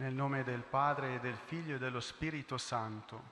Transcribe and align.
Nel 0.00 0.14
nome 0.14 0.44
del 0.44 0.62
Padre 0.62 1.16
e 1.16 1.20
del 1.20 1.36
Figlio 1.36 1.74
e 1.74 1.78
dello 1.78 2.00
Spirito 2.00 2.56
Santo. 2.56 3.22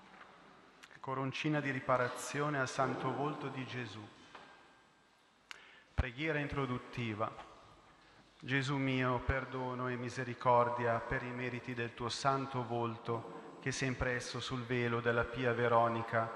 Coroncina 1.00 1.60
di 1.60 1.70
riparazione 1.70 2.60
al 2.60 2.68
Santo 2.68 3.10
Volto 3.10 3.48
di 3.48 3.64
Gesù. 3.64 4.06
Preghiera 5.94 6.38
introduttiva. 6.38 7.34
Gesù 8.38 8.76
mio, 8.76 9.18
perdono 9.20 9.88
e 9.88 9.96
misericordia 9.96 10.98
per 10.98 11.22
i 11.22 11.30
meriti 11.30 11.72
del 11.72 11.94
tuo 11.94 12.10
santo 12.10 12.62
volto 12.62 13.56
che 13.62 13.72
si 13.72 13.84
è 13.84 13.88
impresso 13.88 14.38
sul 14.38 14.64
velo 14.64 15.00
della 15.00 15.24
Pia 15.24 15.54
Veronica. 15.54 16.30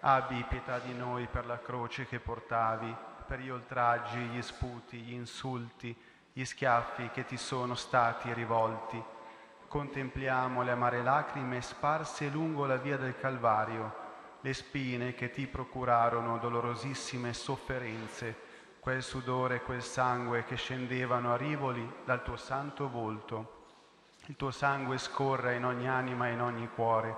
Abbi 0.00 0.42
pietà 0.48 0.78
di 0.78 0.94
noi 0.94 1.26
per 1.26 1.44
la 1.44 1.60
croce 1.60 2.06
che 2.06 2.20
portavi, 2.20 2.96
per 3.26 3.38
gli 3.38 3.50
oltraggi, 3.50 4.16
gli 4.16 4.40
sputi, 4.40 5.00
gli 5.00 5.12
insulti, 5.12 5.94
gli 6.32 6.44
schiaffi 6.46 7.10
che 7.10 7.26
ti 7.26 7.36
sono 7.36 7.74
stati 7.74 8.32
rivolti. 8.32 9.12
Contempliamo 9.68 10.62
le 10.62 10.70
amare 10.70 11.02
lacrime 11.02 11.60
sparse 11.60 12.28
lungo 12.28 12.66
la 12.66 12.76
via 12.76 12.96
del 12.96 13.16
Calvario, 13.18 14.02
le 14.40 14.52
spine 14.52 15.14
che 15.14 15.30
ti 15.30 15.46
procurarono 15.46 16.38
dolorosissime 16.38 17.32
sofferenze, 17.32 18.36
quel 18.78 19.02
sudore 19.02 19.56
e 19.56 19.62
quel 19.62 19.82
sangue 19.82 20.44
che 20.44 20.56
scendevano 20.56 21.32
a 21.32 21.36
rivoli 21.36 21.90
dal 22.04 22.22
tuo 22.22 22.36
santo 22.36 22.88
volto. 22.88 23.62
Il 24.26 24.36
tuo 24.36 24.50
sangue 24.50 24.98
scorra 24.98 25.52
in 25.52 25.64
ogni 25.64 25.88
anima 25.88 26.28
e 26.28 26.32
in 26.32 26.40
ogni 26.40 26.68
cuore, 26.68 27.16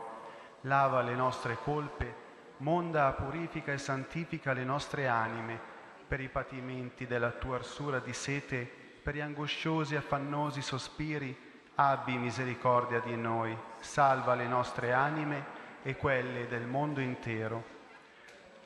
lava 0.62 1.02
le 1.02 1.14
nostre 1.14 1.58
colpe, 1.62 2.24
monda, 2.58 3.12
purifica 3.12 3.72
e 3.72 3.78
santifica 3.78 4.52
le 4.52 4.64
nostre 4.64 5.08
anime 5.08 5.60
per 6.06 6.20
i 6.20 6.28
patimenti 6.28 7.06
della 7.06 7.32
tua 7.32 7.56
arsura 7.56 7.98
di 7.98 8.12
sete, 8.12 8.70
per 9.02 9.14
gli 9.14 9.20
angosciosi 9.20 9.94
e 9.94 9.98
affannosi 9.98 10.62
sospiri, 10.62 11.36
abbi 11.76 12.16
misericordia 12.16 13.00
di 13.00 13.16
noi, 13.16 13.56
salva 13.78 14.34
le 14.34 14.46
nostre 14.46 14.92
anime 14.92 15.44
e 15.82 15.96
quelle 15.96 16.48
del 16.48 16.66
mondo 16.66 17.00
intero. 17.00 17.74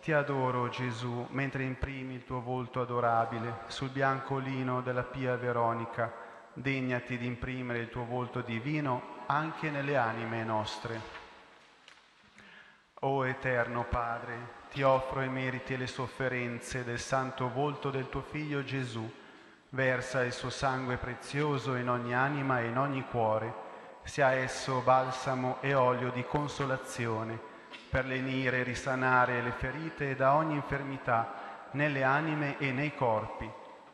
Ti 0.01 0.13
adoro 0.13 0.69
Gesù 0.69 1.27
mentre 1.31 1.65
imprimi 1.65 2.15
il 2.15 2.25
tuo 2.25 2.41
volto 2.41 2.81
adorabile 2.81 3.65
sul 3.67 3.91
bianco 3.91 4.39
lino 4.39 4.81
della 4.81 5.03
Pia 5.03 5.37
Veronica, 5.37 6.13
degnati 6.53 7.19
di 7.19 7.27
imprimere 7.27 7.81
il 7.81 7.91
tuo 7.91 8.05
volto 8.05 8.41
divino 8.41 9.19
anche 9.27 9.71
nelle 9.71 9.97
anime 9.97 10.43
nostre. 10.45 11.19
O 13.01 13.27
Eterno 13.27 13.85
Padre, 13.85 14.59
ti 14.71 14.83
offro 14.83 15.23
i 15.23 15.29
meriti 15.29 15.75
e 15.75 15.77
le 15.77 15.87
sofferenze 15.87 16.85
del 16.85 17.01
santo 17.01 17.51
volto 17.51 17.91
del 17.91 18.09
tuo 18.09 18.23
Figlio 18.23 18.63
Gesù, 18.63 19.11
versa 19.71 20.23
il 20.25 20.33
suo 20.33 20.51
sangue 20.51 20.97
prezioso 20.97 21.75
in 21.75 21.89
ogni 21.89 22.15
anima 22.15 22.61
e 22.61 22.67
in 22.67 22.79
ogni 22.79 23.05
cuore 23.09 23.69
sia 24.03 24.33
esso 24.33 24.81
balsamo 24.81 25.59
e 25.61 25.75
olio 25.75 26.11
di 26.11 26.25
consolazione 26.25 27.39
per 27.89 28.05
lenire 28.05 28.59
e 28.59 28.63
risanare 28.63 29.43
le 29.43 29.53
ferite 29.53 30.17
da 30.17 30.35
ogni 30.35 30.55
infermità 30.55 31.69
nelle 31.73 32.03
anime 32.03 32.59
e 32.59 32.73
nei 32.73 32.95
corpi. 32.95 33.51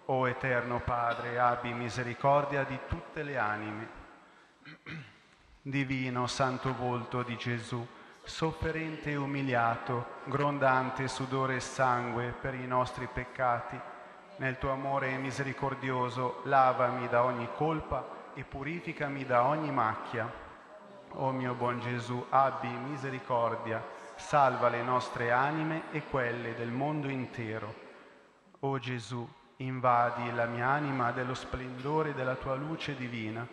O 0.09 0.29
Eterno 0.29 0.81
Padre, 0.81 1.39
abbi 1.39 1.73
misericordia 1.73 2.63
di 2.63 2.79
tutte 2.87 3.23
le 3.23 3.37
anime. 3.37 3.89
Divino 5.61 6.27
Santo 6.29 6.73
Volto 6.75 7.23
di 7.23 7.37
Gesù, 7.37 7.85
sofferente 8.23 9.11
e 9.11 9.17
umiliato, 9.17 10.21
grondante 10.25 11.09
sudore 11.09 11.57
e 11.57 11.61
sangue 11.61 12.33
per 12.41 12.55
i 12.55 12.67
nostri 12.67 13.09
peccati, 13.13 13.79
nel 14.37 14.59
tuo 14.59 14.71
amore 14.71 15.17
misericordioso 15.17 16.41
lavami 16.45 17.09
da 17.09 17.25
ogni 17.25 17.49
colpa 17.55 18.33
e 18.35 18.45
purificami 18.45 19.25
da 19.25 19.45
ogni 19.45 19.71
macchia. 19.71 20.31
O 21.13 21.31
mio 21.31 21.55
buon 21.55 21.81
Gesù, 21.81 22.25
abbi 22.29 22.69
misericordia, 22.69 23.83
salva 24.17 24.69
le 24.69 24.83
nostre 24.83 25.31
anime 25.31 25.85
e 25.91 26.03
quelle 26.09 26.55
del 26.55 26.71
mondo 26.71 27.09
intero. 27.09 27.75
O 28.61 28.79
Gesù, 28.79 29.27
invadi 29.59 30.35
la 30.35 30.47
mia 30.47 30.69
anima 30.69 31.13
dello 31.13 31.35
splendore 31.35 32.13
della 32.13 32.35
tua 32.35 32.55
luce 32.55 32.95
divina, 32.95 33.47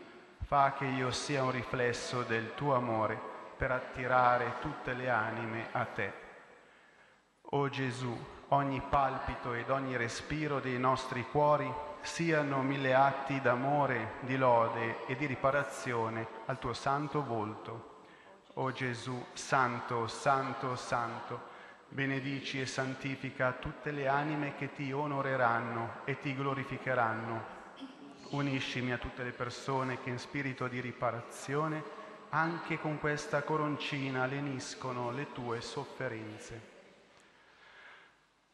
fa 0.43 0.73
che 0.77 0.85
io 0.85 1.11
sia 1.11 1.43
un 1.43 1.51
riflesso 1.51 2.23
del 2.23 2.53
tuo 2.55 2.75
amore 2.75 3.17
per 3.55 3.71
attirare 3.71 4.55
tutte 4.59 4.93
le 4.93 5.09
anime 5.09 5.67
a 5.71 5.85
te. 5.85 6.13
O 7.51 7.69
Gesù, 7.69 8.17
ogni 8.53 8.81
palpito 8.87 9.53
ed 9.53 9.69
ogni 9.69 9.97
respiro 9.97 10.59
dei 10.59 10.77
nostri 10.77 11.25
cuori 11.31 11.71
siano 12.01 12.61
mille 12.61 12.93
atti 12.93 13.41
d'amore, 13.41 14.13
di 14.21 14.37
lode 14.37 15.05
e 15.07 15.15
di 15.15 15.25
riparazione 15.25 16.27
al 16.45 16.59
tuo 16.59 16.73
santo 16.73 17.23
volto. 17.23 17.91
O 18.55 18.71
Gesù, 18.71 19.25
santo, 19.33 20.07
santo, 20.07 20.75
santo, 20.75 21.51
benedici 21.89 22.61
e 22.61 22.67
santifica 22.67 23.53
tutte 23.53 23.89
le 23.91 24.07
anime 24.07 24.55
che 24.55 24.71
ti 24.73 24.91
onoreranno 24.91 26.01
e 26.03 26.19
ti 26.19 26.35
glorificheranno. 26.35 27.61
Uniscimi 28.29 28.91
a 28.91 28.97
tutte 28.97 29.23
le 29.23 29.31
persone 29.31 29.99
che 30.01 30.09
in 30.09 30.19
spirito 30.19 30.67
di 30.67 30.79
riparazione 30.79 31.83
anche 32.29 32.79
con 32.79 32.99
questa 32.99 33.41
coroncina 33.41 34.25
leniscono 34.25 35.11
le 35.11 35.31
tue 35.31 35.61
sofferenze. 35.61 36.72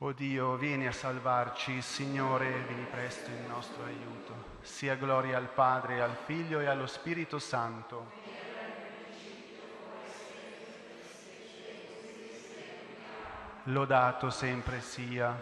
O 0.01 0.13
Dio, 0.13 0.55
vieni 0.55 0.87
a 0.87 0.93
salvarci, 0.93 1.81
Signore, 1.81 2.63
vieni 2.67 2.85
presto 2.89 3.29
in 3.31 3.47
nostro 3.47 3.83
aiuto. 3.83 4.33
Sia 4.61 4.95
gloria 4.95 5.35
al 5.35 5.49
Padre, 5.49 5.99
al 5.99 6.15
Figlio 6.23 6.61
e 6.61 6.67
allo 6.67 6.87
Spirito 6.87 7.37
Santo. 7.37 8.09
Lodato 13.63 14.29
sempre 14.29 14.79
sia. 14.79 15.37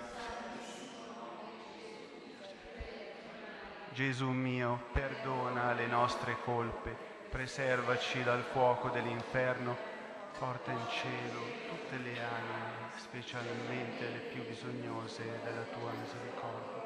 Gesù 3.91 4.29
mio, 4.31 4.85
perdona 4.91 5.74
le 5.74 5.85
nostre 5.85 6.35
colpe, 6.44 6.97
preservaci 7.29 8.24
dal 8.24 8.41
fuoco 8.41 8.89
dell'inferno, 8.89 9.97
porta 10.40 10.72
in 10.72 10.88
cielo 10.90 11.40
tutte 11.68 11.98
le 11.98 12.20
anime 12.20 12.78
specialmente 12.98 14.09
le 14.09 14.20
più 14.31 14.46
bisognose 14.46 15.40
della 15.44 15.64
tua 15.64 15.92
misericordia. 15.92 16.86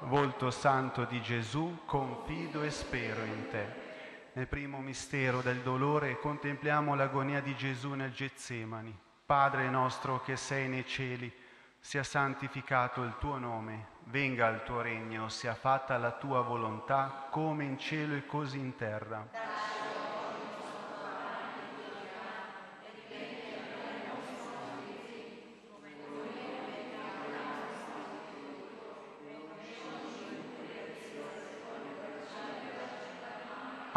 Volto 0.00 0.50
santo 0.50 1.04
di 1.04 1.20
Gesù, 1.22 1.78
confido 1.86 2.62
e 2.62 2.70
spero 2.70 3.24
in 3.24 3.48
te. 3.50 3.86
Nel 4.34 4.46
primo 4.46 4.78
mistero 4.80 5.40
del 5.40 5.60
dolore 5.60 6.18
contempliamo 6.18 6.94
l'agonia 6.94 7.40
di 7.40 7.56
Gesù 7.56 7.94
nel 7.94 8.12
Getsemani. 8.12 8.96
Padre 9.24 9.68
nostro 9.68 10.20
che 10.22 10.36
sei 10.36 10.68
nei 10.68 10.86
cieli, 10.86 11.32
sia 11.80 12.02
santificato 12.02 13.02
il 13.02 13.16
tuo 13.18 13.38
nome, 13.38 13.86
venga 14.04 14.48
il 14.48 14.62
tuo 14.62 14.80
regno, 14.80 15.28
sia 15.28 15.54
fatta 15.54 15.96
la 15.96 16.12
tua 16.12 16.42
volontà, 16.42 17.28
come 17.30 17.64
in 17.64 17.78
cielo 17.78 18.14
e 18.14 18.26
così 18.26 18.58
in 18.58 18.76
terra. 18.76 19.47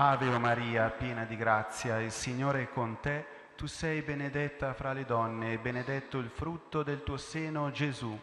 Ave 0.04 0.36
Maria, 0.40 0.90
piena 0.90 1.26
di 1.26 1.38
grazia, 1.38 2.00
il 2.00 2.12
Signore 2.12 2.64
è 2.64 2.70
con 2.70 2.98
te. 3.02 3.24
Tu 3.56 3.68
sei 3.68 4.02
benedetta 4.02 4.74
fra 4.74 4.94
le 4.94 5.06
donne 5.06 5.54
e 5.54 5.58
benedetto 5.60 6.18
il 6.18 6.32
frutto 6.32 6.82
del 6.82 7.04
tuo 7.04 7.18
seno, 7.18 7.70
Gesù. 7.70 8.20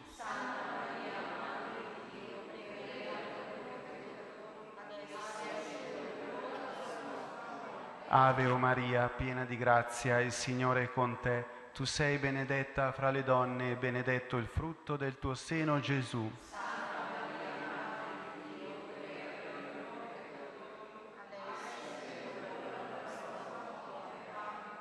Ave 8.08 8.46
Maria, 8.54 9.08
piena 9.08 9.44
di 9.44 9.56
grazia, 9.56 10.18
il 10.18 10.32
Signore 10.32 10.82
è 10.82 10.92
con 10.92 11.20
te. 11.20 11.46
Tu 11.72 11.84
sei 11.84 12.18
benedetta 12.18 12.90
fra 12.90 13.10
le 13.10 13.22
donne 13.22 13.70
e 13.70 13.76
benedetto 13.76 14.36
il 14.36 14.48
frutto 14.48 14.96
del 14.96 15.16
tuo 15.20 15.34
seno, 15.34 15.78
Gesù. 15.78 16.28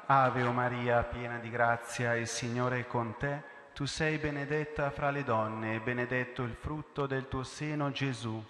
Ave 0.10 0.44
o 0.44 0.54
Maria, 0.54 1.04
piena 1.04 1.38
di 1.38 1.50
grazia, 1.50 2.16
il 2.16 2.28
Signore 2.28 2.80
è 2.80 2.88
con 2.88 3.18
te. 3.18 3.44
Tu 3.74 3.84
sei 3.84 4.18
benedetta 4.18 4.90
fra 4.90 5.10
le 5.10 5.26
donne 5.26 5.76
e 5.76 5.80
benedetto 5.82 6.44
il 6.44 6.56
frutto 6.56 7.06
del 7.08 7.28
tuo 7.28 7.44
seno, 7.44 7.92
Gesù. 7.92 8.42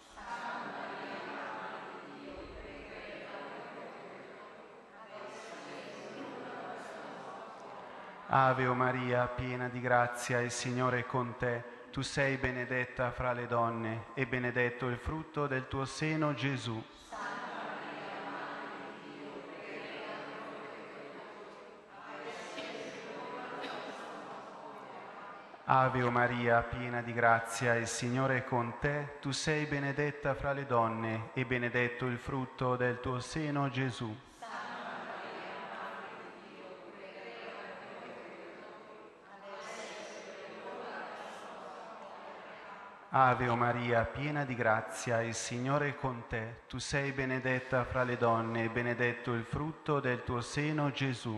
Ave 8.27 8.67
o 8.67 8.75
Maria, 8.75 9.25
piena 9.25 9.67
di 9.67 9.81
grazia, 9.81 10.39
il 10.41 10.51
Signore 10.51 10.99
è 10.99 11.05
con 11.07 11.37
te. 11.37 11.63
Tu 11.91 12.03
sei 12.03 12.37
benedetta 12.37 13.09
fra 13.09 13.33
le 13.33 13.47
donne 13.47 14.09
e 14.13 14.27
benedetto 14.27 14.85
il 14.89 14.97
frutto 14.97 15.47
del 15.47 15.67
tuo 15.67 15.85
seno, 15.85 16.35
Gesù. 16.35 16.79
Ave 25.69 26.01
o 26.01 26.09
Maria, 26.09 26.61
piena 26.61 27.01
di 27.01 27.11
grazia, 27.11 27.75
il 27.75 27.87
Signore 27.87 28.37
è 28.37 28.43
con 28.45 28.75
te. 28.79 29.17
Tu 29.19 29.31
sei 29.31 29.65
benedetta 29.65 30.33
fra 30.33 30.53
le 30.53 30.65
donne 30.65 31.31
e 31.33 31.43
benedetto 31.43 32.05
il 32.05 32.17
frutto 32.17 32.77
del 32.77 33.01
tuo 33.01 33.19
seno, 33.19 33.69
Gesù. 33.69 34.15
Ave 43.09 43.49
o 43.49 43.55
Maria, 43.57 44.05
piena 44.05 44.45
di 44.45 44.55
grazia, 44.55 45.21
il 45.21 45.33
Signore 45.33 45.89
è 45.89 45.95
con 45.95 46.27
te. 46.29 46.61
Tu 46.69 46.77
sei 46.77 47.11
benedetta 47.11 47.83
fra 47.83 48.03
le 48.03 48.15
donne 48.15 48.63
e 48.63 48.69
benedetto 48.69 49.33
il 49.33 49.43
frutto 49.43 49.99
del 49.99 50.23
tuo 50.23 50.39
seno, 50.39 50.91
Gesù. 50.91 51.37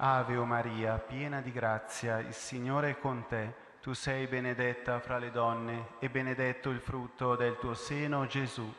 Ave 0.00 0.36
o 0.36 0.44
Maria, 0.44 0.96
piena 0.96 1.40
di 1.40 1.50
grazia, 1.50 2.20
il 2.20 2.32
Signore 2.32 2.90
è 2.90 2.98
con 3.00 3.26
te. 3.26 3.52
Tu 3.80 3.94
sei 3.94 4.28
benedetta 4.28 5.00
fra 5.00 5.18
le 5.18 5.32
donne 5.32 5.94
e 5.98 6.08
benedetto 6.08 6.70
il 6.70 6.78
frutto 6.78 7.34
del 7.34 7.58
tuo 7.58 7.74
seno, 7.74 8.24
Gesù. 8.26 8.72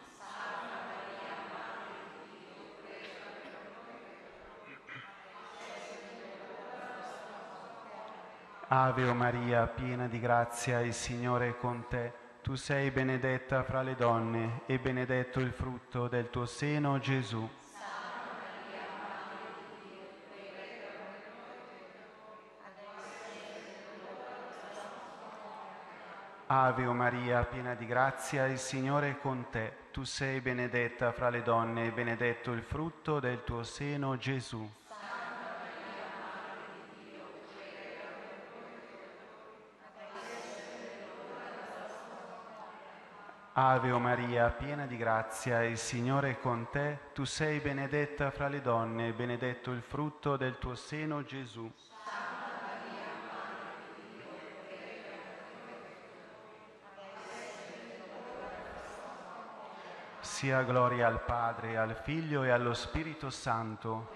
Ave 8.69 9.03
o 9.03 9.13
Maria, 9.13 9.67
piena 9.67 10.07
di 10.07 10.21
grazia, 10.21 10.79
il 10.79 10.93
Signore 10.93 11.49
è 11.49 11.57
con 11.57 11.85
te. 11.89 12.13
Tu 12.41 12.55
sei 12.55 12.91
benedetta 12.91 13.63
fra 13.63 13.81
le 13.81 13.95
donne 13.95 14.61
e 14.67 14.79
benedetto 14.79 15.41
il 15.41 15.51
frutto 15.51 16.07
del 16.07 16.29
tuo 16.29 16.45
seno, 16.45 16.97
Gesù. 16.97 17.45
Ave 26.51 26.87
o 26.87 26.93
Maria, 26.93 27.43
piena 27.43 27.75
di 27.75 27.85
grazia, 27.85 28.47
il 28.47 28.57
Signore 28.57 29.11
è 29.11 29.19
con 29.19 29.49
te. 29.51 29.71
Tu 29.91 30.03
sei 30.03 30.41
benedetta 30.41 31.11
fra 31.11 31.29
le 31.29 31.43
donne 31.43 31.85
e 31.85 31.91
benedetto 31.91 32.53
il 32.53 32.63
frutto 32.63 33.19
del 33.19 33.43
tuo 33.43 33.61
seno, 33.61 34.17
Gesù. 34.17 34.67
Ave 43.53 43.91
o 43.91 43.99
Maria, 43.99 44.49
piena 44.49 44.87
di 44.87 44.97
grazia, 44.97 45.63
il 45.63 45.77
Signore 45.77 46.31
è 46.31 46.39
con 46.39 46.67
te. 46.71 47.11
Tu 47.13 47.25
sei 47.25 47.59
benedetta 47.59 48.31
fra 48.31 48.47
le 48.47 48.61
donne 48.61 49.09
e 49.09 49.13
benedetto 49.13 49.69
il 49.69 49.83
frutto 49.83 50.35
del 50.35 50.57
tuo 50.57 50.73
seno, 50.73 51.23
Gesù. 51.23 51.71
Sia 60.39 60.61
gloria 60.61 61.05
al 61.05 61.21
Padre, 61.21 61.75
al 61.75 61.93
Figlio 61.93 62.43
e 62.43 62.49
allo 62.49 62.73
Spirito 62.73 63.29
Santo. 63.29 64.09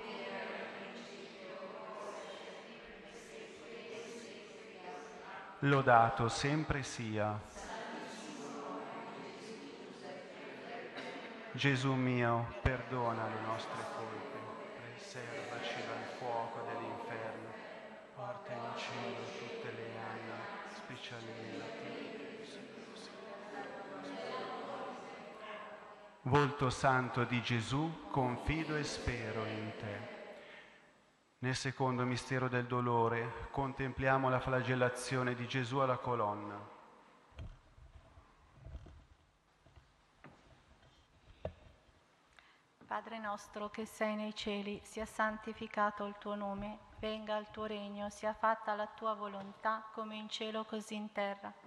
Lodato 5.60 6.30
sempre 6.30 6.82
sia. 6.82 7.38
Gesù 11.52 11.92
mio, 11.92 12.54
perdona 12.62 13.28
le 13.28 13.42
nostre 13.46 13.84
colpe, 13.98 14.38
preservaci 14.80 15.76
dal 15.86 16.18
fuoco 16.18 16.66
dell'inferno, 16.72 17.52
porta 18.16 18.54
in 18.54 18.78
cielo 18.78 19.26
tutte 19.40 19.74
le 19.76 19.90
anime, 20.00 20.40
specialmente 20.74 22.13
Volto 26.26 26.70
santo 26.70 27.26
di 27.26 27.42
Gesù, 27.42 28.08
confido 28.10 28.78
e 28.78 28.86
spero 28.86 29.44
in 29.44 29.74
te. 29.78 30.12
Nel 31.40 31.54
secondo 31.54 32.06
mistero 32.06 32.48
del 32.48 32.66
dolore 32.66 33.50
contempliamo 33.52 34.30
la 34.30 34.40
flagellazione 34.40 35.36
di 35.36 35.46
Gesù 35.50 35.80
alla 35.80 35.98
colonna. 35.98 36.58
Padre 42.88 43.20
nostro 43.20 43.70
che 43.70 43.86
sei 43.86 44.16
nei 44.16 44.34
cieli, 44.34 44.80
sia 44.82 45.06
santificato 45.06 46.06
il 46.06 46.16
tuo 46.20 46.36
nome, 46.36 46.78
venga 47.00 47.36
il 47.36 47.48
tuo 47.52 47.66
regno, 47.66 48.10
sia 48.10 48.34
fatta 48.34 48.76
la 48.76 48.88
tua 48.88 49.14
volontà 49.14 49.90
come 49.92 50.16
in 50.16 50.30
cielo 50.30 50.64
così 50.64 50.96
in 50.96 51.12
terra. 51.12 51.63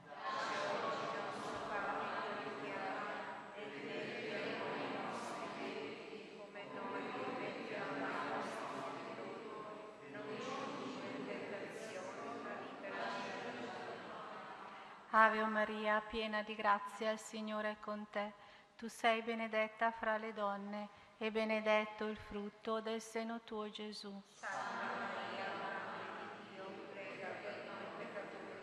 Ave 15.26 15.44
Maria, 15.46 16.00
piena 16.00 16.42
di 16.42 16.54
grazia, 16.54 17.10
il 17.10 17.18
Signore 17.18 17.72
è 17.72 17.76
con 17.80 18.06
te. 18.10 18.32
Tu 18.76 18.86
sei 18.86 19.22
benedetta 19.22 19.90
fra 19.90 20.18
le 20.18 20.32
donne 20.32 20.88
e 21.18 21.32
benedetto 21.32 22.04
il 22.04 22.16
frutto 22.16 22.80
del 22.80 23.00
seno 23.00 23.40
tuo, 23.42 23.68
Gesù. 23.68 24.22
Santa 24.28 24.54
Maria, 24.94 25.46
Madre 25.58 26.28
di 26.30 26.54
Dio, 26.54 26.64
prega 26.92 27.26
per 27.42 27.56
noi 27.66 27.86
peccatori, 27.98 28.60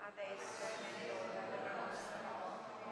adesso 0.00 0.62
è 0.62 0.76
nell'ora 0.82 1.44
della 1.48 1.80
nostra 1.80 2.20
morte. 2.28 2.84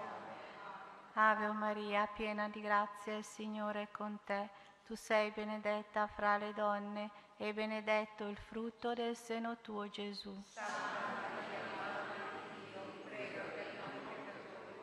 Ave 1.12 1.47
Maria, 1.49 2.06
piena 2.06 2.49
di 2.49 2.62
grazia, 2.62 3.16
il 3.16 3.25
Signore 3.25 3.83
è 3.83 3.88
con 3.90 4.18
te. 4.25 4.49
Tu 4.87 4.95
sei 4.95 5.30
benedetta 5.33 6.06
fra 6.06 6.38
le 6.38 6.54
donne 6.54 7.11
e 7.37 7.52
benedetto 7.52 8.26
il 8.28 8.38
frutto 8.38 8.95
del 8.95 9.14
seno 9.14 9.59
tuo, 9.59 9.90
Gesù. 9.90 10.35
Santa 10.47 10.71
Maria, 10.73 11.59
Madre 11.76 12.09
di 12.49 12.73
Dio, 12.73 12.80
prega 13.04 13.42
per 13.42 13.66
noi 13.78 13.99
peccatori, 14.09 14.80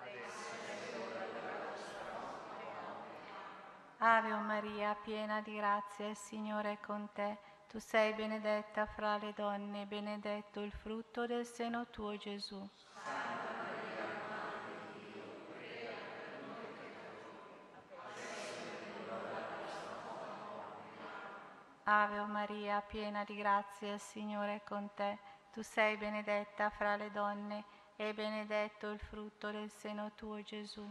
adesso 0.00 0.54
è 0.54 0.74
nell'ora 0.92 1.24
della 1.32 1.56
nostra 1.66 2.02
morte. 2.12 2.64
Amen. 2.86 3.89
Ave 4.02 4.30
Maria, 4.30 4.94
piena 4.94 5.42
di 5.42 5.56
grazia, 5.56 6.08
il 6.08 6.16
Signore 6.16 6.72
è 6.72 6.80
con 6.80 7.10
te. 7.12 7.36
Tu 7.68 7.78
sei 7.78 8.14
benedetta 8.14 8.86
fra 8.86 9.18
le 9.18 9.34
donne 9.36 9.84
benedetto 9.84 10.60
il 10.60 10.72
frutto 10.72 11.26
del 11.26 11.44
seno 11.44 11.86
tuo, 11.90 12.16
Gesù. 12.16 12.66
Ave 21.82 22.20
Maria, 22.24 22.80
piena 22.80 23.22
di 23.24 23.36
grazia, 23.36 23.92
il 23.92 24.00
Signore 24.00 24.54
è 24.54 24.62
con 24.64 24.88
te. 24.94 25.18
Tu 25.52 25.60
sei 25.60 25.98
benedetta 25.98 26.70
fra 26.70 26.96
le 26.96 27.10
donne 27.10 27.64
e 27.96 28.14
benedetto 28.14 28.88
il 28.88 28.98
frutto 28.98 29.50
del 29.50 29.70
seno 29.70 30.12
tuo, 30.14 30.42
Gesù. 30.42 30.90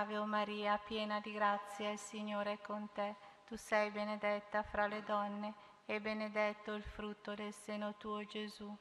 Ave 0.00 0.16
o 0.16 0.24
Maria, 0.24 0.78
piena 0.78 1.20
di 1.20 1.30
grazia, 1.30 1.90
il 1.90 1.98
Signore 1.98 2.52
è 2.52 2.60
con 2.62 2.88
te. 2.94 3.16
Tu 3.46 3.54
sei 3.56 3.90
benedetta 3.90 4.62
fra 4.62 4.86
le 4.86 5.02
donne 5.02 5.52
e 5.84 6.00
benedetto 6.00 6.72
il 6.72 6.82
frutto 6.82 7.34
del 7.34 7.52
seno 7.52 7.94
tuo, 7.98 8.24
Gesù. 8.24 8.74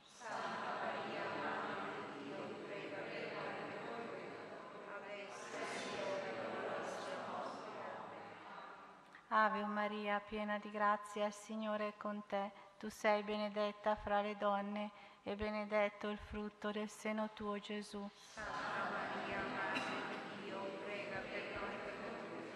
Ave 9.28 9.62
o 9.62 9.68
Maria, 9.68 10.22
piena 10.22 10.58
di 10.58 10.72
grazia, 10.72 11.26
il 11.26 11.34
Signore 11.34 11.90
è 11.90 11.98
con 11.98 12.24
te. 12.28 12.52
Tu 12.78 12.88
sei 12.90 13.24
benedetta 13.24 13.98
fra 13.98 14.22
le 14.22 14.38
donne 14.38 14.92
e 15.24 15.36
benedetto 15.36 16.08
il 16.08 16.18
frutto 16.18 16.72
del 16.72 16.88
seno 16.90 17.30
tuo, 17.34 17.60
Gesù. 17.60 18.10
Santa 18.16 18.52
Maria, 18.90 19.42
Madre 19.54 19.82
di 20.08 20.44
Dio, 20.44 20.60
prega 20.86 21.20
per 21.20 21.44
noi 21.62 21.76
peccatori, 21.84 22.50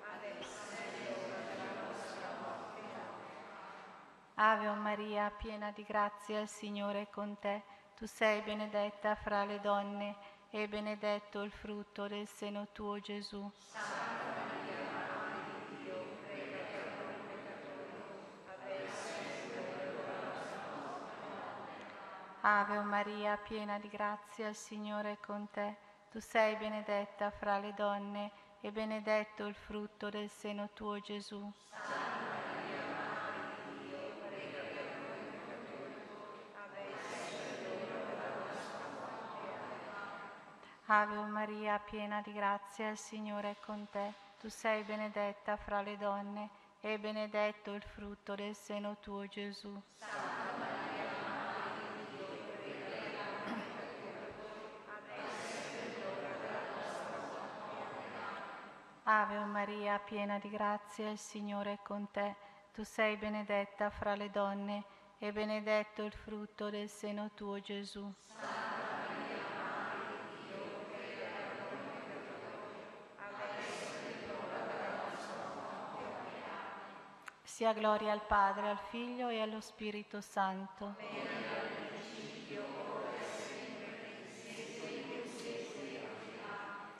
adesso 0.00 0.72
è 0.72 0.86
l'ora 1.02 1.40
della 1.50 1.72
nostra 1.82 2.28
morte. 2.40 2.80
Amen. 2.80 3.44
Ave 4.36 4.68
Maria, 4.70 5.30
piena 5.30 5.70
di 5.70 5.84
grazia, 5.84 6.40
il 6.40 6.48
Signore 6.48 7.02
è 7.02 7.08
con 7.08 7.38
te. 7.38 7.62
Tu 7.96 8.04
sei 8.06 8.40
benedetta 8.42 9.14
fra 9.14 9.44
le 9.44 9.60
donne 9.60 10.16
e 10.50 10.66
benedetto 10.66 11.42
il 11.42 11.52
frutto 11.52 12.08
del 12.08 12.26
seno 12.26 12.66
tuo, 12.72 12.98
Gesù. 12.98 13.48
Ave 22.40 22.78
Maria, 22.80 23.36
piena 23.36 23.78
di 23.78 23.88
grazia, 23.88 24.48
il 24.48 24.56
Signore 24.56 25.12
è 25.12 25.18
con 25.24 25.48
te. 25.52 25.76
Tu 26.10 26.18
sei 26.18 26.56
benedetta 26.56 27.30
fra 27.30 27.58
le 27.58 27.72
donne 27.74 28.32
e 28.60 28.72
benedetto 28.72 29.46
il 29.46 29.54
frutto 29.54 30.10
del 30.10 30.28
seno 30.28 30.70
tuo, 30.74 30.98
Gesù. 30.98 31.52
Ave 40.86 41.14
Maria, 41.14 41.78
piena 41.78 42.20
di 42.20 42.34
grazia, 42.34 42.90
il 42.90 42.98
Signore 42.98 43.52
è 43.52 43.56
con 43.64 43.88
te. 43.90 44.12
Tu 44.38 44.50
sei 44.50 44.82
benedetta 44.82 45.56
fra 45.56 45.80
le 45.80 45.96
donne 45.96 46.50
e 46.82 46.98
benedetto 46.98 47.72
il 47.72 47.80
frutto 47.80 48.34
del 48.34 48.54
seno 48.54 48.98
tuo, 49.00 49.26
Gesù. 49.26 49.80
Ave 59.04 59.38
Maria, 59.38 59.98
piena 60.00 60.38
di 60.38 60.50
grazia, 60.50 61.08
il 61.08 61.18
Signore 61.18 61.72
è 61.72 61.78
con 61.82 62.10
te. 62.10 62.36
Tu 62.74 62.84
sei 62.84 63.16
benedetta 63.16 63.88
fra 63.88 64.14
le 64.14 64.30
donne 64.30 64.84
e 65.16 65.32
benedetto 65.32 66.02
il 66.02 66.12
frutto 66.12 66.68
del 66.68 66.90
seno 66.90 67.30
tuo, 67.34 67.58
Gesù. 67.58 68.12
Sia 77.54 77.72
gloria 77.72 78.10
al 78.10 78.26
Padre, 78.26 78.70
al 78.70 78.80
Figlio 78.88 79.28
e 79.28 79.40
allo 79.40 79.60
Spirito 79.60 80.20
Santo. 80.20 80.96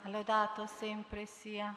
Lodato 0.03 0.65
sempre 0.65 1.25
sia. 1.25 1.75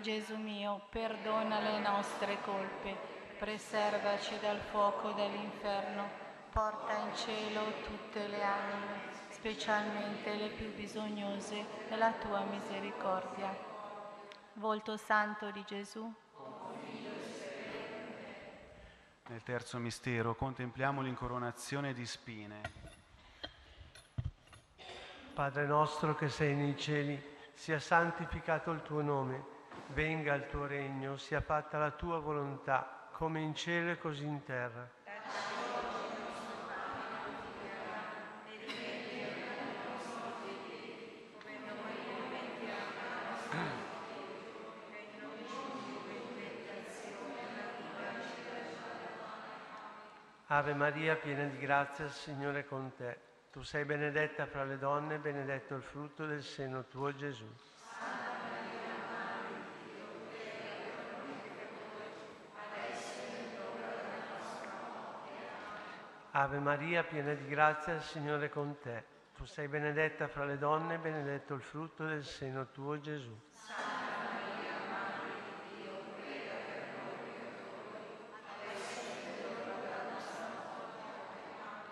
Gesù 0.00 0.36
mio, 0.36 0.86
perdona 0.88 1.60
le 1.60 1.78
nostre 1.80 2.40
colpe, 2.40 2.96
preservaci 3.38 4.38
dal 4.40 4.60
fuoco 4.60 5.10
dell'inferno, 5.10 6.08
porta 6.50 6.96
in 7.00 7.14
cielo 7.14 7.60
tutte 7.82 8.28
le 8.28 8.42
anime, 8.42 9.12
specialmente 9.28 10.34
le 10.36 10.48
più 10.48 10.72
bisognose 10.72 11.66
della 11.90 12.12
tua 12.12 12.40
misericordia. 12.44 13.73
Volto 14.54 14.96
santo 14.96 15.50
di 15.50 15.64
Gesù. 15.66 16.12
Nel 19.26 19.42
terzo 19.42 19.78
mistero 19.78 20.36
contempliamo 20.36 21.02
l'incoronazione 21.02 21.92
di 21.92 22.06
spine. 22.06 22.60
Padre 25.34 25.66
nostro 25.66 26.14
che 26.14 26.28
sei 26.28 26.54
nei 26.54 26.78
cieli, 26.78 27.20
sia 27.54 27.80
santificato 27.80 28.70
il 28.70 28.82
tuo 28.82 29.02
nome, 29.02 29.44
venga 29.88 30.34
il 30.34 30.46
tuo 30.46 30.66
regno, 30.66 31.16
sia 31.16 31.40
fatta 31.40 31.78
la 31.78 31.90
tua 31.90 32.20
volontà, 32.20 33.08
come 33.10 33.40
in 33.40 33.56
cielo 33.56 33.90
e 33.90 33.98
così 33.98 34.24
in 34.24 34.44
terra. 34.44 34.88
Ave 50.48 50.74
Maria, 50.74 51.16
piena 51.16 51.44
di 51.44 51.56
grazia, 51.56 52.04
il 52.04 52.10
Signore 52.10 52.60
è 52.60 52.64
con 52.66 52.92
te. 52.94 53.18
Tu 53.50 53.62
sei 53.62 53.86
benedetta 53.86 54.44
fra 54.44 54.64
le 54.64 54.76
donne, 54.76 55.16
benedetto 55.16 55.74
il 55.74 55.82
frutto 55.82 56.26
del 56.26 56.42
seno 56.42 56.84
tuo, 56.84 57.14
Gesù. 57.14 57.46
Ave 66.32 66.58
Maria, 66.58 67.04
piena 67.04 67.32
di 67.32 67.46
grazia, 67.46 67.94
il 67.94 68.02
Signore 68.02 68.46
è 68.46 68.48
con 68.50 68.76
te. 68.82 69.04
Tu 69.34 69.46
sei 69.46 69.66
benedetta 69.66 70.28
fra 70.28 70.44
le 70.44 70.58
donne, 70.58 70.98
benedetto 70.98 71.54
il 71.54 71.62
frutto 71.62 72.04
del 72.04 72.24
seno 72.24 72.68
tuo, 72.70 73.00
Gesù. 73.00 73.34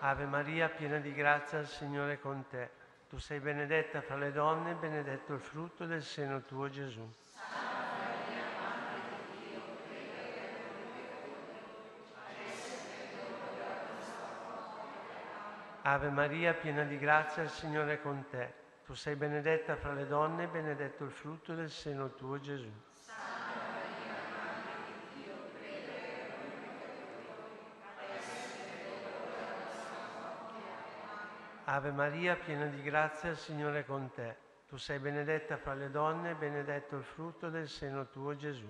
Ave 0.05 0.25
Maria, 0.25 0.67
piena 0.67 0.97
di 0.97 1.13
grazia, 1.13 1.59
il 1.59 1.67
Signore 1.67 2.15
è 2.15 2.19
con 2.19 2.43
te. 2.49 2.69
Tu 3.07 3.17
sei 3.19 3.39
benedetta 3.39 4.01
fra 4.01 4.17
le 4.17 4.33
donne, 4.33 4.73
benedetto 4.73 5.33
il 5.33 5.39
frutto 5.39 5.85
del 5.85 6.03
seno 6.03 6.41
tuo, 6.41 6.69
Gesù. 6.69 7.09
Ave 15.83 16.09
Maria, 16.09 16.53
piena 16.53 16.83
di 16.83 16.97
grazia, 16.97 17.43
il 17.43 17.49
Signore 17.49 17.93
è 17.93 18.01
con 18.01 18.25
te. 18.29 18.53
Tu 18.85 18.95
sei 18.95 19.15
benedetta 19.15 19.77
fra 19.77 19.93
le 19.93 20.05
donne, 20.05 20.47
benedetto 20.47 21.05
il 21.05 21.11
frutto 21.11 21.55
del 21.55 21.69
seno 21.69 22.13
tuo, 22.13 22.41
Gesù. 22.41 22.69
Ave 31.75 31.89
Maria, 31.89 32.35
piena 32.35 32.67
di 32.67 32.83
grazia, 32.83 33.31
il 33.31 33.35
Signore 33.35 33.79
è 33.79 33.85
con 33.85 34.11
te. 34.11 34.35
Tu 34.67 34.77
sei 34.77 34.99
benedetta 34.99 35.57
fra 35.57 35.73
le 35.73 35.89
donne, 35.89 36.35
benedetto 36.35 36.97
il 36.97 37.03
frutto 37.03 37.49
del 37.49 37.67
seno 37.67 38.07
tuo, 38.09 38.35
Gesù. 38.35 38.67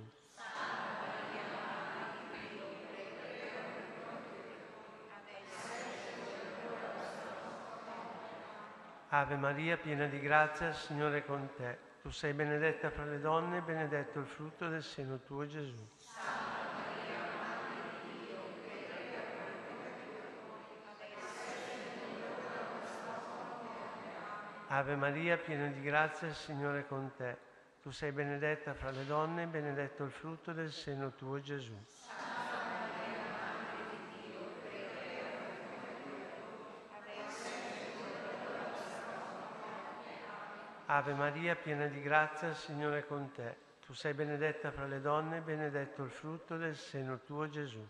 Ave 9.10 9.36
Maria, 9.36 9.76
piena 9.76 10.06
di 10.06 10.22
grazia, 10.22 10.70
il 10.70 10.76
Signore 10.76 11.18
è 11.18 11.26
con 11.26 11.50
te. 11.58 11.78
Tu 12.02 12.10
sei 12.10 12.32
benedetta 12.32 12.90
fra 12.90 13.04
le 13.04 13.20
donne, 13.20 13.60
benedetto 13.60 14.20
il 14.20 14.28
frutto 14.28 14.70
del 14.70 14.82
seno 14.82 15.20
tuo, 15.20 15.46
Gesù. 15.46 15.93
Ave 24.76 24.96
Maria, 24.96 25.38
piena 25.38 25.68
di 25.68 25.82
grazia, 25.82 26.28
il 26.28 26.34
Signore 26.34 26.80
è 26.80 26.88
con 26.88 27.12
te. 27.16 27.38
Tu 27.84 27.92
sei 27.92 28.12
benedetta 28.12 28.74
fra 28.74 28.90
le 28.90 29.06
donne, 29.06 29.46
benedetto 29.46 30.04
il 30.04 30.10
frutto 30.10 30.52
del 30.52 30.72
seno 30.72 31.12
tuo, 31.12 31.40
Gesù. 31.40 31.78
Ave 40.88 41.14
Maria, 41.14 41.56
piena 41.56 41.86
di 41.86 42.02
grazia, 42.02 42.48
il 42.48 42.56
Signore 42.56 43.02
è 43.02 43.06
con 43.06 43.32
te. 43.32 43.56
Tu 43.86 43.94
sei 43.94 44.16
benedetta 44.16 44.72
fra 44.72 44.88
le 44.88 45.00
donne, 45.00 45.42
benedetto 45.42 46.02
il 46.02 46.10
frutto 46.10 46.58
del 46.58 46.76
seno 46.76 47.20
tuo, 47.20 47.48
Gesù. 47.48 47.88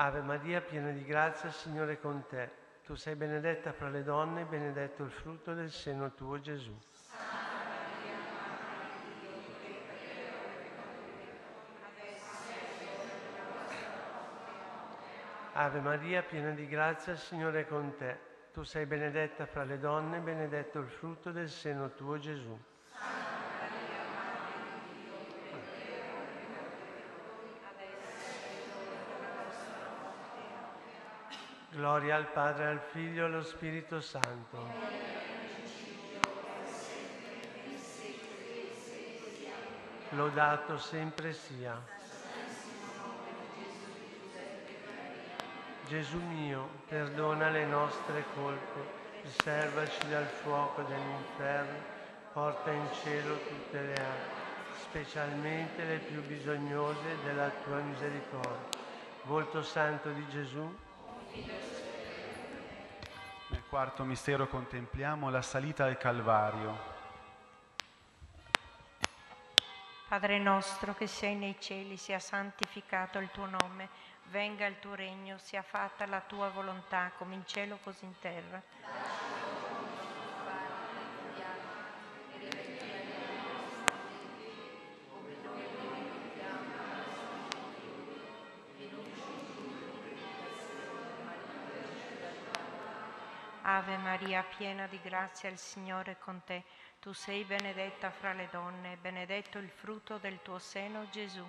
Ave 0.00 0.20
Maria, 0.20 0.60
piena 0.60 0.92
di 0.92 1.04
grazia, 1.04 1.50
Signore 1.50 1.94
è 1.94 1.98
con 1.98 2.24
te. 2.28 2.48
Tu 2.84 2.94
sei 2.94 3.16
benedetta 3.16 3.72
fra 3.72 3.88
le 3.88 4.04
donne, 4.04 4.44
benedetto 4.44 5.02
il 5.02 5.10
frutto 5.10 5.54
del 5.54 5.72
seno 5.72 6.14
tuo, 6.14 6.38
Gesù. 6.38 6.72
Ave 15.54 15.80
Maria, 15.80 16.22
piena 16.22 16.50
di 16.50 16.68
grazia, 16.68 17.16
Signore 17.16 17.62
è 17.62 17.66
con 17.66 17.96
te. 17.96 18.20
Tu 18.52 18.62
sei 18.62 18.86
benedetta 18.86 19.46
fra 19.46 19.64
le 19.64 19.80
donne, 19.80 20.20
benedetto 20.20 20.78
il 20.78 20.88
frutto 20.88 21.32
del 21.32 21.50
seno 21.50 21.92
tuo, 21.94 22.18
Gesù. 22.18 22.56
Gloria 31.78 32.16
al 32.16 32.26
Padre, 32.26 32.66
al 32.66 32.80
Figlio 32.90 33.22
e 33.22 33.26
allo 33.26 33.44
Spirito 33.44 34.00
Santo. 34.00 34.66
Lodato 40.08 40.76
sempre 40.76 41.32
sia. 41.32 41.80
Gesù 45.86 46.20
mio, 46.20 46.68
perdona 46.88 47.48
le 47.50 47.64
nostre 47.66 48.24
colpe, 48.34 48.80
preservaci 49.20 50.08
dal 50.08 50.26
fuoco 50.26 50.82
dell'inferno, 50.82 51.78
porta 52.32 52.72
in 52.72 52.88
cielo 53.04 53.38
tutte 53.46 53.80
le 53.80 53.94
anime, 53.94 54.34
specialmente 54.82 55.84
le 55.84 55.98
più 55.98 56.22
bisognose 56.22 57.22
della 57.22 57.52
tua 57.62 57.78
misericordia. 57.78 58.76
Volto 59.22 59.62
santo 59.62 60.10
di 60.10 60.26
Gesù, 60.28 60.86
Nel 63.48 63.62
quarto 63.68 64.04
mistero 64.04 64.46
contempliamo 64.46 65.30
la 65.30 65.42
salita 65.42 65.84
al 65.84 65.96
Calvario. 65.98 66.96
Padre 70.08 70.38
nostro 70.38 70.94
che 70.94 71.06
sei 71.06 71.34
nei 71.34 71.56
cieli, 71.58 71.98
sia 71.98 72.18
santificato 72.18 73.18
il 73.18 73.30
tuo 73.30 73.44
nome, 73.44 73.88
venga 74.30 74.64
il 74.66 74.78
tuo 74.78 74.94
regno, 74.94 75.36
sia 75.38 75.62
fatta 75.62 76.06
la 76.06 76.20
tua 76.20 76.48
volontà, 76.48 77.12
come 77.18 77.34
in 77.34 77.44
cielo 77.44 77.78
così 77.82 78.06
in 78.06 78.18
terra. 78.18 78.62
Ave 93.78 93.96
Maria, 93.98 94.42
piena 94.42 94.88
di 94.88 94.98
grazia, 95.00 95.48
il 95.48 95.56
Signore 95.56 96.10
è 96.10 96.18
con 96.18 96.42
te. 96.44 96.64
Tu 96.98 97.12
sei 97.12 97.44
benedetta 97.44 98.10
fra 98.10 98.32
le 98.32 98.48
donne, 98.50 98.96
benedetto 98.96 99.58
il 99.58 99.68
frutto 99.68 100.18
del 100.18 100.42
tuo 100.42 100.58
seno, 100.58 101.08
Gesù. 101.10 101.46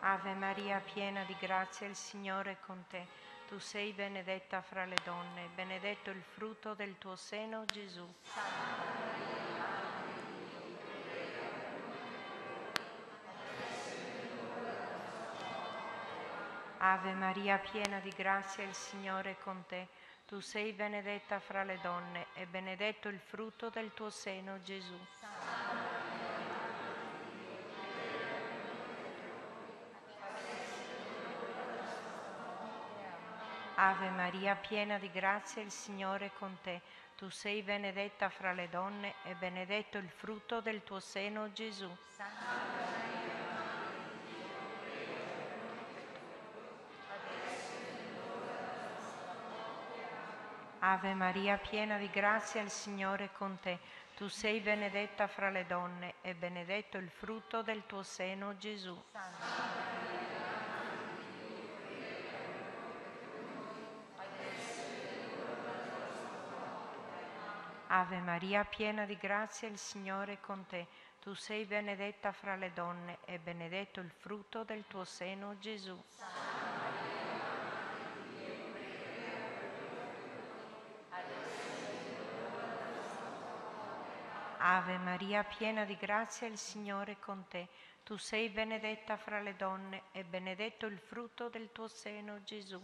Ave 0.00 0.32
Maria, 0.32 0.80
piena 0.80 1.22
di 1.24 1.36
grazia, 1.38 1.86
il 1.86 1.94
Signore 1.94 2.52
è 2.52 2.56
con 2.64 2.86
te. 2.88 3.06
Tu 3.48 3.58
sei 3.58 3.92
benedetta 3.92 4.62
fra 4.62 4.86
le 4.86 4.96
donne, 5.04 5.50
benedetto 5.54 6.08
il 6.08 6.22
frutto 6.22 6.72
del 6.72 6.96
tuo 6.96 7.16
seno, 7.16 7.66
Gesù. 7.66 8.10
Ave 16.90 17.12
Maria, 17.12 17.58
piena 17.58 17.98
di 17.98 18.10
grazia, 18.16 18.64
il 18.64 18.72
Signore 18.72 19.32
è 19.32 19.36
con 19.42 19.62
te. 19.66 19.88
Tu 20.26 20.40
sei 20.40 20.72
benedetta 20.72 21.38
fra 21.38 21.62
le 21.62 21.78
donne 21.82 22.28
e 22.32 22.46
benedetto 22.46 23.08
il 23.08 23.18
frutto 23.18 23.68
del 23.68 23.92
tuo 23.92 24.08
seno, 24.08 24.62
Gesù. 24.62 24.98
Ave 33.74 34.08
Maria, 34.08 34.54
piena 34.54 34.96
di 34.96 35.10
grazia, 35.10 35.60
il 35.60 35.70
Signore 35.70 36.26
è 36.26 36.32
con 36.38 36.56
te. 36.62 36.80
Tu 37.18 37.28
sei 37.28 37.60
benedetta 37.62 38.30
fra 38.30 38.52
le 38.54 38.70
donne 38.70 39.16
e 39.24 39.34
benedetto 39.34 39.98
il 39.98 40.08
frutto 40.08 40.62
del 40.62 40.82
tuo 40.84 41.00
seno, 41.00 41.52
Gesù. 41.52 41.94
Ave 50.80 51.12
Maria, 51.12 51.58
piena 51.58 51.98
di 51.98 52.08
grazia, 52.08 52.60
il 52.60 52.70
Signore 52.70 53.24
è 53.24 53.32
con 53.32 53.58
te. 53.60 53.80
Tu 54.14 54.28
sei 54.28 54.60
benedetta 54.60 55.26
fra 55.26 55.50
le 55.50 55.66
donne 55.66 56.14
e 56.22 56.34
benedetto 56.34 56.98
il 56.98 57.10
frutto 57.10 57.62
del 57.62 57.84
tuo 57.86 58.04
seno, 58.04 58.56
Gesù. 58.58 58.96
Ave 67.88 68.18
Maria, 68.18 68.64
piena 68.64 69.04
di 69.04 69.16
grazia, 69.16 69.66
il 69.66 69.78
Signore 69.78 70.34
è 70.34 70.40
con 70.40 70.64
te. 70.66 70.86
Tu 71.20 71.34
sei 71.34 71.64
benedetta 71.64 72.30
fra 72.30 72.54
le 72.54 72.72
donne 72.72 73.18
e 73.24 73.40
benedetto 73.40 73.98
il 73.98 74.10
frutto 74.10 74.62
del 74.62 74.84
tuo 74.86 75.02
seno, 75.02 75.58
Gesù. 75.58 76.00
Ave 84.70 84.98
Maria, 84.98 85.44
piena 85.44 85.86
di 85.86 85.96
grazia, 85.96 86.46
il 86.46 86.58
Signore 86.58 87.12
è 87.12 87.18
con 87.18 87.46
te. 87.48 87.68
Tu 88.02 88.18
sei 88.18 88.50
benedetta 88.50 89.16
fra 89.16 89.40
le 89.40 89.56
donne 89.56 90.02
e 90.12 90.24
benedetto 90.24 90.84
il 90.84 90.98
frutto 90.98 91.48
del 91.48 91.72
tuo 91.72 91.88
seno, 91.88 92.42
Gesù. 92.42 92.78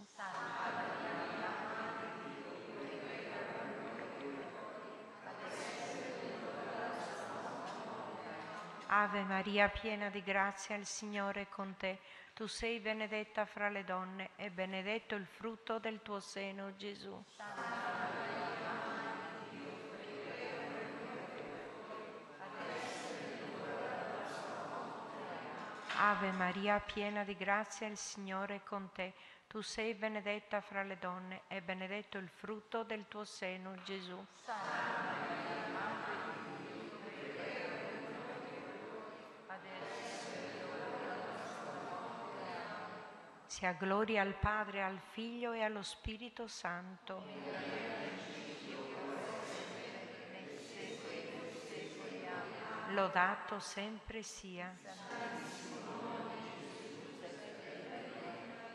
Ave 8.86 9.22
Maria, 9.24 9.68
piena 9.68 10.08
di 10.08 10.22
grazia, 10.22 10.76
il 10.76 10.86
Signore 10.86 11.42
è 11.42 11.48
con 11.50 11.76
te. 11.76 11.98
Tu 12.32 12.46
sei 12.46 12.80
benedetta 12.80 13.44
fra 13.44 13.68
le 13.68 13.84
donne 13.84 14.30
e 14.36 14.50
benedetto 14.50 15.16
il 15.16 15.26
frutto 15.26 15.78
del 15.78 16.00
tuo 16.00 16.18
seno, 16.18 16.74
Gesù. 16.76 17.22
Ave 25.96 26.32
Maria, 26.32 26.80
piena 26.80 27.22
di 27.22 27.36
grazia, 27.36 27.86
il 27.86 27.96
Signore 27.96 28.56
è 28.56 28.62
con 28.64 28.90
te. 28.92 29.14
Tu 29.46 29.60
sei 29.60 29.94
benedetta 29.94 30.60
fra 30.60 30.82
le 30.82 30.98
donne 30.98 31.42
e 31.46 31.62
benedetto 31.62 32.18
il 32.18 32.28
frutto 32.28 32.82
del 32.82 33.06
tuo 33.06 33.24
seno, 33.24 33.74
Gesù. 33.84 34.24
Sia 43.46 43.72
gloria 43.72 44.22
al 44.22 44.34
Padre, 44.34 44.82
al 44.82 44.98
Figlio 44.98 45.52
e 45.52 45.62
allo 45.62 45.82
Spirito 45.82 46.48
Santo. 46.48 47.22
Lodato 52.88 53.60
sempre 53.60 54.22
sia. 54.22 54.74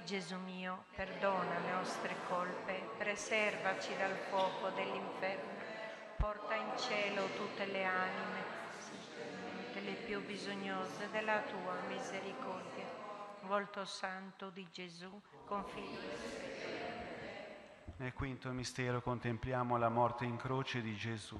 Gesù 0.09 0.37
mio, 0.37 0.85
perdona 0.95 1.59
le 1.59 1.69
nostre 1.69 2.15
colpe, 2.27 2.81
preservaci 2.97 3.95
dal 3.95 4.15
fuoco 4.29 4.69
dell'inferno, 4.69 5.51
porta 6.17 6.55
in 6.55 6.71
cielo 6.79 7.27
tutte 7.35 7.67
le 7.67 7.83
anime, 7.83 8.41
specialmente 8.79 9.79
le 9.81 9.93
più 10.07 10.25
bisognose 10.25 11.11
della 11.11 11.41
tua 11.41 11.75
misericordia. 11.87 12.85
Volto 13.41 13.85
santo 13.85 14.49
di 14.49 14.67
Gesù, 14.71 15.11
confido. 15.45 16.01
Nel 17.97 18.13
quinto 18.13 18.49
mistero 18.49 19.03
contempliamo 19.03 19.77
la 19.77 19.89
morte 19.89 20.25
in 20.25 20.37
croce 20.37 20.81
di 20.81 20.95
Gesù. 20.95 21.39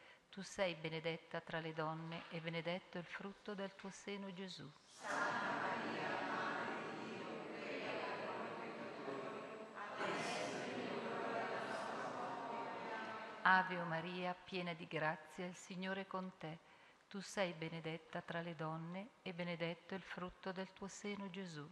Tu 0.31 0.41
sei 0.43 0.75
benedetta 0.75 1.41
tra 1.41 1.59
le 1.59 1.73
donne 1.73 2.23
e 2.29 2.39
benedetto 2.39 2.97
il 2.97 3.03
frutto 3.03 3.53
del 3.53 3.75
tuo 3.75 3.89
seno, 3.89 4.31
Gesù. 4.31 4.65
Ave 13.41 13.77
o 13.77 13.83
Maria, 13.83 14.33
piena 14.33 14.73
di 14.73 14.87
grazia, 14.87 15.45
il 15.45 15.55
Signore 15.57 16.01
è 16.01 16.07
con 16.07 16.31
te. 16.37 16.59
Tu 17.09 17.19
sei 17.19 17.51
benedetta 17.51 18.21
tra 18.21 18.39
le 18.39 18.55
donne 18.55 19.09
e 19.23 19.33
benedetto 19.33 19.95
il 19.95 20.01
frutto 20.01 20.53
del 20.53 20.71
tuo 20.71 20.87
seno, 20.87 21.29
Gesù. 21.29 21.69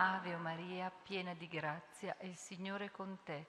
Ave 0.00 0.36
Maria, 0.36 0.92
piena 0.92 1.34
di 1.34 1.48
grazia, 1.48 2.16
il 2.20 2.36
Signore 2.36 2.84
è 2.84 2.90
con 2.92 3.18
te. 3.24 3.46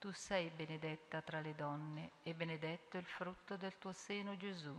tu 0.00 0.10
sei 0.10 0.50
benedetta 0.50 1.22
tra 1.22 1.38
le 1.38 1.54
donne 1.54 2.10
e 2.24 2.34
benedetto 2.34 2.98
il 2.98 3.04
frutto 3.04 3.56
del 3.56 3.78
tuo 3.78 3.92
seno 3.92 4.36
Gesù. 4.36 4.74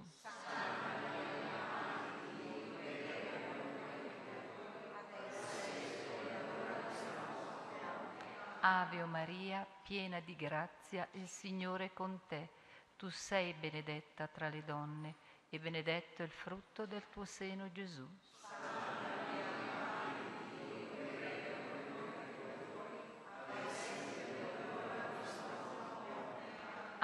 Ave 8.59 9.05
Maria, 9.05 9.65
piena 9.81 10.19
di 10.19 10.35
grazia, 10.35 11.07
il 11.11 11.29
Signore 11.29 11.85
è 11.85 11.93
con 11.93 12.19
te. 12.27 12.49
Tu 12.97 13.07
sei 13.09 13.53
benedetta 13.53 14.27
tra 14.27 14.49
le 14.49 14.65
donne 14.65 15.15
e 15.49 15.57
benedetto 15.57 16.21
il 16.21 16.31
frutto 16.31 16.85
del 16.85 17.07
tuo 17.09 17.23
seno 17.23 17.71
Gesù. 17.71 18.05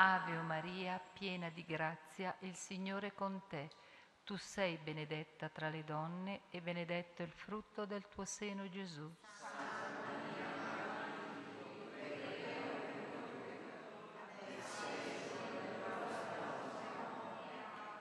Ave 0.02 0.32
Maria, 0.44 0.98
piena 0.98 1.50
di 1.50 1.66
grazia, 1.66 2.34
il 2.40 2.56
Signore 2.56 3.08
è 3.08 3.14
con 3.14 3.42
te. 3.50 3.70
Tu 4.24 4.38
sei 4.38 4.78
benedetta 4.78 5.50
tra 5.50 5.68
le 5.68 5.84
donne 5.84 6.44
e 6.52 6.62
benedetto 6.62 7.22
il 7.22 7.32
frutto 7.34 7.84
del 7.84 8.08
tuo 8.08 8.24
seno 8.24 8.70
Gesù. 8.70 9.14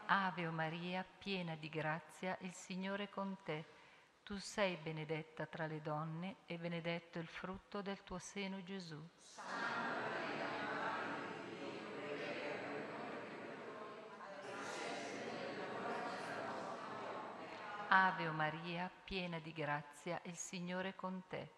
Ave 0.06 0.48
Maria, 0.50 1.04
piena 1.18 1.56
di 1.56 1.68
grazia, 1.68 2.38
il 2.42 2.54
Signore 2.54 3.04
è 3.04 3.08
con 3.08 3.38
te. 3.42 3.64
Tu 4.22 4.38
sei 4.38 4.76
benedetta 4.76 5.46
tra 5.46 5.66
le 5.66 5.82
donne 5.82 6.36
e 6.46 6.58
benedetto 6.58 7.18
il 7.18 7.26
frutto 7.26 7.82
del 7.82 8.04
tuo 8.04 8.18
seno 8.18 8.62
Gesù. 8.62 9.04
Ave 18.00 18.30
Maria, 18.30 18.88
piena 19.02 19.40
di 19.40 19.52
grazia, 19.52 20.20
il 20.26 20.36
Signore 20.36 20.90
è 20.90 20.94
con 20.94 21.24
te. 21.26 21.50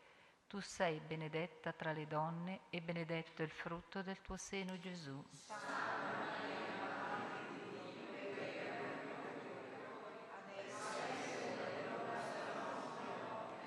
Tu 0.49 0.59
sei 0.61 0.99
benedetta 0.99 1.71
tra 1.75 1.93
le 1.93 2.07
donne 2.07 2.61
e 2.71 2.81
benedetto 2.81 3.43
il 3.43 3.51
frutto 3.51 4.01
del 4.01 4.23
tuo 4.23 4.39
seno 4.39 4.79
Gesù. 4.79 5.23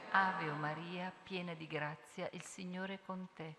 Ave 0.09 0.51
Maria, 0.53 1.13
piena 1.21 1.53
di 1.53 1.67
grazia, 1.67 2.27
il 2.31 2.43
Signore 2.43 2.95
è 2.95 2.99
con 3.05 3.29
te. 3.36 3.55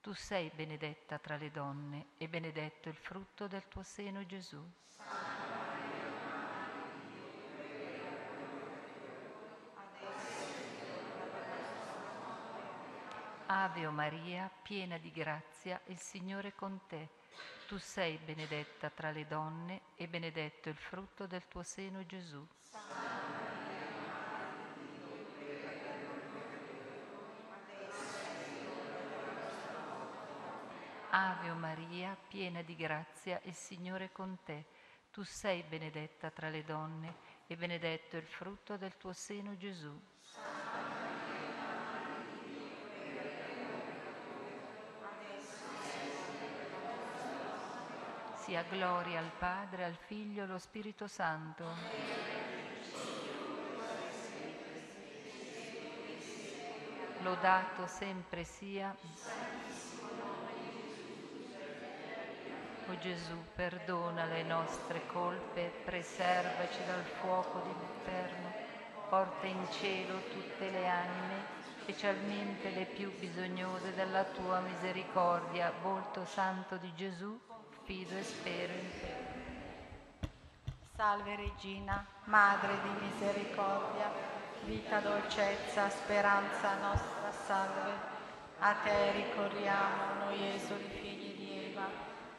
Tu 0.00 0.12
sei 0.12 0.50
benedetta 0.52 1.20
tra 1.20 1.36
le 1.36 1.52
donne 1.52 2.06
e 2.18 2.26
benedetto 2.26 2.88
il 2.88 2.96
frutto 2.96 3.46
del 3.46 3.68
tuo 3.68 3.84
seno 3.84 4.26
Gesù. 4.26 4.60
Ave 13.48 13.86
o 13.86 13.92
Maria, 13.92 14.50
piena 14.62 14.98
di 14.98 15.12
grazia, 15.12 15.80
il 15.86 15.98
Signore 15.98 16.48
è 16.48 16.54
con 16.56 16.80
te. 16.88 17.10
Tu 17.68 17.78
sei 17.78 18.18
benedetta 18.18 18.90
tra 18.90 19.12
le 19.12 19.24
donne 19.28 19.82
e 19.94 20.08
benedetto 20.08 20.68
il 20.68 20.74
frutto 20.74 21.28
del 21.28 21.46
tuo 21.46 21.62
seno 21.62 22.04
Gesù. 22.06 22.44
Ave 31.10 31.50
o 31.50 31.54
Maria, 31.54 32.16
piena 32.28 32.62
di 32.62 32.74
grazia, 32.74 33.40
il 33.44 33.54
Signore 33.54 34.06
è 34.06 34.12
con 34.12 34.38
te. 34.44 34.64
Tu 35.12 35.22
sei 35.22 35.62
benedetta 35.62 36.30
tra 36.30 36.48
le 36.48 36.64
donne 36.64 37.14
e 37.46 37.56
benedetto 37.56 38.16
il 38.16 38.26
frutto 38.26 38.76
del 38.76 38.96
tuo 38.96 39.12
seno 39.12 39.56
Gesù. 39.56 39.96
Sia 48.46 48.62
gloria 48.70 49.18
al 49.18 49.32
Padre, 49.40 49.82
al 49.82 49.96
Figlio 50.06 50.42
e 50.42 50.44
allo 50.44 50.58
Spirito 50.58 51.08
Santo. 51.08 51.64
Lodato 57.22 57.88
sempre 57.88 58.44
sia. 58.44 58.94
O 62.86 62.98
Gesù, 62.98 63.34
perdona 63.56 64.26
le 64.26 64.44
nostre 64.44 65.04
colpe, 65.08 65.72
preservaci 65.84 66.84
dal 66.86 67.02
fuoco 67.02 67.58
dell'inferno, 67.58 68.52
porta 69.08 69.46
in 69.46 69.66
cielo 69.72 70.20
tutte 70.30 70.70
le 70.70 70.86
anime, 70.86 71.34
specialmente 71.80 72.70
le 72.70 72.84
più 72.84 73.10
bisognose 73.18 73.92
della 73.92 74.22
tua 74.22 74.60
misericordia. 74.60 75.72
Volto 75.82 76.24
santo 76.24 76.76
di 76.76 76.94
Gesù, 76.94 77.36
fido 77.86 78.16
e 78.16 78.22
spero 78.24 78.72
in 78.72 78.90
te. 79.00 80.28
Salve 80.96 81.36
Regina, 81.36 82.04
Madre 82.24 82.80
di 82.82 83.06
misericordia, 83.06 84.10
vita, 84.64 84.98
dolcezza, 84.98 85.88
speranza 85.88 86.74
nostra, 86.78 87.30
salve. 87.30 88.14
A 88.58 88.74
te 88.82 89.12
ricorriamo, 89.12 90.24
noi 90.24 90.54
esuli 90.54 90.88
figli 90.88 91.36
di 91.36 91.70
Eva, 91.70 91.86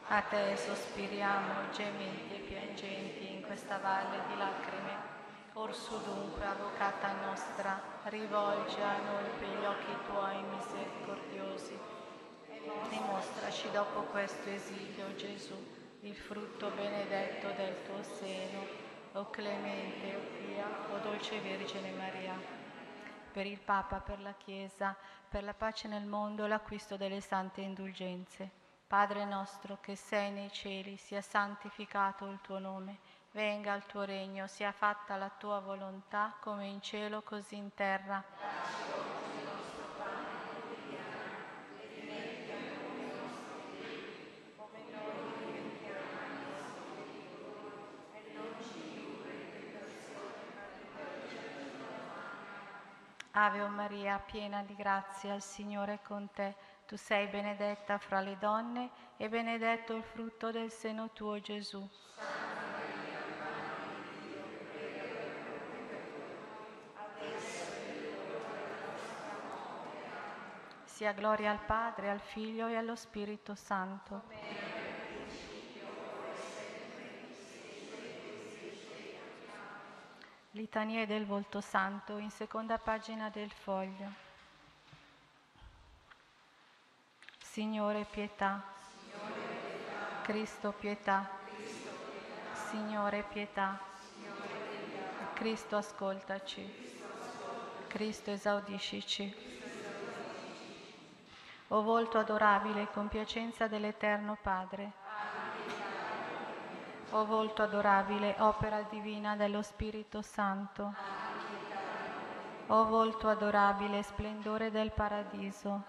a 0.08 0.20
te 0.20 0.54
sospiriamo, 0.54 1.70
gementi 1.72 2.34
e 2.34 2.40
piangenti 2.40 3.32
in 3.32 3.42
questa 3.42 3.78
valle 3.78 4.20
di 4.28 4.36
lacrime. 4.36 5.16
Orsu 5.54 5.98
dunque, 6.04 6.44
avvocata 6.44 7.12
nostra, 7.24 7.80
rivolge 8.04 8.82
a 8.82 8.98
noi 8.98 9.30
per 9.38 9.48
gli 9.48 9.64
occhi 9.64 9.96
tuoi 10.06 10.42
misericordiosi. 10.42 11.97
Dimostraci 12.90 13.70
dopo 13.70 14.02
questo 14.10 14.48
esilio, 14.50 15.14
Gesù, 15.14 15.54
il 16.00 16.14
frutto 16.14 16.70
benedetto 16.70 17.50
del 17.52 17.82
tuo 17.84 18.02
seno, 18.02 18.60
o 19.12 19.30
clemente, 19.30 20.14
o 20.14 20.20
pia, 20.36 20.66
o 20.92 20.98
dolce 20.98 21.40
Vergine 21.40 21.92
Maria. 21.92 22.34
Per 23.32 23.46
il 23.46 23.58
Papa, 23.58 24.00
per 24.00 24.20
la 24.20 24.34
Chiesa, 24.34 24.94
per 25.28 25.44
la 25.44 25.54
pace 25.54 25.88
nel 25.88 26.04
mondo 26.04 26.46
l'acquisto 26.46 26.96
delle 26.96 27.22
sante 27.22 27.62
indulgenze. 27.62 28.50
Padre 28.86 29.24
nostro 29.24 29.78
che 29.80 29.96
sei 29.96 30.30
nei 30.30 30.52
cieli, 30.52 30.96
sia 30.96 31.22
santificato 31.22 32.26
il 32.26 32.38
tuo 32.42 32.58
nome, 32.58 32.98
venga 33.32 33.74
il 33.74 33.84
tuo 33.86 34.02
regno, 34.02 34.46
sia 34.46 34.72
fatta 34.72 35.16
la 35.16 35.30
tua 35.30 35.60
volontà 35.60 36.34
come 36.40 36.66
in 36.66 36.82
cielo 36.82 37.22
così 37.22 37.56
in 37.56 37.72
terra. 37.74 38.22
Ave 53.40 53.64
Maria, 53.68 54.18
piena 54.18 54.64
di 54.64 54.74
grazia, 54.74 55.32
il 55.32 55.42
Signore 55.42 55.94
è 55.94 55.98
con 56.02 56.28
te. 56.32 56.56
Tu 56.88 56.96
sei 56.96 57.28
benedetta 57.28 57.96
fra 57.96 58.18
le 58.18 58.36
donne 58.36 58.90
e 59.16 59.28
benedetto 59.28 59.94
il 59.94 60.02
frutto 60.02 60.50
del 60.50 60.72
seno 60.72 61.10
tuo, 61.12 61.40
Gesù. 61.40 61.88
Sia 70.82 71.12
gloria 71.12 71.52
al 71.52 71.60
Padre, 71.64 72.10
al 72.10 72.20
Figlio 72.20 72.66
e 72.66 72.74
allo 72.74 72.96
Spirito 72.96 73.54
Santo. 73.54 74.22
Litanie 80.58 81.06
del 81.06 81.24
Volto 81.24 81.60
Santo 81.60 82.18
in 82.18 82.30
seconda 82.30 82.78
pagina 82.78 83.30
del 83.30 83.48
foglio. 83.48 84.10
Signore 87.38 88.04
pietà. 88.10 88.60
Cristo 90.22 90.72
pietà. 90.72 91.30
Signore 92.70 93.22
pietà. 93.22 93.78
Cristo 95.34 95.76
ascoltaci. 95.76 96.96
Cristo 97.86 98.32
esaudiscici. 98.32 99.32
O 101.68 101.82
volto 101.82 102.18
adorabile 102.18 102.82
e 102.82 102.90
compiacenza 102.90 103.68
dell'Eterno 103.68 104.36
Padre. 104.42 105.07
O 107.10 107.24
volto 107.24 107.62
adorabile, 107.62 108.36
opera 108.40 108.82
divina 108.82 109.34
dello 109.34 109.62
Spirito 109.62 110.20
Santo. 110.20 110.94
O 112.66 112.84
volto 112.84 113.28
adorabile, 113.28 114.02
splendore 114.02 114.70
del 114.70 114.92
paradiso. 114.92 115.84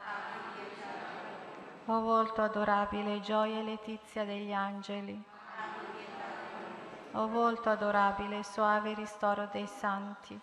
O 1.88 2.00
volto 2.00 2.42
adorabile, 2.42 3.20
gioia 3.20 3.60
e 3.60 3.64
letizia 3.64 4.24
degli 4.24 4.54
angeli. 4.54 5.22
O 7.12 7.28
volto 7.28 7.70
adorabile, 7.70 8.42
soave 8.44 8.94
ristoro 8.94 9.50
dei 9.52 9.68
santi. 9.68 10.40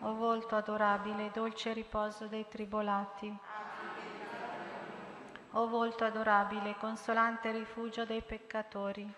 O 0.00 0.14
volto 0.14 0.54
adorabile, 0.54 1.30
dolce 1.32 1.72
riposo 1.72 2.26
dei 2.26 2.46
tribolati. 2.46 3.34
O 5.58 5.68
volto 5.68 6.04
adorabile, 6.04 6.76
consolante 6.76 7.50
rifugio 7.50 8.04
dei 8.04 8.20
peccatori. 8.20 9.10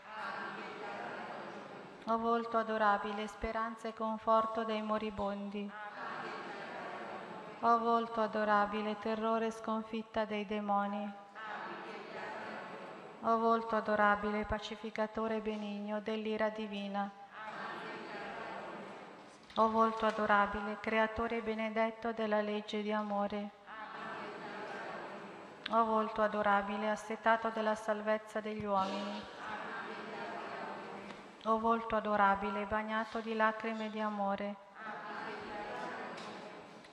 O 2.06 2.16
volto 2.16 2.56
adorabile, 2.56 3.26
speranza 3.26 3.88
e 3.88 3.92
conforto 3.92 4.62
dei 4.62 4.80
moribondi. 4.80 5.68
O 7.58 7.78
volto 7.78 8.20
adorabile, 8.20 8.96
terrore 9.00 9.46
e 9.46 9.50
sconfitta 9.50 10.26
dei 10.26 10.46
demoni. 10.46 11.12
O 13.22 13.38
volto 13.38 13.74
adorabile, 13.74 14.44
pacificatore 14.44 15.40
benigno 15.40 15.98
dell'ira 16.00 16.50
divina. 16.50 17.10
O 19.56 19.68
volto 19.70 20.06
adorabile, 20.06 20.78
creatore 20.78 21.42
benedetto 21.42 22.12
della 22.12 22.40
legge 22.40 22.80
di 22.80 22.92
amore. 22.92 23.57
O 25.70 25.84
volto 25.84 26.22
adorabile, 26.22 26.88
assetato 26.88 27.50
della 27.50 27.74
salvezza 27.74 28.40
degli 28.40 28.64
uomini. 28.64 29.22
O 31.44 31.58
volto 31.58 31.94
adorabile, 31.94 32.64
bagnato 32.64 33.20
di 33.20 33.34
lacrime 33.34 33.90
di 33.90 34.00
amore. 34.00 34.56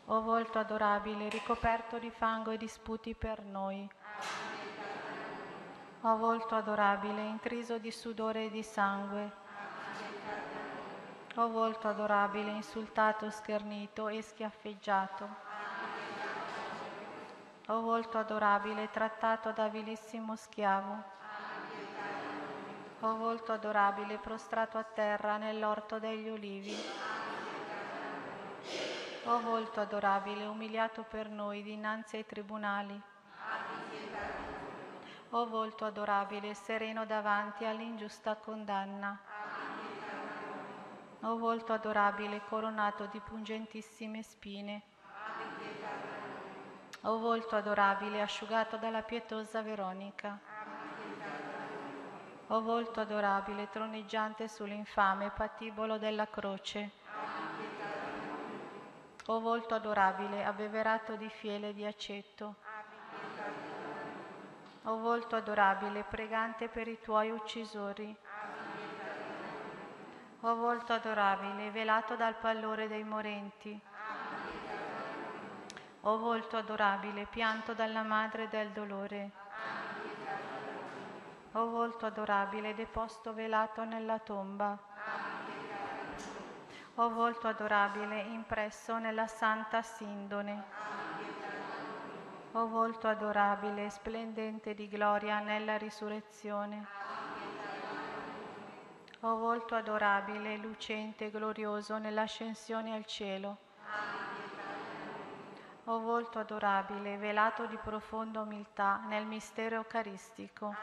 O 0.07 0.21
volto 0.21 0.59
adorabile, 0.59 1.29
ricoperto 1.29 1.97
di 1.99 2.09
fango 2.09 2.51
e 2.51 2.57
di 2.57 2.67
sputi 2.67 3.15
per 3.15 3.43
noi. 3.43 3.89
O 6.01 6.17
volto 6.17 6.55
adorabile, 6.55 7.21
intriso 7.21 7.77
di 7.77 7.91
sudore 7.91 8.45
e 8.45 8.49
di 8.49 8.61
sangue. 8.61 9.31
O 11.35 11.47
volto 11.47 11.87
adorabile, 11.87 12.51
insultato, 12.51 13.29
schernito 13.29 14.09
e 14.09 14.21
schiaffeggiato. 14.21 15.44
O 17.67 17.81
volto 17.81 18.19
adorabile, 18.19 18.91
trattato 18.91 19.51
da 19.51 19.67
vilissimo 19.69 20.35
schiavo. 20.35 21.03
O 22.99 23.15
volto 23.15 23.53
adorabile, 23.53 24.19
prostrato 24.19 24.77
a 24.77 24.83
terra 24.83 25.37
nell'orto 25.37 25.97
degli 25.97 26.29
olivi. 26.29 26.77
O 29.23 29.39
volto 29.39 29.79
adorabile, 29.79 30.45
umiliato 30.45 31.01
per 31.09 31.27
noi 31.27 31.63
dinanzi 31.63 32.17
ai 32.17 32.25
tribunali. 32.27 33.01
O 35.31 35.47
volto 35.47 35.85
adorabile, 35.85 36.53
sereno 36.53 37.03
davanti 37.07 37.65
all'ingiusta 37.65 38.35
condanna. 38.35 39.19
O 41.21 41.37
volto 41.39 41.73
adorabile, 41.73 42.41
coronato 42.47 43.07
di 43.07 43.19
pungentissime 43.19 44.21
spine. 44.21 44.93
O 47.07 47.19
volto 47.19 47.55
adorabile, 47.55 48.19
asciugato 48.19 48.77
dalla 48.77 49.03
pietosa 49.03 49.61
Veronica. 49.61 50.39
O 52.47 52.61
volto 52.61 52.99
adorabile, 52.99 53.69
troneggiante 53.69 54.47
sull'infame 54.47 55.29
patibolo 55.29 55.99
della 55.99 56.27
croce. 56.27 56.89
O 59.27 59.39
volto 59.39 59.75
adorabile, 59.75 60.43
abbeverato 60.43 61.15
di 61.15 61.29
fiele 61.29 61.75
di 61.75 61.85
aceto. 61.85 62.55
O 64.85 64.97
volto 64.97 65.35
adorabile, 65.35 66.03
pregante 66.09 66.69
per 66.69 66.87
i 66.87 66.99
tuoi 66.99 67.29
uccisori. 67.29 68.15
O 70.39 70.55
volto 70.55 70.93
adorabile, 70.93 71.69
velato 71.69 72.15
dal 72.15 72.33
pallore 72.33 72.87
dei 72.87 73.03
morenti. 73.03 73.79
O 76.07 76.19
volto 76.19 76.55
adorabile, 76.55 77.25
pianto 77.25 77.73
dalla 77.73 78.03
madre 78.03 78.47
del 78.47 78.69
dolore. 78.69 79.31
O 81.53 81.67
volto 81.67 82.05
adorabile, 82.05 82.75
deposto 82.75 83.33
velato 83.33 83.83
nella 83.85 84.19
tomba. 84.19 84.77
O 86.95 87.09
volto 87.09 87.47
adorabile, 87.47 88.21
impresso 88.21 88.99
nella 88.99 89.25
santa 89.25 89.81
sindone. 89.81 90.63
O 92.51 92.67
volto 92.67 93.07
adorabile, 93.07 93.89
splendente 93.89 94.75
di 94.75 94.87
gloria 94.87 95.39
nella 95.39 95.75
risurrezione. 95.75 96.85
O 99.21 99.37
volto 99.37 99.73
adorabile, 99.73 100.55
lucente 100.57 101.25
e 101.25 101.31
glorioso 101.31 101.97
nell'ascensione 101.97 102.93
al 102.93 103.05
cielo. 103.05 103.57
O 105.87 105.99
volto 105.99 106.39
adorabile, 106.39 107.17
velato 107.17 107.67
di 107.67 107.77
profonda 107.77 108.41
umiltà 108.41 109.01
nel 109.07 109.23
mistero 109.25 109.75
eucaristico. 109.75 110.73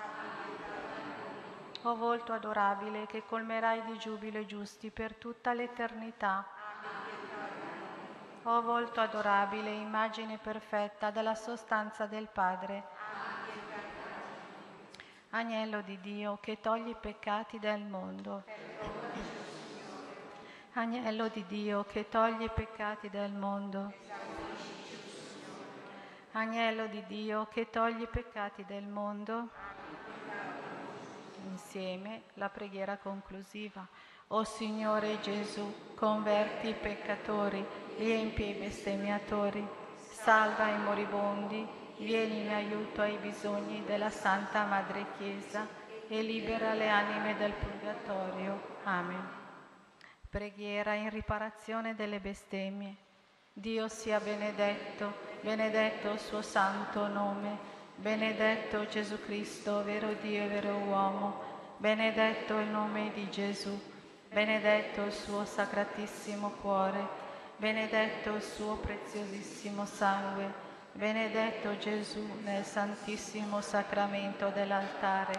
O 1.83 1.97
volto 1.97 2.33
adorabile, 2.33 3.07
che 3.07 3.25
colmerai 3.27 3.83
di 3.83 3.99
giubilo 3.99 4.39
i 4.39 4.47
giusti 4.47 4.91
per 4.91 5.17
tutta 5.17 5.53
l'eternità. 5.55 6.47
O 8.45 8.63
volto 8.63 9.01
adorabile, 9.01 9.71
immagine 9.71 10.39
perfetta 10.39 11.11
della 11.11 11.35
sostanza 11.35 12.07
del 12.07 12.29
Padre. 12.29 12.85
Agnello 15.31 15.81
di 15.81 15.99
Dio 16.01 16.39
che 16.41 16.61
toglie 16.61 16.91
i 16.91 16.97
peccati 17.01 17.59
del 17.59 17.83
mondo. 17.83 18.45
Agnello 20.75 21.27
di 21.27 21.45
Dio 21.47 21.85
che 21.85 22.09
toglie 22.09 22.45
i 22.45 22.51
peccati 22.51 23.11
del 23.11 23.33
mondo. 23.33 23.93
Agnello 26.35 26.87
di 26.87 27.05
Dio 27.07 27.47
che 27.49 27.69
toglie 27.69 28.05
i 28.05 28.09
peccati 28.09 28.65
del 28.65 28.87
mondo. 28.87 29.51
Insieme 31.51 32.23
la 32.35 32.49
preghiera 32.49 32.97
conclusiva. 32.97 33.87
O 34.29 34.43
Signore 34.43 35.21
Gesù, 35.21 35.95
converti 35.95 36.69
i 36.69 36.75
peccatori, 36.75 37.63
riempi 37.99 38.49
i 38.49 38.55
bestemmiatori, 38.55 39.63
salva 39.99 40.69
i 40.69 40.79
moribondi, 40.79 41.69
vieni 41.99 42.41
in 42.41 42.49
aiuto 42.49 43.03
ai 43.03 43.19
bisogni 43.19 43.85
della 43.85 44.09
Santa 44.09 44.65
Madre 44.65 45.05
Chiesa 45.19 45.69
e 46.09 46.23
libera 46.23 46.73
le 46.73 46.89
anime 46.89 47.37
del 47.37 47.53
purgatorio. 47.53 48.79
Amen. 48.85 49.29
Preghiera 50.31 50.95
in 50.95 51.11
riparazione 51.11 51.95
delle 51.95 52.21
bestemmie. 52.21 53.11
Dio 53.53 53.89
sia 53.89 54.19
benedetto, 54.19 55.13
benedetto 55.41 56.11
il 56.11 56.19
suo 56.19 56.43
santo 56.43 57.07
nome, 57.07 57.59
benedetto 57.97 58.87
Gesù 58.87 59.21
Cristo, 59.25 59.83
vero 59.85 60.15
Dio 60.21 60.45
e 60.45 60.49
vero 60.49 60.77
uomo, 60.77 61.43
benedetto 61.77 62.59
il 62.59 62.69
nome 62.69 63.13
di 63.15 63.29
Gesù 63.31 63.91
benedetto 64.33 65.03
il 65.03 65.13
suo 65.13 65.45
sacratissimo 65.45 66.53
cuore, 66.63 67.07
benedetto 67.59 68.35
il 68.35 68.43
suo 68.43 68.77
preziosissimo 68.77 69.85
sangue, 69.85 70.51
benedetto 70.93 71.77
Gesù 71.77 72.27
nel 72.43 72.65
santissimo 72.65 73.61
sacramento 73.61 74.49
dell'altare, 74.49 75.35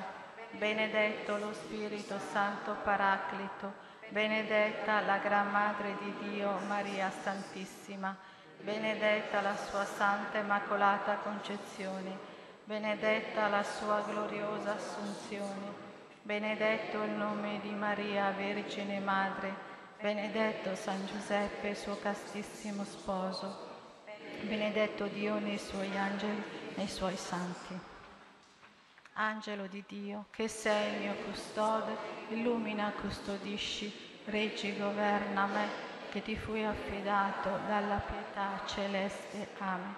benedetto 0.51 1.37
lo 1.37 1.53
Spirito 1.53 2.19
Santo 2.19 2.75
Paraclito, 2.83 3.73
benedetta 4.13 5.01
la 5.01 5.17
Gran 5.17 5.49
Madre 5.49 5.97
di 5.99 6.29
Dio 6.29 6.59
Maria 6.67 7.09
Santissima, 7.09 8.15
benedetta 8.61 9.41
la 9.41 9.55
sua 9.55 9.85
Santa 9.85 10.37
Immacolata 10.37 11.15
Concezione, 11.15 12.15
benedetta 12.63 13.47
la 13.47 13.63
sua 13.63 14.01
gloriosa 14.01 14.75
Assunzione. 14.75 15.81
Benedetto 16.21 17.01
il 17.01 17.09
nome 17.09 17.59
di 17.61 17.71
Maria, 17.71 18.29
Vergine 18.29 18.99
Madre, 18.99 19.51
benedetto 19.99 20.75
San 20.75 21.05
Giuseppe, 21.07 21.73
suo 21.73 21.97
castissimo 21.99 22.83
sposo, 22.83 23.67
benedetto 24.43 25.07
Dio 25.07 25.39
nei 25.39 25.57
suoi 25.57 25.97
angeli, 25.97 26.43
nei 26.75 26.87
suoi 26.87 27.17
santi. 27.17 27.92
Angelo 29.15 29.67
di 29.67 29.83
Dio, 29.87 30.25
che 30.31 30.47
sei 30.47 30.93
il 30.93 30.99
mio 31.01 31.13
custode, 31.25 31.95
illumina, 32.29 32.91
custodisci, 32.99 34.21
reggi, 34.25 34.75
governa 34.75 35.45
me, 35.45 35.67
che 36.09 36.23
ti 36.23 36.35
fui 36.35 36.65
affidato 36.65 37.59
dalla 37.67 37.97
pietà 37.97 38.61
celeste. 38.65 39.49
Amen. 39.59 39.95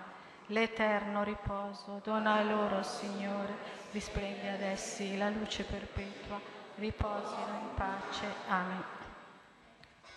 L'eterno 0.47 1.23
riposo 1.23 2.01
dona 2.03 2.43
loro, 2.43 2.83
Signore, 2.83 3.55
risplende 3.91 4.49
ad 4.49 4.61
essi 4.61 5.17
la 5.17 5.29
luce 5.29 5.63
perpetua, 5.63 6.39
riposino 6.75 7.59
in 7.61 7.73
pace. 7.73 8.33
Amen. 8.49 8.83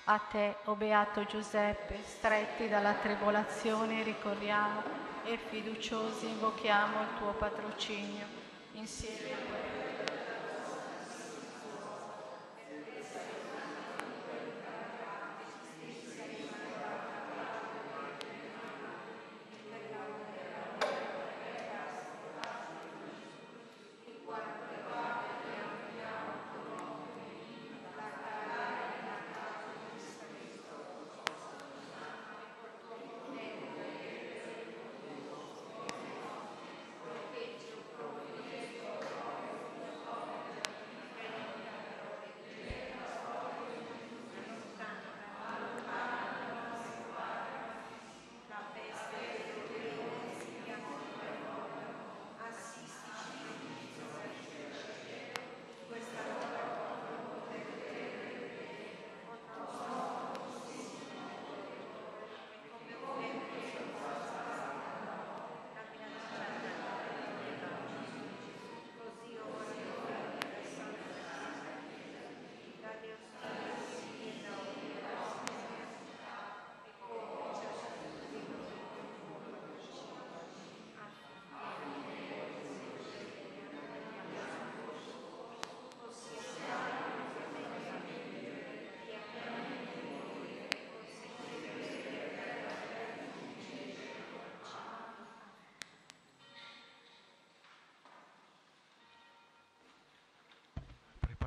A 0.05 0.19
te, 0.19 0.57
o 0.65 0.75
Beato 0.75 1.25
Giuseppe, 1.25 2.03
stretti 2.05 2.69
dalla 2.69 2.95
tribolazione, 2.95 4.03
ricorriamo 4.03 4.83
e 5.25 5.37
fiduciosi 5.37 6.29
invochiamo 6.29 7.01
il 7.03 7.09
tuo 7.19 7.33
patrocinio. 7.33 8.38
Insieme 8.79 9.35
a 9.35 9.68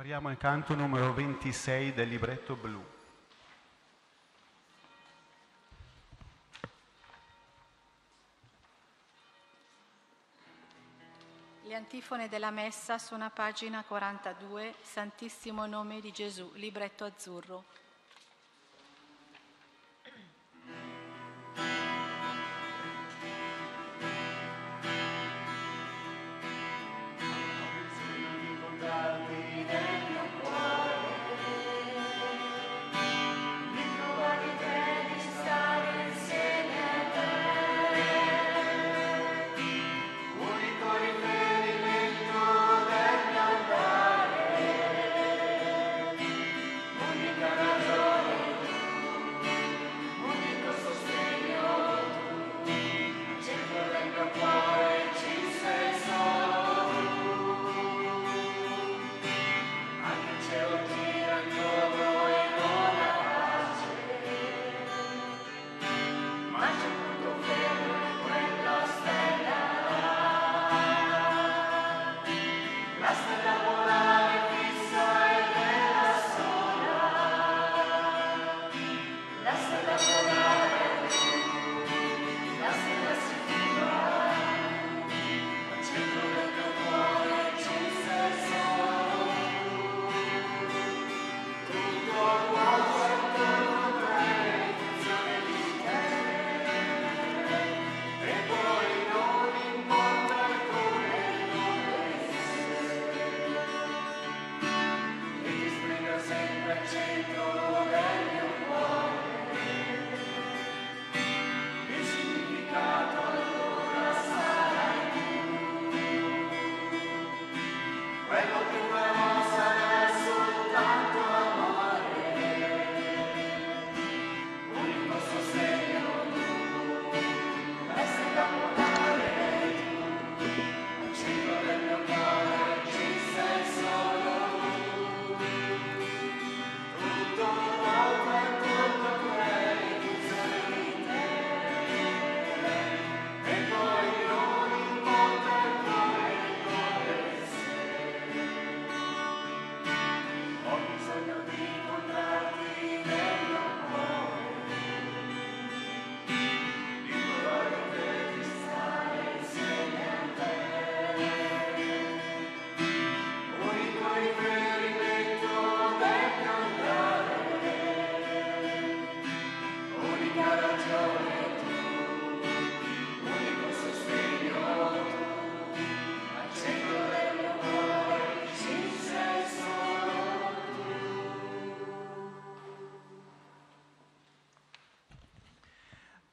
Prepariamo 0.02 0.32
il 0.32 0.36
canto 0.36 0.74
numero 0.74 1.14
26 1.14 1.92
del 1.94 2.08
libretto 2.08 2.56
blu. 2.56 2.84
Le 11.62 11.74
antifone 11.76 12.28
della 12.28 12.50
messa 12.50 12.98
sono 12.98 13.26
a 13.26 13.30
pagina 13.30 13.84
42, 13.84 14.74
Santissimo 14.80 15.66
nome 15.66 16.00
di 16.00 16.10
Gesù, 16.10 16.50
libretto 16.54 17.04
azzurro. 17.04 17.62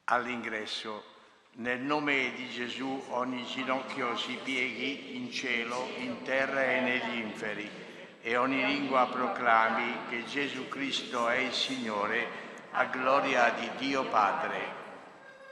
All'ingresso. 0.09 1.03
Nel 1.53 1.79
nome 1.79 2.33
di 2.35 2.49
Gesù 2.49 3.03
ogni 3.09 3.43
ginocchio 3.45 4.15
si 4.17 4.37
pieghi 4.43 5.15
in 5.17 5.31
cielo, 5.31 5.89
in 5.97 6.21
terra 6.23 6.63
e 6.63 6.81
negli 6.81 7.17
inferi. 7.17 7.69
e 8.21 8.35
ogni 8.35 8.65
lingua 8.65 9.07
proclami 9.07 9.93
che 10.09 10.25
Gesù 10.25 10.67
Cristo 10.67 11.29
è 11.29 11.37
il 11.37 11.53
Signore, 11.53 12.27
a 12.71 12.83
gloria 12.85 13.49
di 13.51 13.69
Dio 13.77 14.03
Padre. 14.09 14.77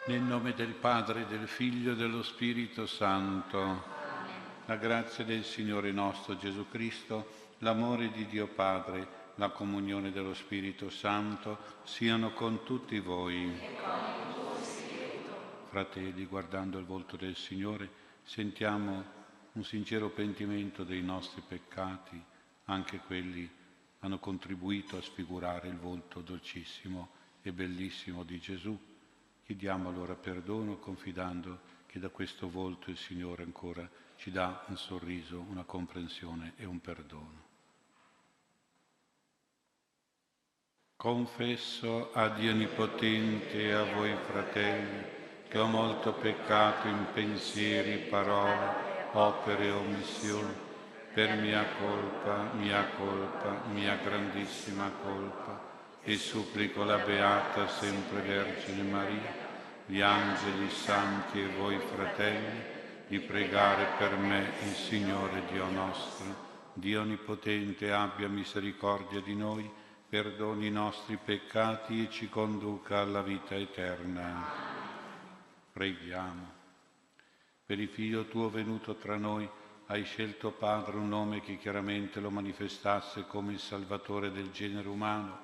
Nel 0.08 0.22
nome 0.22 0.54
del 0.54 0.74
Padre, 0.74 1.26
del 1.28 1.48
Figlio 1.48 1.94
e 1.94 1.96
dello 1.96 2.24
Spirito 2.24 2.86
Santo, 2.86 3.84
la 4.66 4.76
grazia 4.76 5.24
del 5.24 5.46
Signore 5.46 5.92
nostro 5.92 6.38
Gesù 6.38 6.68
Cristo, 6.70 7.54
l'amore 7.60 8.12
di 8.12 8.26
Dio 8.28 8.48
Padre, 8.48 9.08
la 9.36 9.50
comunione 9.50 10.12
dello 10.12 10.34
Spirito 10.34 10.90
Santo 10.90 11.58
siano 11.84 12.32
con 12.32 12.64
tutti 12.64 13.00
voi. 13.00 13.77
Fratelli, 15.68 16.26
guardando 16.26 16.80
il 16.80 16.86
volto 16.86 17.16
del 17.18 17.36
Signore, 17.36 17.90
sentiamo 18.24 19.04
un 19.54 19.64
sincero 19.64 20.10
pentimento 20.10 20.84
dei 20.84 21.02
nostri 21.02 21.42
peccati 21.48 22.22
anche 22.70 23.00
quelli 23.00 23.50
hanno 24.00 24.20
contribuito 24.20 24.98
a 24.98 25.02
sfigurare 25.02 25.68
il 25.68 25.78
volto 25.78 26.22
dolcissimo 26.22 27.10
e 27.42 27.52
bellissimo 27.52 28.24
di 28.24 28.40
Gesù. 28.40 28.78
Chiediamo 29.46 29.90
allora 29.90 30.16
perdono 30.16 30.78
confidando 30.78 31.60
che 31.86 32.00
da 32.00 32.10
questo 32.10 32.50
volto 32.50 32.90
il 32.90 32.98
Signore 32.98 33.44
ancora 33.44 33.90
ci 34.18 34.32
dà 34.32 34.66
un 34.68 34.78
sorriso, 34.78 35.40
una 35.40 35.64
comprensione 35.64 36.54
e 36.58 36.66
un 36.66 36.80
perdono. 36.80 37.46
Confesso 40.98 42.12
a 42.12 42.30
Dio 42.30 42.52
Onnipotente 42.52 43.60
e 43.60 43.72
a 43.72 43.94
voi 43.94 44.16
fratelli 44.26 45.17
che 45.48 45.58
ho 45.58 45.68
molto 45.68 46.14
peccato 46.14 46.88
in 46.88 47.06
pensieri, 47.14 48.08
parole, 48.10 48.86
opere 49.14 49.66
e 49.66 49.72
omissioni 49.72 50.66
per 51.14 51.36
mia 51.38 51.66
colpa, 51.80 52.52
mia 52.54 52.86
colpa, 52.98 53.62
mia 53.72 53.98
grandissima 54.04 54.92
colpa, 55.04 55.60
e 56.04 56.16
supplico 56.16 56.84
la 56.84 57.00
Beata 57.00 57.68
sempre 57.68 58.22
Vergine 58.22 58.84
Maria, 58.84 59.46
gli 59.86 60.00
angeli 60.00 60.70
santi 60.70 61.42
e 61.42 61.48
voi 61.58 61.80
fratelli, 61.80 62.76
di 63.08 63.20
pregare 63.20 63.88
per 63.98 64.16
me 64.18 64.52
il 64.64 64.76
Signore 64.76 65.44
Dio 65.50 65.66
nostro. 65.70 66.46
Dio 66.74 67.02
Onnipotente 67.02 67.92
abbia 67.92 68.28
misericordia 68.28 69.22
di 69.22 69.34
noi, 69.34 69.68
perdoni 70.08 70.68
i 70.68 70.72
nostri 70.72 71.18
peccati 71.18 72.06
e 72.06 72.12
ci 72.12 72.30
conduca 72.30 73.00
alla 73.00 73.22
vita 73.22 73.56
eterna. 73.56 74.77
Preghiamo. 75.78 76.54
Per 77.64 77.80
il 77.80 77.90
Figlio 77.90 78.26
tuo 78.26 78.50
venuto 78.50 78.96
tra 78.96 79.16
noi, 79.16 79.48
hai 79.86 80.04
scelto, 80.06 80.50
Padre, 80.50 80.98
un 80.98 81.08
nome 81.08 81.40
che 81.40 81.60
chiaramente 81.60 82.20
lo 82.20 82.32
manifestasse 82.32 83.28
come 83.28 83.52
il 83.52 83.60
Salvatore 83.60 84.32
del 84.32 84.50
genere 84.50 84.88
umano. 84.88 85.38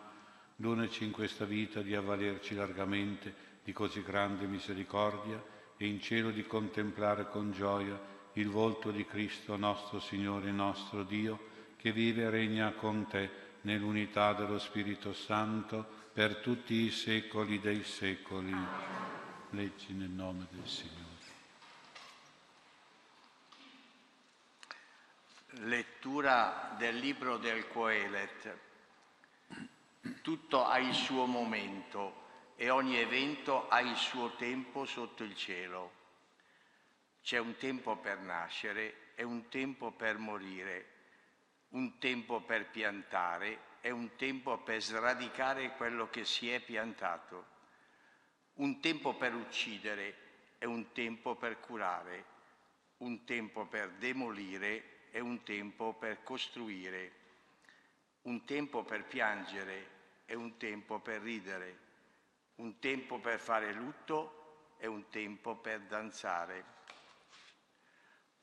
Donaci 0.56 1.04
in 1.04 1.12
questa 1.12 1.46
vita 1.46 1.84
di 1.84 1.94
avvalerci 1.94 2.56
largamente 2.56 3.36
di 3.64 3.74
così 3.74 4.02
grande 4.02 4.48
misericordia 4.48 5.40
e 5.78 5.86
in 5.86 6.02
cielo 6.02 6.32
di 6.32 6.48
contemplare 6.48 7.30
con 7.30 7.52
gioia 7.52 8.02
il 8.34 8.50
volto 8.50 8.90
di 8.90 9.06
Cristo 9.06 9.56
nostro 9.56 10.00
Signore 10.00 10.48
e 10.48 10.52
nostro 10.52 11.04
Dio, 11.04 11.38
che 11.78 11.92
vive 11.92 12.24
e 12.24 12.30
regna 12.32 12.72
con 12.72 13.06
te 13.06 13.30
nell'unità 13.62 14.34
dello 14.34 14.58
Spirito 14.58 15.14
Santo 15.14 15.86
per 16.12 16.38
tutti 16.38 16.74
i 16.74 16.90
secoli 16.90 17.60
dei 17.60 17.84
secoli. 17.84 19.22
Leggi 19.54 19.94
nel 19.94 20.10
nome 20.10 20.48
del 20.50 20.68
Signore. 20.68 21.12
Lettura 25.68 26.74
del 26.76 26.98
libro 26.98 27.38
del 27.38 27.68
Coelet. 27.68 28.58
Tutto 30.24 30.66
ha 30.66 30.80
il 30.80 30.96
suo 30.96 31.28
momento 31.28 32.22
e 32.56 32.72
ogni 32.72 32.98
evento 32.98 33.68
ha 33.70 33.80
il 33.82 33.96
suo 33.96 34.34
tempo 34.38 34.86
sotto 34.86 35.24
il 35.24 35.36
cielo. 35.36 35.92
C'è 37.22 37.38
un 37.38 37.56
tempo 37.56 37.96
per 37.98 38.18
nascere 38.22 39.12
e 39.14 39.22
un 39.22 39.50
tempo 39.50 39.92
per 39.92 40.18
morire, 40.18 40.88
un 41.70 42.00
tempo 42.00 42.42
per 42.42 42.72
piantare 42.72 43.60
e 43.82 43.92
un 43.92 44.16
tempo 44.16 44.58
per 44.58 44.82
sradicare 44.82 45.76
quello 45.76 46.10
che 46.10 46.26
si 46.26 46.50
è 46.50 46.60
piantato, 46.60 47.53
un 48.56 48.80
tempo 48.80 49.16
per 49.16 49.34
uccidere 49.34 50.16
e 50.60 50.66
un 50.66 50.92
tempo 50.92 51.36
per 51.36 51.60
curare, 51.60 52.26
un 52.98 53.24
tempo 53.26 53.66
per 53.66 53.90
demolire 53.92 55.08
è 55.10 55.20
un 55.20 55.44
tempo 55.44 55.94
per 55.94 56.24
costruire, 56.24 57.12
un 58.24 58.46
tempo 58.46 58.84
per 58.84 59.06
piangere 59.06 59.90
e 60.26 60.36
un 60.36 60.58
tempo 60.58 61.00
per 61.00 61.22
ridere, 61.22 61.80
un 62.56 62.80
tempo 62.80 63.20
per 63.20 63.40
fare 63.40 63.74
lutto 63.74 64.76
e 64.78 64.88
un 64.88 65.10
tempo 65.10 65.56
per 65.56 65.82
danzare, 65.82 66.66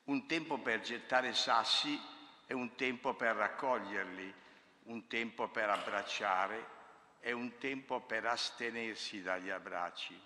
un 0.05 0.27
tempo 0.27 0.59
per 0.59 0.81
gettare 0.81 1.33
sassi 1.35 1.99
e 2.47 2.55
un 2.55 2.75
tempo 2.75 3.15
per 3.15 3.37
raccoglierli, 3.37 4.35
un 4.85 5.07
tempo 5.07 5.49
per 5.49 5.71
abbracciare 5.71 6.79
e 7.21 7.33
un 7.33 7.59
tempo 7.59 8.01
per 8.01 8.27
astenersi 8.27 9.23
dagli 9.23 9.51
abbracci, 9.51 10.21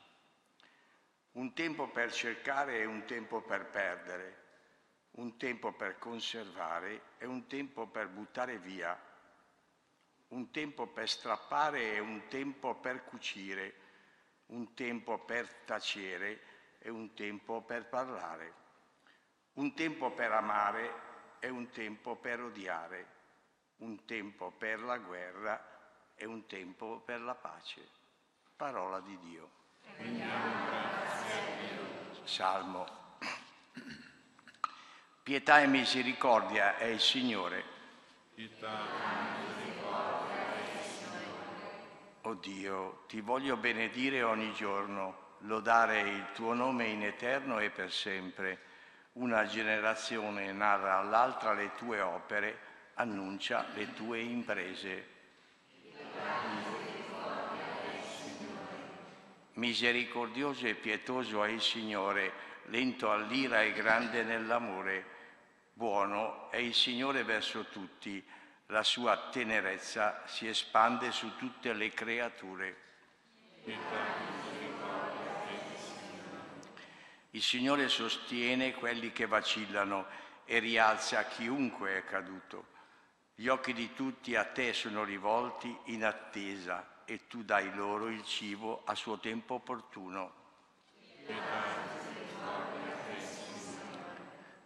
un 1.32 1.52
tempo 1.52 1.88
per 1.88 2.12
cercare 2.12 2.78
e 2.78 2.84
un 2.84 3.04
tempo 3.04 3.42
per 3.42 3.66
perdere 3.66 4.42
un 5.16 5.36
tempo 5.36 5.72
per 5.72 5.98
conservare 5.98 7.02
e 7.18 7.26
un 7.26 7.46
tempo 7.46 7.86
per 7.86 8.08
buttare 8.08 8.58
via, 8.58 8.98
un 10.28 10.50
tempo 10.50 10.86
per 10.88 11.08
strappare 11.08 11.94
e 11.94 11.98
un 12.00 12.26
tempo 12.28 12.74
per 12.74 13.04
cucire, 13.04 13.74
un 14.46 14.74
tempo 14.74 15.18
per 15.18 15.48
tacere 15.64 16.40
e 16.78 16.90
un 16.90 17.14
tempo 17.14 17.62
per 17.62 17.86
parlare, 17.86 18.54
un 19.54 19.72
tempo 19.74 20.10
per 20.10 20.32
amare 20.32 21.02
e 21.38 21.48
un 21.48 21.70
tempo 21.70 22.16
per 22.16 22.40
odiare, 22.40 23.06
un 23.76 24.04
tempo 24.04 24.50
per 24.50 24.80
la 24.80 24.98
guerra 24.98 25.73
e 26.16 26.26
un 26.26 26.46
tempo 26.46 27.00
per 27.04 27.20
la 27.20 27.34
pace. 27.34 27.88
Parola 28.56 29.00
di 29.00 29.18
Dio. 29.18 29.50
Salmo 32.24 33.02
Pietà 35.24 35.62
e 35.62 35.66
misericordia 35.66 36.76
è 36.76 36.84
il 36.84 37.00
Signore. 37.00 37.64
Pietà 38.34 38.68
e 38.68 39.38
misericordia 39.40 40.36
è 40.36 40.60
il 40.60 40.80
Signore. 40.86 42.18
O 42.20 42.34
Dio, 42.34 43.04
ti 43.08 43.22
voglio 43.22 43.56
benedire 43.56 44.22
ogni 44.22 44.52
giorno, 44.52 45.36
lodare 45.38 46.00
il 46.00 46.26
tuo 46.34 46.52
nome 46.52 46.88
in 46.88 47.04
eterno 47.04 47.58
e 47.58 47.70
per 47.70 47.90
sempre. 47.90 48.58
Una 49.12 49.46
generazione 49.46 50.52
narra 50.52 50.98
all'altra 50.98 51.54
le 51.54 51.72
tue 51.74 52.02
opere, 52.02 52.58
annuncia 52.96 53.64
le 53.72 53.94
tue 53.94 54.20
imprese. 54.20 55.13
Misericordioso 59.54 60.66
e 60.66 60.74
pietoso 60.74 61.44
è 61.44 61.48
il 61.48 61.62
Signore, 61.62 62.32
lento 62.66 63.10
all'ira 63.10 63.62
e 63.62 63.72
grande 63.72 64.22
nell'amore 64.22 65.14
Buono 65.76 66.52
è 66.52 66.58
il 66.58 66.72
Signore 66.72 67.24
verso 67.24 67.64
tutti, 67.64 68.24
la 68.66 68.84
sua 68.84 69.28
tenerezza 69.32 70.22
si 70.24 70.46
espande 70.46 71.10
su 71.10 71.34
tutte 71.36 71.72
le 71.72 71.90
creature. 71.90 72.76
Il 77.30 77.42
Signore 77.42 77.88
sostiene 77.88 78.72
quelli 78.74 79.10
che 79.10 79.26
vacillano 79.26 80.06
e 80.44 80.60
rialza 80.60 81.24
chiunque 81.24 81.96
è 81.96 82.04
caduto. 82.04 82.73
Gli 83.36 83.48
occhi 83.48 83.72
di 83.72 83.92
tutti 83.94 84.36
a 84.36 84.44
te 84.44 84.72
sono 84.72 85.02
rivolti 85.02 85.76
in 85.86 86.04
attesa 86.04 87.02
e 87.04 87.26
tu 87.26 87.42
dai 87.42 87.74
loro 87.74 88.08
il 88.08 88.22
cibo 88.24 88.82
a 88.84 88.94
suo 88.94 89.18
tempo 89.18 89.54
opportuno. 89.54 90.32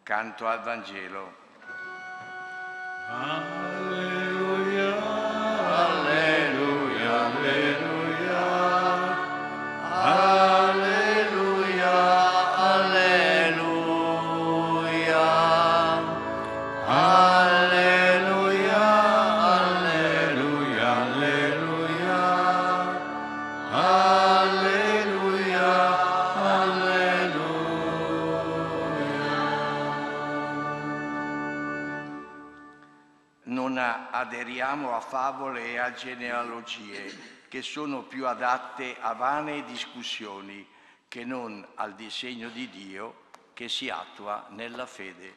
Canto 0.03 0.47
al 0.47 0.62
Vangelo. 0.62 1.35
Alleluia, 3.07 3.78
non 33.69 33.79
aderiamo 34.11 34.95
a 34.95 35.01
favole 35.01 35.73
e 35.73 35.79
a 35.79 35.93
genealogie 35.93 37.37
che 37.49 37.61
sono 37.61 38.03
più 38.03 38.27
adatte 38.27 38.97
a 38.99 39.12
vane 39.12 39.64
discussioni 39.64 40.66
che 41.07 41.25
non 41.25 41.66
al 41.75 41.95
disegno 41.95 42.49
di 42.49 42.69
Dio 42.71 43.27
che 43.53 43.69
si 43.69 43.91
attua 43.91 44.47
nella 44.51 44.87
fede. 44.87 45.37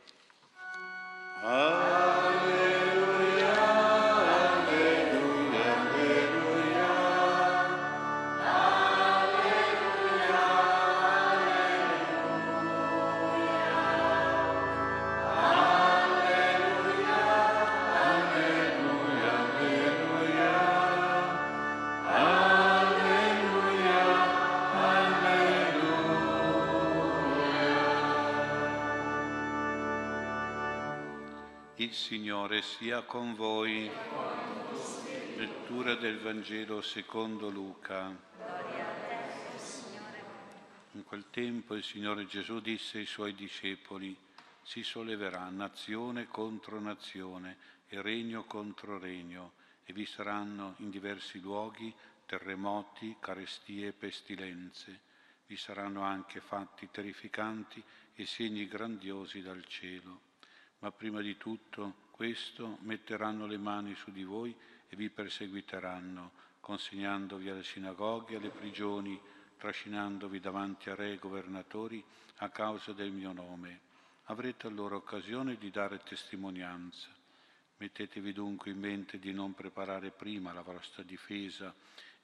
Alleluia. 1.41 2.90
Signore 32.01 32.63
sia 32.63 33.03
con 33.03 33.35
voi. 33.35 33.87
Lettura 35.37 35.93
del 35.93 36.17
Vangelo 36.17 36.81
secondo 36.81 37.51
Luca. 37.51 38.07
In 40.93 41.03
quel 41.03 41.25
tempo 41.29 41.75
il 41.75 41.83
Signore 41.83 42.25
Gesù 42.25 42.59
disse 42.59 42.97
ai 42.97 43.05
suoi 43.05 43.35
discepoli, 43.35 44.17
si 44.63 44.81
solleverà 44.81 45.47
nazione 45.49 46.27
contro 46.27 46.79
nazione 46.79 47.57
e 47.87 48.01
regno 48.01 48.45
contro 48.45 48.97
regno, 48.97 49.51
e 49.85 49.93
vi 49.93 50.07
saranno 50.07 50.73
in 50.77 50.89
diversi 50.89 51.39
luoghi 51.39 51.93
terremoti, 52.25 53.15
carestie 53.19 53.89
e 53.89 53.93
pestilenze. 53.93 55.01
Vi 55.45 55.55
saranno 55.55 56.01
anche 56.01 56.39
fatti 56.39 56.89
terrificanti 56.89 57.81
e 58.15 58.25
segni 58.25 58.67
grandiosi 58.67 59.43
dal 59.43 59.63
cielo 59.65 60.30
ma 60.81 60.91
prima 60.91 61.21
di 61.21 61.37
tutto 61.37 62.09
questo 62.09 62.77
metteranno 62.81 63.45
le 63.45 63.57
mani 63.57 63.93
su 63.95 64.11
di 64.11 64.23
voi 64.23 64.55
e 64.89 64.95
vi 64.95 65.09
perseguiteranno, 65.09 66.31
consegnandovi 66.59 67.49
alle 67.49 67.63
sinagoghe 67.63 68.35
alle 68.35 68.49
prigioni, 68.49 69.19
trascinandovi 69.57 70.39
davanti 70.39 70.89
a 70.89 70.95
re 70.95 71.13
e 71.13 71.17
governatori 71.17 72.03
a 72.37 72.49
causa 72.49 72.93
del 72.93 73.11
mio 73.11 73.31
nome. 73.31 73.89
Avrete 74.25 74.65
allora 74.65 74.95
occasione 74.95 75.57
di 75.57 75.69
dare 75.69 76.01
testimonianza. 76.03 77.09
Mettetevi 77.77 78.33
dunque 78.33 78.71
in 78.71 78.79
mente 78.79 79.19
di 79.19 79.33
non 79.33 79.53
preparare 79.53 80.09
prima 80.09 80.51
la 80.51 80.61
vostra 80.61 81.03
difesa. 81.03 81.73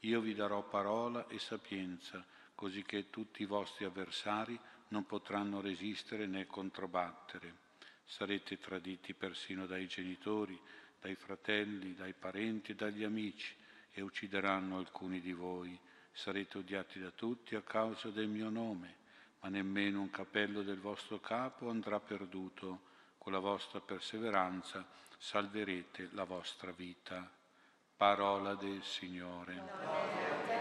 Io 0.01 0.19
vi 0.19 0.33
darò 0.33 0.63
parola 0.63 1.27
e 1.27 1.37
sapienza, 1.37 2.25
così 2.55 2.81
che 2.83 3.11
tutti 3.11 3.43
i 3.43 3.47
vostri 3.47 3.85
avversari 3.85 4.59
non 4.89 5.05
potranno 5.05 5.61
resistere 5.61 6.25
né 6.25 6.47
controbattere 6.47 7.65
sarete 8.07 8.57
traditi 8.57 9.13
persino 9.13 9.65
dai 9.65 9.85
genitori, 9.87 10.59
dai 10.99 11.15
fratelli, 11.15 11.93
dai 11.93 12.13
parenti 12.13 12.71
e 12.71 12.75
dagli 12.75 13.03
amici 13.03 13.53
e 13.91 14.01
uccideranno 14.01 14.77
alcuni 14.77 15.19
di 15.19 15.33
voi. 15.33 15.77
Sarete 16.11 16.57
odiati 16.57 16.99
da 16.99 17.11
tutti 17.11 17.55
a 17.55 17.61
causa 17.61 18.09
del 18.09 18.27
mio 18.27 18.49
nome, 18.49 18.95
ma 19.41 19.49
nemmeno 19.49 20.01
un 20.01 20.09
capello 20.09 20.63
del 20.63 20.79
vostro 20.79 21.19
capo 21.19 21.69
andrà 21.69 21.99
perduto. 21.99 22.85
Con 23.17 23.33
la 23.33 23.39
vostra 23.39 23.81
perseveranza 23.81 24.87
salverete 25.17 26.09
la 26.13 26.23
vostra 26.23 26.71
vita. 26.71 27.29
Parola 27.97 28.55
del 28.55 28.81
Signore. 28.83 30.56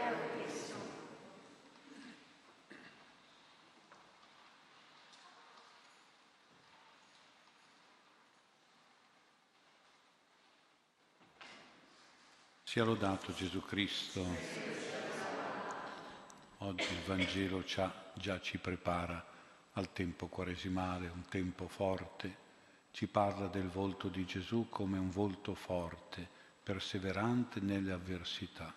Sia 12.76 12.84
lodato 12.84 13.32
Gesù 13.32 13.62
Cristo. 13.62 14.22
Oggi 16.58 16.92
il 16.92 17.02
Vangelo 17.06 17.64
già 17.64 18.38
ci 18.42 18.58
prepara 18.58 19.26
al 19.72 19.94
tempo 19.94 20.26
quaresimale, 20.26 21.08
un 21.08 21.24
tempo 21.26 21.68
forte. 21.68 22.36
Ci 22.90 23.06
parla 23.06 23.46
del 23.46 23.68
volto 23.68 24.08
di 24.08 24.26
Gesù 24.26 24.66
come 24.68 24.98
un 24.98 25.08
volto 25.08 25.54
forte, 25.54 26.28
perseverante 26.62 27.60
nelle 27.60 27.92
avversità. 27.92 28.74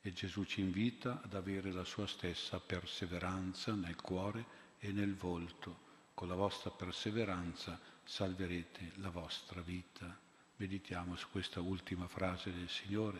E 0.00 0.12
Gesù 0.12 0.42
ci 0.42 0.60
invita 0.60 1.20
ad 1.22 1.34
avere 1.34 1.70
la 1.70 1.84
sua 1.84 2.08
stessa 2.08 2.58
perseveranza 2.58 3.72
nel 3.74 3.94
cuore 3.94 4.44
e 4.80 4.90
nel 4.90 5.14
volto. 5.14 5.78
Con 6.14 6.26
la 6.26 6.34
vostra 6.34 6.70
perseveranza 6.70 7.78
salverete 8.02 8.94
la 8.96 9.10
vostra 9.10 9.60
vita. 9.60 10.28
Meditiamo 10.60 11.16
su 11.16 11.28
questa 11.30 11.62
ultima 11.62 12.06
frase 12.06 12.52
del 12.52 12.68
Signore, 12.68 13.18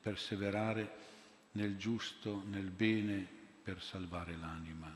perseverare 0.00 0.96
nel 1.52 1.76
giusto, 1.76 2.42
nel 2.46 2.68
bene 2.70 3.24
per 3.62 3.80
salvare 3.80 4.36
l'anima. 4.36 4.92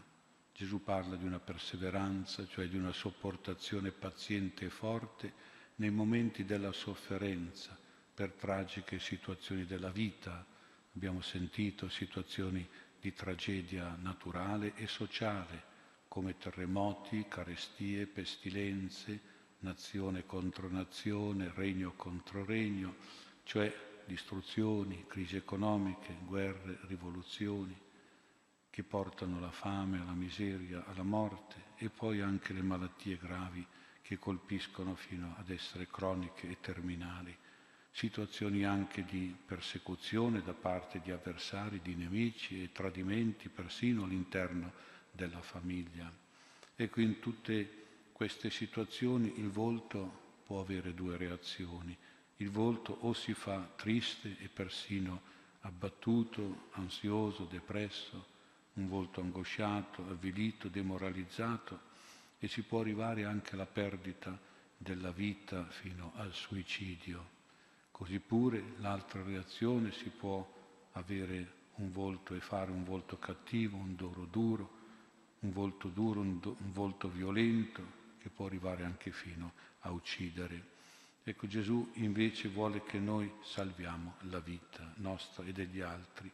Gesù 0.53 0.83
parla 0.83 1.15
di 1.15 1.25
una 1.25 1.39
perseveranza, 1.39 2.45
cioè 2.49 2.67
di 2.67 2.77
una 2.77 2.91
sopportazione 2.91 3.93
paziente 3.93 4.65
e 4.65 4.71
forte 4.71 5.33
nei 5.77 5.91
momenti 5.91 6.45
della 6.45 6.73
sofferenza, 6.73 7.79
per 8.13 8.33
tragiche 8.33 8.99
situazioni 8.99 9.65
della 9.65 9.91
vita. 9.91 10.45
Abbiamo 10.97 11.21
sentito 11.21 11.89
situazioni 11.89 12.69
di 13.01 13.13
tragedia 13.13 13.97
naturale 14.03 14.75
e 14.75 14.89
sociale, 14.89 15.63
come 16.09 16.37
terremoti, 16.39 17.27
carestie, 17.29 18.09
pestilenze, 18.09 19.37
nazione 19.61 20.25
contro 20.25 20.69
nazione, 20.69 21.53
regno 21.55 21.93
contro 21.97 22.45
regno, 22.45 22.95
cioè 23.45 23.73
distruzioni, 24.05 25.05
crisi 25.07 25.37
economiche, 25.37 26.17
guerre, 26.25 26.79
rivoluzioni 26.83 27.77
che 28.71 28.83
portano 28.83 29.39
alla 29.39 29.51
fame, 29.51 30.01
alla 30.01 30.13
miseria, 30.13 30.85
alla 30.87 31.03
morte 31.03 31.57
e 31.77 31.91
poi 31.91 32.21
anche 32.21 32.53
le 32.53 32.63
malattie 32.63 33.19
gravi 33.19 33.67
che 34.03 34.19
colpiscono 34.19 34.95
fino 34.95 35.35
ad 35.37 35.51
essere 35.51 35.87
croniche 35.89 36.49
e 36.49 36.59
terminali, 36.61 37.37
situazioni 37.91 38.65
anche 38.65 39.05
di 39.05 39.37
persecuzione 39.45 40.43
da 40.43 40.55
parte 40.55 41.01
di 41.01 41.11
avversari, 41.11 41.81
di 41.83 41.95
nemici 41.95 42.63
e 42.63 42.73
tradimenti 42.73 43.49
persino 43.49 44.05
all'interno 44.05 44.73
della 45.11 45.43
famiglia. 45.43 46.11
Ecco, 46.77 47.01
in 47.01 47.19
tutte 47.19 47.78
queste 48.19 48.51
situazioni 48.51 49.39
il 49.39 49.49
volto 49.49 50.41
può 50.45 50.59
avere 50.59 50.93
due 50.93 51.17
reazioni. 51.17 51.97
Il 52.39 52.51
volto 52.51 52.99
o 53.03 53.13
si 53.13 53.33
fa 53.33 53.61
triste 53.77 54.37
e 54.41 54.49
persino 54.49 55.21
abbattuto, 55.61 56.67
ansioso, 56.73 57.45
depresso, 57.45 58.27
un 58.73 58.89
volto 58.89 59.21
angosciato, 59.21 60.03
avvilito, 60.09 60.67
demoralizzato 60.67 61.79
e 62.41 62.49
si 62.49 62.63
può 62.63 62.81
arrivare 62.81 63.25
anche 63.25 63.55
alla 63.55 63.67
perdita 63.67 64.37
della 64.77 65.13
vita 65.13 65.63
fino 65.67 66.11
al 66.17 66.33
suicidio. 66.33 67.25
Così 67.93 68.19
pure 68.19 68.75
l'altra 68.79 69.23
reazione 69.23 69.93
si 69.93 70.09
può 70.09 70.45
avere 70.95 71.53
un 71.77 71.93
volto 71.93 72.35
e 72.35 72.41
fare 72.41 72.73
un 72.73 72.83
volto 72.83 73.17
cattivo, 73.17 73.77
un 73.77 73.95
duro 73.95 74.25
duro, 74.25 74.71
un 75.39 75.53
volto 75.53 75.87
duro, 75.87 76.19
un, 76.19 76.41
do, 76.41 76.57
un 76.59 76.73
volto 76.73 77.09
violento, 77.09 77.98
che 78.19 78.29
può 78.29 78.47
arrivare 78.47 78.85
anche 78.85 79.11
fino 79.11 79.53
a 79.81 79.91
uccidere. 79.91 80.77
Ecco, 81.23 81.47
Gesù 81.47 81.91
invece 81.95 82.49
vuole 82.49 82.83
che 82.85 82.99
noi 82.99 83.31
salviamo 83.43 84.17
la 84.31 84.41
vita 84.41 84.93
nostra 84.97 85.45
e 85.45 85.53
degli 85.53 85.81
altri, 85.81 86.31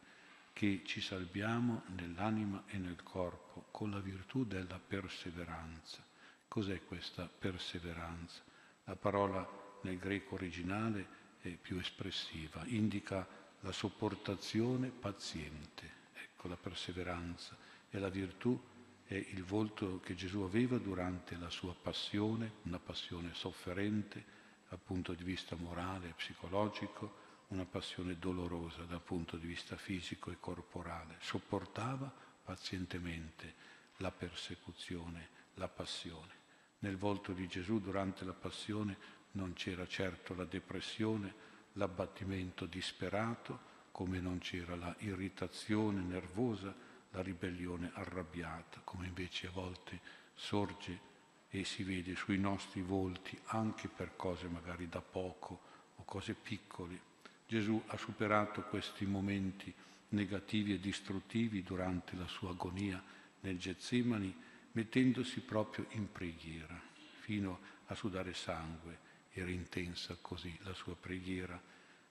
che 0.53 0.83
ci 0.85 1.01
salviamo 1.01 1.83
nell'anima 1.95 2.63
e 2.67 2.77
nel 2.77 3.03
corpo 3.03 3.65
con 3.71 3.91
la 3.91 3.99
virtù 3.99 4.45
della 4.45 4.79
perseveranza. 4.79 6.01
Cos'è 6.47 6.85
questa 6.85 7.27
perseveranza? 7.27 8.41
La 8.85 8.95
parola 8.95 9.45
nel 9.81 9.97
greco 9.97 10.35
originale 10.35 11.23
è 11.41 11.49
più 11.49 11.77
espressiva, 11.77 12.63
indica 12.65 13.27
la 13.59 13.71
sopportazione 13.71 14.89
paziente. 14.89 16.03
Ecco, 16.13 16.47
la 16.47 16.55
perseveranza 16.55 17.57
è 17.89 17.97
la 17.97 18.09
virtù 18.09 18.57
è 19.07 19.13
il 19.13 19.43
volto 19.43 19.99
che 19.99 20.15
Gesù 20.15 20.41
aveva 20.41 20.77
durante 20.79 21.37
la 21.37 21.49
sua 21.49 21.75
passione, 21.75 22.53
una 22.63 22.79
passione 22.79 23.33
sofferente 23.33 24.33
dal 24.67 24.79
punto 24.79 25.13
di 25.13 25.23
vista 25.23 25.55
morale 25.55 26.09
e 26.09 26.13
psicologico, 26.13 27.23
una 27.49 27.65
passione 27.65 28.17
dolorosa 28.17 28.81
dal 28.83 29.01
punto 29.01 29.37
di 29.37 29.45
vista 29.45 29.75
fisico 29.77 30.31
e 30.31 30.37
corporale. 30.39 31.17
Sopportava 31.19 32.11
pazientemente 32.43 33.53
la 33.97 34.11
persecuzione, 34.11 35.29
la 35.53 35.67
passione. 35.67 36.33
Nel 36.79 36.97
volto 36.97 37.31
di 37.31 37.47
Gesù 37.47 37.79
durante 37.79 38.25
la 38.25 38.33
passione 38.33 38.97
non 39.33 39.53
c'era 39.53 39.85
certo 39.87 40.33
la 40.33 40.45
depressione, 40.45 41.33
l'abbattimento 41.73 42.65
disperato, 42.65 43.73
come 43.91 44.19
non 44.19 44.39
c'era 44.39 44.75
la 44.75 44.95
irritazione 44.99 46.01
nervosa, 46.01 46.75
la 47.15 47.21
ribellione 47.21 47.91
arrabbiata, 47.93 48.81
come 48.83 49.07
invece 49.07 49.47
a 49.47 49.51
volte 49.51 49.99
sorge 50.33 51.13
e 51.49 51.63
si 51.63 51.83
vede 51.83 52.13
sui 52.15 52.37
nostri 52.37 52.81
volti 52.81 53.39
anche 53.45 53.87
per 53.87 54.17
cose 54.17 54.47
magari 54.47 54.89
da 54.89 54.99
poco 54.99 55.61
o 55.95 56.03
cose 56.03 56.33
piccole. 56.33 57.13
Gesù 57.47 57.81
ha 57.87 57.97
superato 57.97 58.63
questi 58.63 59.05
momenti 59.05 59.73
negativi 60.09 60.73
e 60.73 60.79
distruttivi 60.79 61.63
durante 61.63 62.17
la 62.17 62.27
sua 62.27 62.49
agonia 62.49 63.01
nel 63.41 63.57
Getsemani, 63.57 64.35
mettendosi 64.73 65.39
proprio 65.39 65.85
in 65.91 66.11
preghiera, 66.11 66.77
fino 67.19 67.59
a 67.85 67.95
sudare 67.95 68.33
sangue. 68.33 69.03
Era 69.31 69.49
intensa 69.49 70.17
così 70.19 70.57
la 70.63 70.73
sua 70.73 70.95
preghiera, 70.95 71.61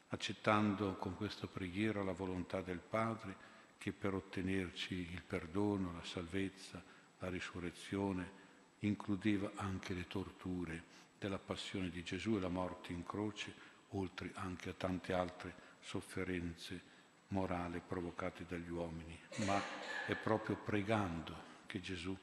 accettando 0.09 0.95
con 0.95 1.15
questa 1.15 1.47
preghiera 1.47 2.03
la 2.03 2.13
volontà 2.13 2.63
del 2.63 2.79
Padre 2.79 3.53
che 3.79 3.93
per 3.93 4.15
ottenerci 4.15 4.95
il 4.95 5.23
perdono, 5.23 5.93
la 5.93 6.05
salvezza, 6.05 6.83
la 7.19 7.29
risurrezione, 7.29 8.43
includeva 8.81 9.53
anche 9.57 9.95
le 9.95 10.07
torture 10.07 10.83
della 11.19 11.39
passione 11.39 11.91
di 11.91 12.03
Gesù 12.03 12.37
e 12.37 12.41
la 12.41 12.49
morte 12.49 12.93
in 12.93 13.05
croce, 13.05 13.55
oltre 13.91 14.31
anche 14.35 14.71
a 14.71 14.75
tante 14.75 15.13
altre 15.13 15.55
sofferenze 15.81 16.93
morali 17.29 17.81
provocate 17.87 18.45
dagli 18.47 18.71
uomini. 18.71 19.19
Ma 19.47 19.61
è 20.07 20.15
proprio 20.15 20.57
pregando 20.57 21.53
che 21.67 21.81
Gesù 21.81 22.17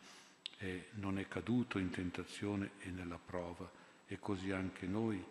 è, 0.57 0.85
non 0.93 1.17
è 1.17 1.27
caduto 1.27 1.79
in 1.79 1.89
tentazione 1.89 2.71
e 2.79 2.89
nella 2.89 3.19
prova 3.19 3.69
e 4.05 4.19
così 4.19 4.51
anche 4.51 4.85
noi 4.85 5.23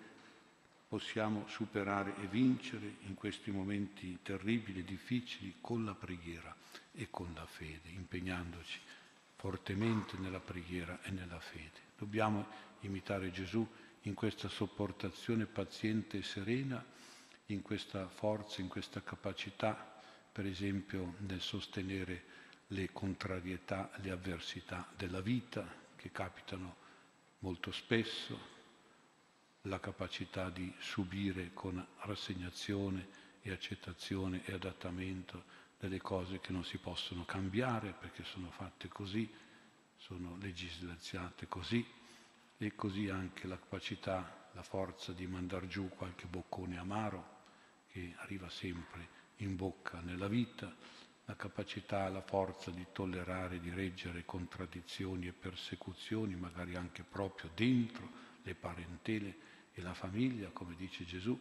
possiamo 0.90 1.44
superare 1.46 2.16
e 2.20 2.26
vincere 2.26 2.96
in 3.02 3.14
questi 3.14 3.52
momenti 3.52 4.18
terribili 4.24 4.80
e 4.80 4.84
difficili 4.84 5.54
con 5.60 5.84
la 5.84 5.94
preghiera 5.94 6.52
e 6.90 7.06
con 7.10 7.30
la 7.32 7.46
fede, 7.46 7.90
impegnandoci 7.90 8.80
fortemente 9.36 10.16
nella 10.16 10.40
preghiera 10.40 11.00
e 11.02 11.12
nella 11.12 11.38
fede. 11.38 11.78
Dobbiamo 11.96 12.44
imitare 12.80 13.30
Gesù 13.30 13.64
in 14.02 14.14
questa 14.14 14.48
sopportazione 14.48 15.46
paziente 15.46 16.18
e 16.18 16.22
serena, 16.24 16.84
in 17.46 17.62
questa 17.62 18.08
forza, 18.08 18.60
in 18.60 18.66
questa 18.66 19.00
capacità, 19.00 20.02
per 20.32 20.44
esempio 20.44 21.14
nel 21.18 21.40
sostenere 21.40 22.24
le 22.66 22.90
contrarietà, 22.90 23.92
le 24.02 24.10
avversità 24.10 24.90
della 24.96 25.20
vita 25.20 25.72
che 25.94 26.10
capitano 26.10 26.74
molto 27.38 27.70
spesso, 27.70 28.58
la 29.64 29.78
capacità 29.78 30.48
di 30.48 30.72
subire 30.78 31.52
con 31.52 31.84
rassegnazione 32.00 33.08
e 33.42 33.50
accettazione 33.50 34.42
e 34.44 34.54
adattamento 34.54 35.44
delle 35.78 36.00
cose 36.00 36.40
che 36.40 36.52
non 36.52 36.64
si 36.64 36.78
possono 36.78 37.24
cambiare 37.24 37.92
perché 37.92 38.24
sono 38.24 38.50
fatte 38.50 38.88
così, 38.88 39.30
sono 39.96 40.36
legislate 40.40 41.46
così 41.46 41.86
e 42.56 42.74
così 42.74 43.08
anche 43.08 43.46
la 43.46 43.58
capacità, 43.58 44.48
la 44.52 44.62
forza 44.62 45.12
di 45.12 45.26
mandar 45.26 45.66
giù 45.66 45.88
qualche 45.88 46.26
boccone 46.26 46.78
amaro 46.78 47.38
che 47.88 48.14
arriva 48.18 48.48
sempre 48.48 49.18
in 49.36 49.56
bocca 49.56 50.00
nella 50.00 50.28
vita, 50.28 50.74
la 51.24 51.36
capacità, 51.36 52.08
la 52.08 52.22
forza 52.22 52.70
di 52.70 52.86
tollerare, 52.92 53.60
di 53.60 53.70
reggere 53.70 54.24
contraddizioni 54.24 55.26
e 55.26 55.32
persecuzioni, 55.32 56.34
magari 56.34 56.76
anche 56.76 57.02
proprio 57.02 57.50
dentro 57.54 58.28
le 58.42 58.54
parentele 58.54 59.36
e 59.72 59.82
la 59.82 59.94
famiglia, 59.94 60.50
come 60.50 60.74
dice 60.76 61.04
Gesù, 61.04 61.38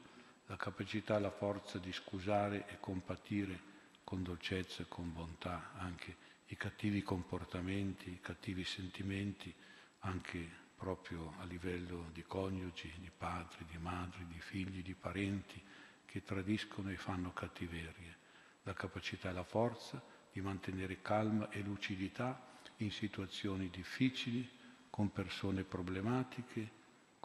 la 0.48 0.58
capacità, 0.58 1.20
la 1.20 1.32
forza 1.32 1.78
di 1.78 1.92
scusare 1.92 2.68
e 2.68 2.80
compatire 2.80 3.68
con 4.04 4.24
dolcezza 4.24 4.82
e 4.82 4.88
con 4.88 5.14
bontà 5.14 5.74
anche 5.78 6.16
i 6.48 6.58
cattivi 6.58 7.04
comportamenti, 7.04 8.10
i 8.10 8.20
cattivi 8.20 8.64
sentimenti, 8.64 9.54
anche 10.00 10.68
proprio 10.76 11.34
a 11.40 11.44
livello 11.44 12.10
di 12.14 12.24
coniugi, 12.24 12.92
di 13.00 13.12
padri, 13.16 13.66
di 13.70 13.78
madri, 13.78 14.26
di 14.26 14.40
figli, 14.40 14.82
di 14.82 14.96
parenti 14.96 15.62
che 16.06 16.24
tradiscono 16.24 16.90
e 16.90 16.98
fanno 16.98 17.32
cattiverie. 17.34 18.18
La 18.64 18.74
capacità 18.74 19.30
e 19.30 19.34
la 19.34 19.44
forza 19.44 20.02
di 20.32 20.42
mantenere 20.42 21.02
calma 21.02 21.50
e 21.50 21.62
lucidità 21.62 22.48
in 22.78 22.92
situazioni 22.92 23.70
difficili, 23.70 24.50
con 24.90 25.12
persone 25.12 25.64
problematiche, 25.64 26.78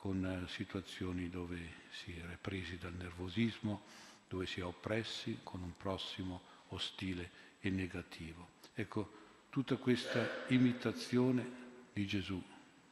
con 0.05 0.23
eh, 0.23 0.47
situazioni 0.49 1.31
dove 1.31 1.57
si 1.91 2.13
è 2.13 2.37
presi 2.39 2.77
dal 2.77 2.93
nervosismo, 2.93 3.85
dove 4.29 4.45
si 4.45 4.61
è 4.61 4.63
oppressi, 4.63 5.39
con 5.43 5.63
un 5.63 5.75
prossimo 5.79 6.43
ostile 6.69 7.31
e 7.61 7.71
negativo. 7.71 8.49
Ecco, 8.75 9.47
tutta 9.49 9.77
questa 9.77 10.45
imitazione 10.49 11.51
di 11.91 12.07
Gesù, 12.07 12.39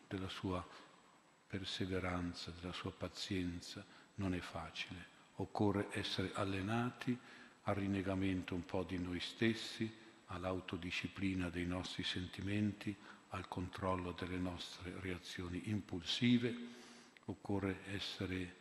della 0.09 0.31
sua 0.31 0.67
perseveranza, 1.47 2.51
della 2.59 2.73
sua 2.73 2.93
pazienza, 2.93 3.85
non 4.15 4.33
è 4.33 4.41
facile. 4.41 5.05
Occorre 5.35 5.89
essere 5.91 6.31
allenati 6.33 7.15
al 7.65 7.75
rinnegamento 7.75 8.55
un 8.55 8.65
po' 8.65 8.85
di 8.85 8.97
noi 8.97 9.21
stessi, 9.21 9.99
all'autodisciplina 10.29 11.51
dei 11.51 11.67
nostri 11.67 12.05
sentimenti, 12.05 12.97
al 13.29 13.49
controllo 13.49 14.13
delle 14.13 14.39
nostre 14.39 14.95
reazioni 15.01 15.69
impulsive. 15.69 16.81
Occorre 17.27 17.81
essere 17.93 18.57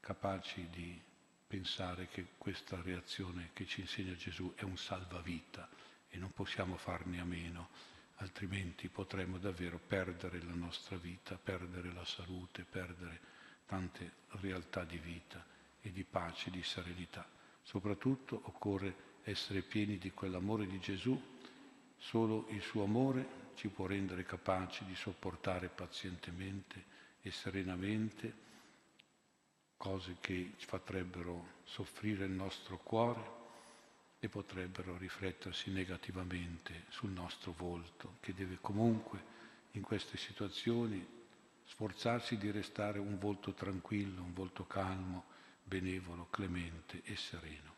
capaci 0.00 0.68
di 0.70 1.00
pensare 1.46 2.08
che 2.08 2.28
questa 2.38 2.80
reazione 2.80 3.50
che 3.52 3.66
ci 3.66 3.80
insegna 3.80 4.14
Gesù 4.14 4.52
è 4.54 4.62
un 4.62 4.76
salvavita 4.76 5.68
e 6.08 6.16
non 6.16 6.32
possiamo 6.32 6.76
farne 6.76 7.20
a 7.20 7.24
meno, 7.24 7.68
altrimenti 8.16 8.88
potremmo 8.88 9.38
davvero 9.38 9.78
perdere 9.78 10.42
la 10.42 10.54
nostra 10.54 10.96
vita, 10.96 11.36
perdere 11.36 11.92
la 11.92 12.04
salute, 12.04 12.64
perdere 12.64 13.20
tante 13.66 14.12
realtà 14.40 14.84
di 14.84 14.98
vita 14.98 15.44
e 15.80 15.92
di 15.92 16.04
pace, 16.04 16.50
di 16.50 16.62
serenità. 16.62 17.28
Soprattutto 17.62 18.40
occorre 18.44 19.18
essere 19.24 19.62
pieni 19.62 19.98
di 19.98 20.10
quell'amore 20.10 20.66
di 20.66 20.78
Gesù, 20.80 21.20
solo 21.98 22.46
il 22.48 22.62
suo 22.62 22.84
amore 22.84 23.48
ci 23.54 23.68
può 23.68 23.86
rendere 23.86 24.24
capaci 24.24 24.84
di 24.84 24.94
sopportare 24.94 25.68
pazientemente 25.68 26.98
e 27.22 27.30
serenamente 27.30 28.48
cose 29.76 30.16
che 30.20 30.52
ci 30.56 30.66
farebbero 30.66 31.58
soffrire 31.64 32.24
il 32.24 32.32
nostro 32.32 32.78
cuore 32.78 33.38
e 34.20 34.28
potrebbero 34.28 34.96
riflettersi 34.98 35.70
negativamente 35.70 36.84
sul 36.90 37.10
nostro 37.10 37.52
volto, 37.56 38.16
che 38.20 38.34
deve 38.34 38.58
comunque 38.60 39.38
in 39.72 39.82
queste 39.82 40.18
situazioni 40.18 41.18
sforzarsi 41.64 42.36
di 42.36 42.50
restare 42.50 42.98
un 42.98 43.18
volto 43.18 43.54
tranquillo, 43.54 44.22
un 44.22 44.34
volto 44.34 44.66
calmo, 44.66 45.24
benevolo, 45.62 46.26
clemente 46.28 47.00
e 47.04 47.16
sereno. 47.16 47.74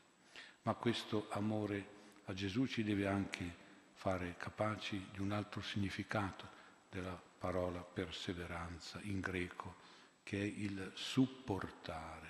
Ma 0.63 0.75
questo 0.75 1.29
amore 1.31 2.01
a 2.25 2.35
Gesù 2.35 2.67
ci 2.67 2.83
deve 2.83 3.07
anche 3.07 3.61
fare 3.95 4.35
capaci 4.37 5.09
di 5.13 5.21
un 5.21 5.31
altro 5.31 5.61
significato 5.61 6.49
della 6.91 7.21
parola 7.43 7.81
perseveranza 7.81 9.01
in 9.03 9.19
greco, 9.19 9.75
che 10.23 10.41
è 10.41 10.45
il 10.45 10.93
supportare, 10.95 12.29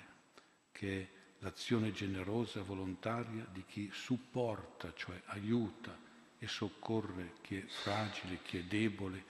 che 0.71 1.01
è 1.01 1.07
l'azione 1.43 1.91
generosa 1.91 2.59
e 2.59 2.63
volontaria 2.63 3.45
di 3.51 3.63
chi 3.63 3.91
supporta, 3.93 4.91
cioè 4.95 5.21
aiuta 5.25 5.95
e 6.39 6.47
soccorre 6.47 7.33
chi 7.41 7.57
è 7.57 7.65
fragile, 7.67 8.41
chi 8.41 8.57
è 8.57 8.63
debole, 8.63 9.23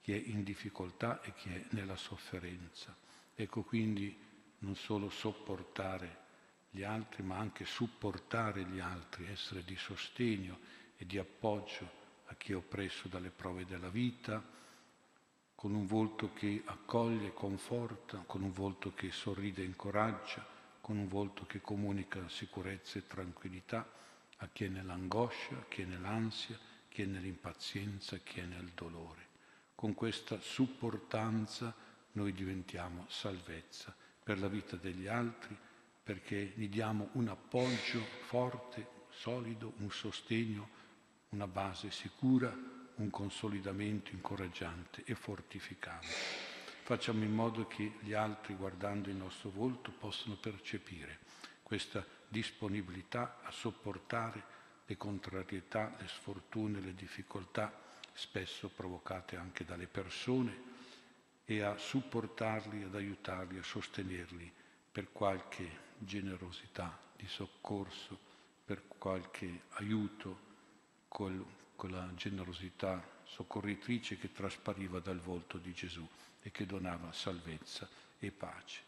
chi 0.00 0.14
è 0.14 0.16
in 0.16 0.42
difficoltà 0.42 1.20
e 1.20 1.34
chi 1.34 1.50
è 1.50 1.62
nella 1.72 1.96
sofferenza. 1.96 2.96
Ecco 3.34 3.62
quindi 3.62 4.18
non 4.60 4.74
solo 4.74 5.10
sopportare 5.10 6.24
gli 6.70 6.82
altri, 6.82 7.22
ma 7.22 7.36
anche 7.36 7.66
supportare 7.66 8.64
gli 8.64 8.80
altri, 8.80 9.26
essere 9.26 9.62
di 9.64 9.76
sostegno 9.76 10.58
e 10.96 11.04
di 11.04 11.18
appoggio 11.18 12.04
a 12.24 12.34
chi 12.36 12.52
è 12.52 12.56
oppresso 12.56 13.08
dalle 13.08 13.28
prove 13.28 13.66
della 13.66 13.90
vita, 13.90 14.55
con 15.56 15.74
un 15.74 15.86
volto 15.86 16.34
che 16.34 16.62
accoglie 16.66 17.32
conforta, 17.32 18.22
con 18.26 18.42
un 18.42 18.52
volto 18.52 18.92
che 18.94 19.10
sorride 19.10 19.62
e 19.62 19.64
incoraggia, 19.64 20.46
con 20.82 20.98
un 20.98 21.08
volto 21.08 21.46
che 21.46 21.62
comunica 21.62 22.28
sicurezza 22.28 22.98
e 22.98 23.06
tranquillità 23.06 23.90
a 24.36 24.48
chi 24.52 24.64
è 24.64 24.68
nell'angoscia, 24.68 25.56
a 25.56 25.64
chi 25.66 25.82
è 25.82 25.84
nell'ansia, 25.86 26.54
a 26.54 26.88
chi 26.90 27.02
è 27.02 27.06
nell'impazienza, 27.06 28.16
a 28.16 28.20
chi 28.22 28.40
è 28.40 28.44
nel 28.44 28.70
dolore. 28.74 29.24
Con 29.74 29.94
questa 29.94 30.38
supportanza 30.40 31.74
noi 32.12 32.34
diventiamo 32.34 33.06
salvezza 33.08 33.96
per 34.22 34.38
la 34.38 34.48
vita 34.48 34.76
degli 34.76 35.06
altri, 35.06 35.56
perché 36.02 36.52
gli 36.54 36.68
diamo 36.68 37.08
un 37.12 37.28
appoggio 37.28 38.00
forte, 38.26 38.86
solido, 39.08 39.72
un 39.78 39.90
sostegno, 39.90 40.68
una 41.30 41.46
base 41.46 41.90
sicura 41.90 42.75
un 42.96 43.10
consolidamento 43.10 44.12
incoraggiante 44.12 45.02
e 45.04 45.14
fortificante. 45.14 46.06
facciamo 46.82 47.24
in 47.24 47.34
modo 47.34 47.66
che 47.66 47.94
gli 48.00 48.12
altri, 48.12 48.54
guardando 48.54 49.08
il 49.08 49.16
nostro 49.16 49.50
volto, 49.50 49.90
possano 49.90 50.36
percepire 50.36 51.18
questa 51.62 52.04
disponibilità 52.28 53.40
a 53.42 53.50
sopportare 53.50 54.54
le 54.86 54.96
contrarietà, 54.96 55.96
le 55.98 56.06
sfortune, 56.06 56.80
le 56.80 56.94
difficoltà, 56.94 57.72
spesso 58.12 58.68
provocate 58.68 59.36
anche 59.36 59.64
dalle 59.64 59.88
persone, 59.88 60.74
e 61.44 61.62
a 61.62 61.76
supportarli, 61.76 62.82
ad 62.82 62.94
aiutarli, 62.94 63.58
a 63.58 63.62
sostenerli 63.62 64.52
per 64.90 65.12
qualche 65.12 65.84
generosità 65.98 66.98
di 67.16 67.26
soccorso, 67.28 68.18
per 68.64 68.82
qualche 68.88 69.62
aiuto 69.74 70.38
col, 71.08 71.44
con 71.76 71.90
la 71.90 72.10
generosità 72.14 73.00
soccorritrice 73.24 74.18
che 74.18 74.32
traspariva 74.32 74.98
dal 74.98 75.20
volto 75.20 75.58
di 75.58 75.72
Gesù 75.72 76.06
e 76.42 76.50
che 76.50 76.66
donava 76.66 77.12
salvezza 77.12 77.88
e 78.18 78.30
pace. 78.30 78.80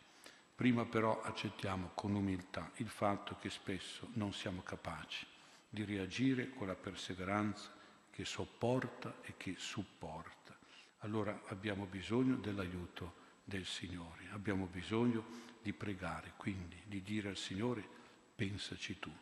Prima 0.54 0.84
però 0.84 1.20
accettiamo 1.22 1.90
con 1.94 2.14
umiltà 2.14 2.72
il 2.76 2.88
fatto 2.88 3.36
che 3.38 3.50
spesso 3.50 4.08
non 4.14 4.32
siamo 4.32 4.62
capaci 4.62 5.24
di 5.68 5.84
reagire 5.84 6.50
con 6.50 6.66
la 6.66 6.74
perseveranza 6.74 7.72
che 8.10 8.24
sopporta 8.24 9.18
e 9.22 9.34
che 9.36 9.54
supporta. 9.56 10.56
Allora 10.98 11.42
abbiamo 11.46 11.84
bisogno 11.84 12.34
dell'aiuto 12.36 13.26
del 13.44 13.66
Signore, 13.66 14.28
abbiamo 14.32 14.66
bisogno 14.66 15.24
di 15.62 15.72
pregare, 15.72 16.32
quindi 16.36 16.76
di 16.84 17.02
dire 17.02 17.28
al 17.28 17.36
Signore 17.36 17.86
pensaci 18.34 18.98
tu. 18.98 19.12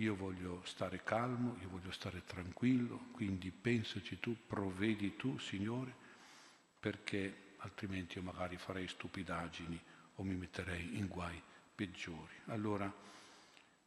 Io 0.00 0.16
voglio 0.16 0.62
stare 0.64 1.02
calmo, 1.02 1.58
io 1.60 1.68
voglio 1.68 1.92
stare 1.92 2.24
tranquillo, 2.24 3.08
quindi 3.12 3.50
pensaci 3.50 4.18
tu, 4.18 4.34
provvedi 4.46 5.14
tu, 5.14 5.36
Signore, 5.36 5.94
perché 6.80 7.56
altrimenti 7.58 8.16
io 8.16 8.24
magari 8.24 8.56
farei 8.56 8.88
stupidaggini 8.88 9.78
o 10.14 10.22
mi 10.22 10.34
metterei 10.36 10.96
in 10.96 11.06
guai 11.06 11.38
peggiori. 11.74 12.32
Allora 12.46 12.90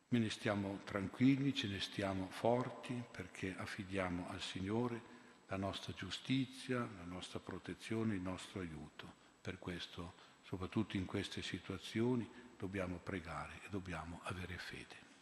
me 0.09 0.19
ne 0.19 0.29
stiamo 0.29 0.81
tranquilli, 0.83 1.55
ce 1.55 1.67
ne 1.67 1.79
stiamo 1.79 2.27
forti 2.29 2.93
perché 3.09 3.55
affidiamo 3.57 4.29
al 4.29 4.41
Signore 4.41 5.01
la 5.47 5.57
nostra 5.57 5.93
giustizia, 5.93 6.77
la 6.77 7.05
nostra 7.05 7.39
protezione, 7.39 8.13
il 8.13 8.21
nostro 8.21 8.59
aiuto. 8.59 9.11
Per 9.41 9.57
questo, 9.57 10.13
soprattutto 10.43 10.95
in 10.95 11.05
queste 11.05 11.41
situazioni, 11.41 12.29
dobbiamo 12.55 12.97
pregare 12.97 13.61
e 13.63 13.69
dobbiamo 13.71 14.19
avere 14.25 14.59
fede. 14.59 15.12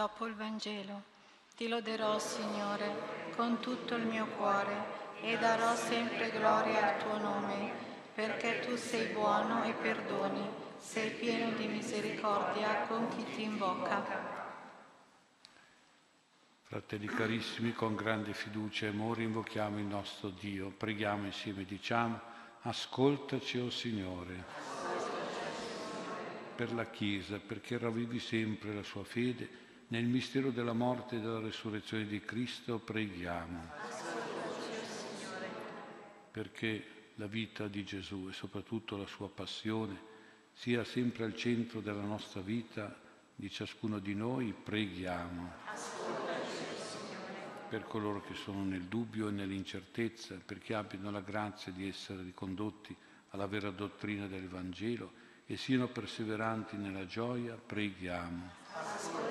Dopo 0.00 0.24
il 0.24 0.34
Vangelo. 0.34 1.02
Ti 1.54 1.68
loderò, 1.68 2.18
Signore, 2.18 3.32
con 3.36 3.60
tutto 3.60 3.96
il 3.96 4.06
mio 4.06 4.24
cuore 4.28 5.18
e 5.20 5.36
darò 5.36 5.76
sempre 5.76 6.30
gloria 6.30 6.94
al 6.94 7.02
tuo 7.02 7.18
nome, 7.18 7.70
perché 8.14 8.60
tu 8.60 8.76
sei 8.76 9.12
buono 9.12 9.62
e 9.64 9.74
perdoni, 9.74 10.48
sei 10.78 11.10
pieno 11.10 11.54
di 11.54 11.66
misericordia 11.66 12.86
con 12.86 13.08
chi 13.08 13.26
ti 13.34 13.42
invoca. 13.42 14.38
Fratelli 16.62 17.06
carissimi, 17.06 17.74
con 17.74 17.94
grande 17.94 18.32
fiducia 18.32 18.86
e 18.86 18.88
amore 18.88 19.24
invochiamo 19.24 19.78
il 19.80 19.84
nostro 19.84 20.30
Dio. 20.30 20.70
Preghiamo 20.70 21.26
insieme, 21.26 21.64
diciamo, 21.66 22.18
ascoltaci, 22.62 23.58
o 23.58 23.66
oh 23.66 23.70
Signore, 23.70 24.44
per 26.54 26.72
la 26.72 26.86
Chiesa, 26.86 27.38
perché 27.38 27.76
ravvivi 27.76 28.18
sempre 28.18 28.72
la 28.72 28.82
sua 28.82 29.04
fede 29.04 29.68
nel 29.90 30.04
mistero 30.04 30.50
della 30.50 30.72
morte 30.72 31.16
e 31.16 31.20
della 31.20 31.40
resurrezione 31.40 32.06
di 32.06 32.20
Cristo 32.20 32.78
preghiamo. 32.78 33.70
Perché 36.30 36.84
la 37.16 37.26
vita 37.26 37.66
di 37.66 37.84
Gesù 37.84 38.28
e 38.28 38.32
soprattutto 38.32 38.96
la 38.96 39.06
sua 39.06 39.28
passione 39.28 40.08
sia 40.52 40.84
sempre 40.84 41.24
al 41.24 41.34
centro 41.34 41.80
della 41.80 42.02
nostra 42.02 42.40
vita, 42.40 42.96
di 43.34 43.50
ciascuno 43.50 43.98
di 43.98 44.14
noi, 44.14 44.52
preghiamo. 44.52 45.50
Per 47.68 47.84
coloro 47.84 48.20
che 48.22 48.34
sono 48.34 48.62
nel 48.62 48.84
dubbio 48.84 49.28
e 49.28 49.32
nell'incertezza, 49.32 50.38
perché 50.44 50.74
abbiano 50.74 51.10
la 51.10 51.20
grazia 51.20 51.72
di 51.72 51.88
essere 51.88 52.22
ricondotti 52.22 52.94
alla 53.30 53.46
vera 53.46 53.70
dottrina 53.70 54.26
del 54.26 54.48
Vangelo 54.48 55.12
e 55.46 55.56
siano 55.56 55.88
perseveranti 55.88 56.76
nella 56.76 57.06
gioia, 57.06 57.54
preghiamo 57.54 59.29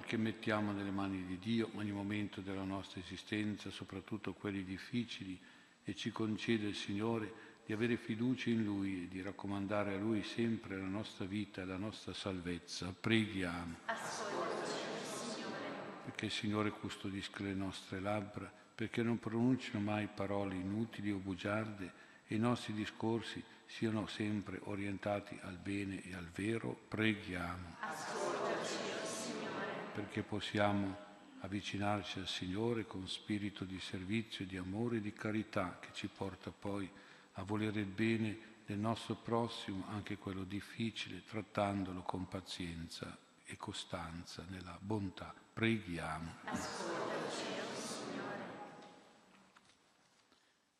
perché 0.00 0.16
mettiamo 0.16 0.72
nelle 0.72 0.90
mani 0.90 1.26
di 1.26 1.38
Dio 1.38 1.70
ogni 1.74 1.92
momento 1.92 2.40
della 2.40 2.64
nostra 2.64 3.00
esistenza, 3.00 3.70
soprattutto 3.70 4.32
quelli 4.32 4.64
difficili, 4.64 5.38
e 5.84 5.94
ci 5.94 6.10
concede 6.10 6.68
il 6.68 6.74
Signore 6.74 7.48
di 7.66 7.74
avere 7.74 7.98
fiducia 7.98 8.48
in 8.48 8.64
Lui 8.64 9.02
e 9.02 9.08
di 9.08 9.20
raccomandare 9.20 9.94
a 9.94 9.98
Lui 9.98 10.22
sempre 10.22 10.78
la 10.78 10.86
nostra 10.86 11.26
vita 11.26 11.60
e 11.60 11.66
la 11.66 11.76
nostra 11.76 12.14
salvezza. 12.14 12.94
Preghiamo. 12.98 13.76
Perché 16.06 16.24
il 16.24 16.32
Signore 16.32 16.70
custodisca 16.70 17.42
le 17.42 17.54
nostre 17.54 18.00
labbra, 18.00 18.50
perché 18.74 19.02
non 19.02 19.18
pronunciano 19.18 19.84
mai 19.84 20.08
parole 20.08 20.54
inutili 20.54 21.12
o 21.12 21.18
bugiarde 21.18 21.92
e 22.26 22.36
i 22.36 22.38
nostri 22.38 22.72
discorsi 22.72 23.44
siano 23.66 24.06
sempre 24.06 24.60
orientati 24.64 25.38
al 25.42 25.58
bene 25.58 26.02
e 26.02 26.14
al 26.14 26.26
vero. 26.26 26.74
Preghiamo. 26.88 27.76
Ascoltaci 27.80 28.29
perché 29.92 30.22
possiamo 30.22 31.08
avvicinarci 31.40 32.18
al 32.18 32.28
Signore 32.28 32.86
con 32.86 33.08
spirito 33.08 33.64
di 33.64 33.80
servizio, 33.80 34.46
di 34.46 34.56
amore 34.56 34.96
e 34.96 35.00
di 35.00 35.12
carità 35.12 35.78
che 35.80 35.88
ci 35.92 36.08
porta 36.08 36.50
poi 36.50 36.90
a 37.34 37.42
volere 37.42 37.80
il 37.80 37.86
bene 37.86 38.48
del 38.66 38.78
nostro 38.78 39.14
prossimo, 39.16 39.86
anche 39.88 40.16
quello 40.16 40.44
difficile, 40.44 41.24
trattandolo 41.24 42.02
con 42.02 42.28
pazienza 42.28 43.16
e 43.44 43.56
costanza 43.56 44.44
nella 44.48 44.78
bontà. 44.80 45.34
Preghiamo. 45.52 46.34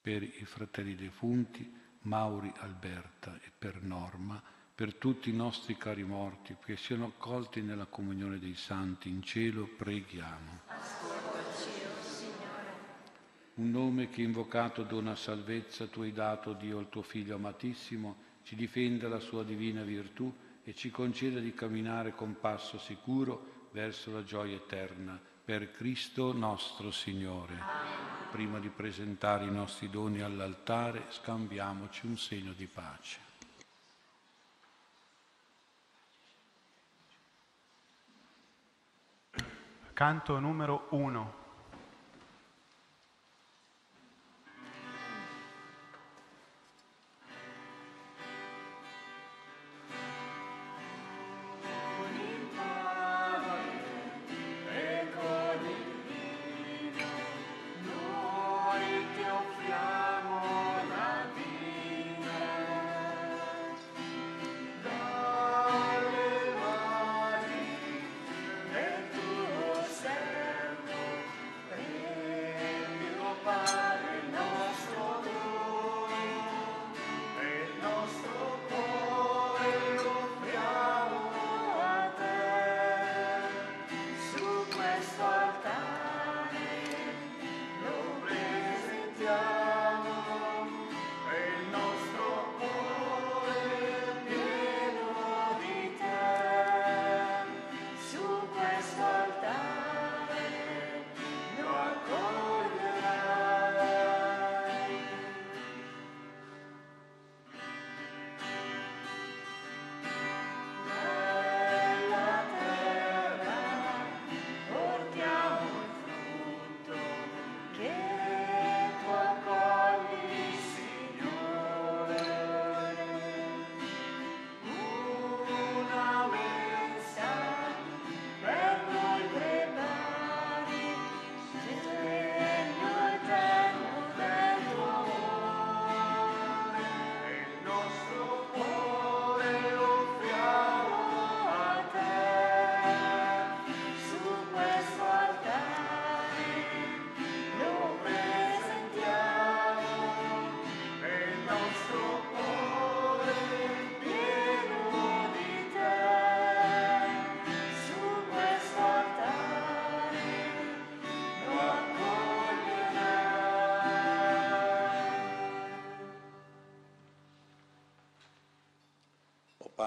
Per 0.00 0.22
i 0.22 0.44
fratelli 0.44 0.94
defunti, 0.94 1.78
Mauri 2.02 2.52
Alberta 2.58 3.38
e 3.42 3.50
per 3.56 3.82
Norma, 3.82 4.40
per 4.80 4.94
tutti 4.94 5.28
i 5.28 5.34
nostri 5.34 5.76
cari 5.76 6.04
morti, 6.04 6.56
che 6.64 6.74
siano 6.74 7.12
accolti 7.14 7.60
nella 7.60 7.84
comunione 7.84 8.38
dei 8.38 8.54
santi 8.54 9.10
in 9.10 9.22
cielo, 9.22 9.68
preghiamo. 9.76 10.60
Un 13.56 13.70
nome 13.70 14.08
che 14.08 14.22
invocato 14.22 14.82
dona 14.82 15.14
salvezza, 15.16 15.86
tu 15.88 16.00
hai 16.00 16.14
dato, 16.14 16.54
Dio, 16.54 16.78
il 16.78 16.88
tuo 16.88 17.02
Figlio 17.02 17.34
amatissimo, 17.34 18.16
ci 18.42 18.56
difenda 18.56 19.06
la 19.06 19.20
sua 19.20 19.44
divina 19.44 19.82
virtù 19.82 20.34
e 20.64 20.74
ci 20.74 20.90
conceda 20.90 21.40
di 21.40 21.52
camminare 21.52 22.14
con 22.14 22.40
passo 22.40 22.78
sicuro 22.78 23.68
verso 23.72 24.10
la 24.10 24.24
gioia 24.24 24.56
eterna. 24.56 25.20
Per 25.44 25.72
Cristo 25.72 26.32
nostro 26.32 26.90
Signore. 26.90 27.54
Prima 28.30 28.58
di 28.58 28.70
presentare 28.70 29.44
i 29.44 29.52
nostri 29.52 29.90
doni 29.90 30.22
all'altare, 30.22 31.04
scambiamoci 31.10 32.06
un 32.06 32.16
segno 32.16 32.54
di 32.54 32.66
pace. 32.66 33.28
Canto 40.00 40.40
numero 40.40 40.86
1. 40.92 41.39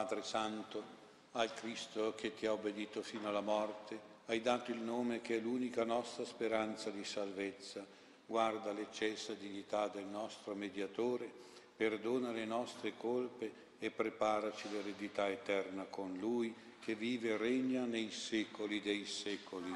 Padre 0.03 0.23
Santo, 0.23 0.83
al 1.31 1.53
Cristo 1.53 2.13
che 2.13 2.33
ti 2.35 2.45
ha 2.45 2.51
obbedito 2.51 3.01
fino 3.01 3.29
alla 3.29 3.39
morte, 3.39 3.97
hai 4.25 4.41
dato 4.41 4.71
il 4.71 4.79
nome 4.79 5.21
che 5.21 5.37
è 5.37 5.39
l'unica 5.39 5.85
nostra 5.85 6.25
speranza 6.25 6.89
di 6.89 7.05
salvezza. 7.05 7.85
Guarda 8.25 8.73
l'eccessa 8.73 9.31
dignità 9.31 9.87
del 9.87 10.03
nostro 10.03 10.55
mediatore, 10.55 11.31
perdona 11.77 12.31
le 12.31 12.43
nostre 12.43 12.97
colpe 12.97 13.49
e 13.79 13.91
preparaci 13.91 14.69
l'eredità 14.71 15.29
eterna 15.29 15.85
con 15.85 16.17
Lui 16.19 16.53
che 16.81 16.95
vive 16.95 17.29
e 17.29 17.37
regna 17.37 17.85
nei 17.85 18.11
secoli 18.11 18.81
dei 18.81 19.05
secoli. 19.05 19.73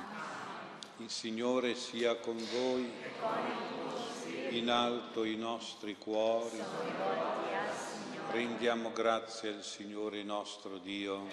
Il 0.97 1.09
Signore 1.09 1.73
sia 1.73 2.17
con 2.17 2.35
voi, 2.51 2.91
in 4.49 4.69
alto 4.69 5.23
i 5.23 5.37
nostri 5.37 5.97
cuori. 5.97 6.59
Rendiamo 8.37 8.91
grazie 8.91 9.49
al 9.49 9.63
Signore 9.63 10.21
nostro 10.21 10.77
Dio. 10.77 11.25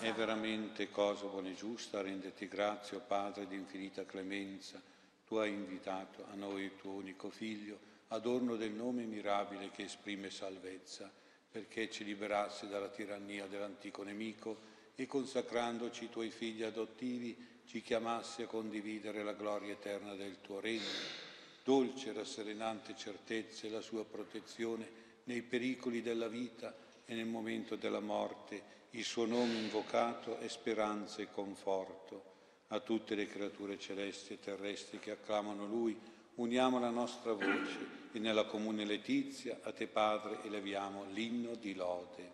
È 0.00 0.12
veramente 0.14 0.88
cosa 0.88 1.26
buona 1.26 1.50
e 1.50 1.54
giusta 1.54 2.00
renderti 2.00 2.48
grazie, 2.48 2.96
o 2.96 3.00
oh 3.00 3.02
Padre 3.06 3.46
di 3.46 3.54
infinita 3.54 4.06
clemenza. 4.06 4.80
Tu 5.26 5.34
hai 5.34 5.50
invitato 5.50 6.24
a 6.32 6.34
noi 6.36 6.62
il 6.62 6.76
tuo 6.76 6.92
unico 6.92 7.28
Figlio 7.28 7.78
adorno 8.08 8.56
del 8.56 8.70
nome 8.70 9.04
mirabile 9.04 9.70
che 9.70 9.82
esprime 9.82 10.30
salvezza, 10.30 11.12
perché 11.50 11.90
ci 11.90 12.02
liberassi 12.02 12.66
dalla 12.66 12.88
tirannia 12.88 13.46
dell'antico 13.46 14.02
nemico 14.02 14.58
e 14.94 15.06
consacrandoci 15.06 16.04
i 16.04 16.10
tuoi 16.10 16.30
figli 16.30 16.62
adottivi 16.62 17.36
ci 17.66 17.82
chiamassi 17.82 18.40
a 18.40 18.46
condividere 18.46 19.22
la 19.22 19.34
gloria 19.34 19.74
eterna 19.74 20.14
del 20.14 20.40
tuo 20.40 20.60
regno. 20.60 21.28
Dolce 21.62 22.08
e 22.08 22.12
rasserenante 22.14 22.96
certezza 22.96 23.66
e 23.66 23.70
la 23.70 23.82
sua 23.82 24.06
protezione 24.06 25.08
nei 25.30 25.42
pericoli 25.42 26.02
della 26.02 26.26
vita 26.26 26.74
e 27.06 27.14
nel 27.14 27.26
momento 27.26 27.76
della 27.76 28.00
morte, 28.00 28.78
il 28.90 29.04
suo 29.04 29.26
nome 29.26 29.54
invocato 29.54 30.38
è 30.38 30.48
speranza 30.48 31.22
e 31.22 31.28
conforto. 31.30 32.24
A 32.68 32.80
tutte 32.80 33.14
le 33.14 33.28
creature 33.28 33.78
celesti 33.78 34.32
e 34.32 34.40
terrestri 34.40 34.98
che 34.98 35.12
acclamano 35.12 35.66
Lui, 35.66 35.96
uniamo 36.34 36.80
la 36.80 36.90
nostra 36.90 37.32
voce 37.32 37.98
e 38.12 38.18
nella 38.18 38.44
comune 38.44 38.84
letizia 38.84 39.60
a 39.62 39.70
te 39.70 39.86
Padre 39.86 40.42
eleviamo 40.42 41.04
l'inno 41.12 41.54
di 41.54 41.74
lode. 41.74 42.32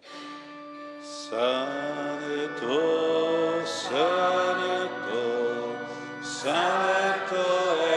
Santo, 1.01 2.47
Santo, 3.67 5.05
Santo 6.23 7.85
è 7.85 7.96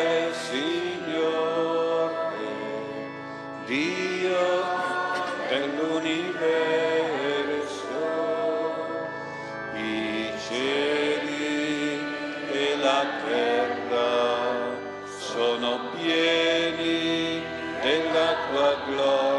santo 18.80 19.39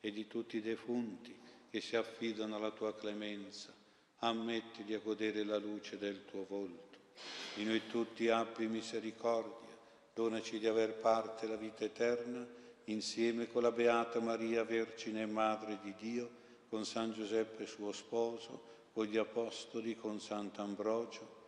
e 0.00 0.10
di 0.10 0.26
tutti 0.26 0.56
i 0.56 0.62
defunti 0.62 1.36
che 1.70 1.80
si 1.80 1.96
affidano 1.96 2.56
alla 2.56 2.70
tua 2.70 2.94
clemenza. 2.94 3.72
Ammettili 4.18 4.94
a 4.94 4.98
godere 4.98 5.44
la 5.44 5.58
luce 5.58 5.98
del 5.98 6.24
tuo 6.24 6.44
volto. 6.48 6.98
Di 7.54 7.64
noi 7.64 7.86
tutti 7.86 8.28
abbi 8.28 8.66
misericordia, 8.66 9.68
donaci 10.14 10.58
di 10.58 10.66
aver 10.66 10.94
parte 10.94 11.46
la 11.46 11.56
vita 11.56 11.84
eterna, 11.84 12.46
insieme 12.84 13.48
con 13.48 13.62
la 13.62 13.72
Beata 13.72 14.20
Maria, 14.20 14.64
Vergine 14.64 15.22
e 15.22 15.26
Madre 15.26 15.78
di 15.82 15.94
Dio, 15.98 16.30
con 16.68 16.84
San 16.84 17.12
Giuseppe 17.12 17.66
suo 17.66 17.92
sposo, 17.92 18.68
con 18.92 19.06
gli 19.06 19.16
Apostoli, 19.16 19.96
con 19.96 20.20
Sant'Ambrogio 20.20 21.38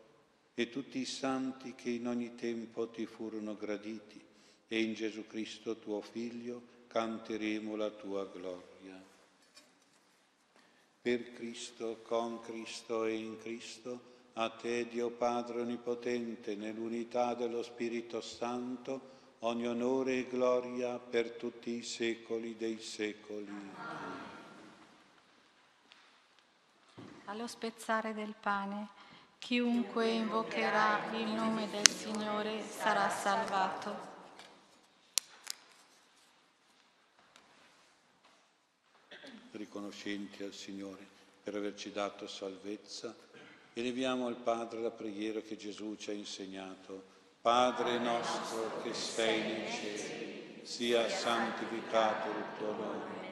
e 0.54 0.68
tutti 0.68 0.98
i 0.98 1.06
santi 1.06 1.74
che 1.74 1.90
in 1.90 2.06
ogni 2.06 2.34
tempo 2.34 2.88
ti 2.88 3.06
furono 3.06 3.56
graditi, 3.56 4.22
e 4.68 4.80
in 4.80 4.94
Gesù 4.94 5.26
Cristo 5.26 5.76
tuo 5.78 6.00
Figlio 6.00 6.71
canteremo 6.92 7.74
la 7.74 7.88
tua 7.88 8.26
gloria. 8.26 9.02
Per 11.00 11.32
Cristo, 11.32 12.02
con 12.02 12.40
Cristo 12.42 13.06
e 13.06 13.14
in 13.14 13.38
Cristo, 13.38 14.10
a 14.34 14.50
te 14.50 14.86
Dio 14.88 15.08
Padre 15.08 15.62
Onnipotente, 15.62 16.54
nell'unità 16.54 17.32
dello 17.32 17.62
Spirito 17.62 18.20
Santo, 18.20 19.10
ogni 19.40 19.66
onore 19.66 20.18
e 20.18 20.26
gloria 20.28 20.98
per 20.98 21.30
tutti 21.30 21.70
i 21.70 21.82
secoli 21.82 22.56
dei 22.58 22.78
secoli. 22.78 23.70
Allo 27.24 27.46
spezzare 27.46 28.12
del 28.12 28.34
pane, 28.38 28.88
chiunque 29.38 30.08
invocherà 30.10 31.10
il 31.14 31.30
nome 31.30 31.70
del 31.70 31.88
Signore 31.88 32.62
sarà 32.62 33.08
salvato. 33.08 34.11
Riconoscenti 39.62 40.42
al 40.42 40.52
Signore 40.52 41.06
per 41.42 41.54
averci 41.54 41.92
dato 41.92 42.26
salvezza, 42.26 43.14
eleviamo 43.74 44.26
al 44.26 44.36
Padre 44.36 44.80
la 44.80 44.90
preghiera 44.90 45.40
che 45.40 45.56
Gesù 45.56 45.94
ci 45.96 46.10
ha 46.10 46.14
insegnato. 46.14 47.02
Padre 47.40 47.98
nostro 47.98 48.82
che 48.82 48.92
sei 48.92 49.40
nei 49.40 49.70
cieli, 49.70 50.60
sia 50.62 51.08
santificato 51.08 52.28
il 52.28 52.44
tuo 52.58 52.72
nome 52.72 53.22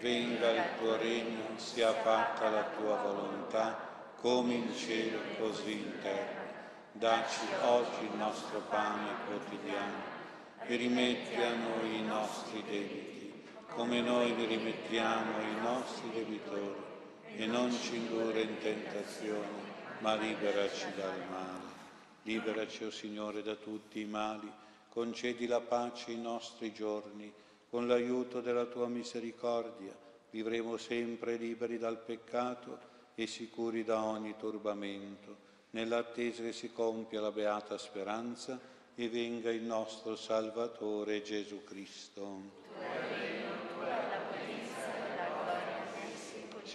venga 0.00 0.50
il 0.50 0.62
tuo 0.78 0.96
regno, 0.96 1.56
sia 1.56 1.92
fatta 1.92 2.48
la 2.48 2.64
tua 2.76 2.96
volontà, 2.96 4.12
come 4.20 4.54
in 4.54 4.74
cielo 4.74 5.18
così 5.38 5.72
in 5.72 5.92
terra. 6.02 6.44
Dacci 6.92 7.46
oggi 7.62 8.04
il 8.04 8.16
nostro 8.16 8.60
pane 8.68 9.10
quotidiano 9.26 10.14
e 10.66 10.76
rimetti 10.76 11.34
a 11.40 11.54
noi 11.54 11.98
i 11.98 12.02
nostri 12.02 12.62
debiti, 12.68 13.15
come 13.76 14.00
noi 14.00 14.34
li 14.34 14.46
rimettiamo 14.46 15.36
ai 15.36 15.60
nostri 15.60 16.10
debitori, 16.10 16.82
e 17.36 17.44
non 17.44 17.70
ci 17.70 17.96
indurre 17.96 18.40
in 18.40 18.56
tentazione, 18.58 19.74
ma 19.98 20.14
liberaci 20.14 20.86
dal 20.96 21.20
male. 21.28 21.74
Liberaci, 22.22 22.84
o 22.84 22.86
oh 22.86 22.90
Signore, 22.90 23.42
da 23.42 23.54
tutti 23.54 24.00
i 24.00 24.06
mali, 24.06 24.50
concedi 24.88 25.46
la 25.46 25.60
pace 25.60 26.12
ai 26.12 26.18
nostri 26.18 26.72
giorni, 26.72 27.30
con 27.68 27.86
l'aiuto 27.86 28.40
della 28.40 28.64
tua 28.64 28.88
misericordia 28.88 29.94
vivremo 30.30 30.78
sempre 30.78 31.36
liberi 31.36 31.76
dal 31.78 31.98
peccato 31.98 32.78
e 33.14 33.26
sicuri 33.26 33.84
da 33.84 34.02
ogni 34.02 34.36
turbamento, 34.38 35.36
nell'attesa 35.70 36.42
che 36.42 36.52
si 36.52 36.72
compia 36.72 37.20
la 37.20 37.30
beata 37.30 37.76
speranza 37.76 38.58
e 38.94 39.08
venga 39.10 39.50
il 39.50 39.62
nostro 39.62 40.16
Salvatore 40.16 41.20
Gesù 41.20 41.62
Cristo. 41.62 43.35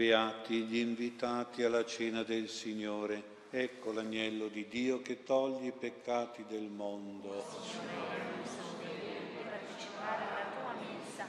Beati 0.00 0.62
gli 0.62 0.78
invitati 0.78 1.62
alla 1.62 1.84
cena 1.84 2.22
del 2.22 2.48
Signore. 2.48 3.22
Ecco 3.50 3.92
l'agnello 3.92 4.48
di 4.48 4.66
Dio 4.66 5.02
che 5.02 5.24
toglie 5.24 5.66
i 5.66 5.72
peccati 5.72 6.42
del 6.48 6.70
mondo. 6.70 7.44
Signore, 7.60 8.16
non 8.34 8.46
sono 8.46 8.78
degno 8.78 9.18
di 9.28 9.42
partecipare 9.46 10.22
alla 10.24 10.46
tua 10.56 10.72
messa, 10.80 11.26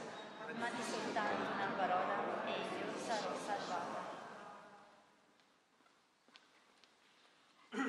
ma 0.58 0.70
di 0.70 0.82
soltanto 0.90 1.52
una 1.52 1.72
parola 1.76 2.46
e 2.46 2.52
io 2.78 2.98
sarò 3.04 3.36
salvata. 3.44 4.00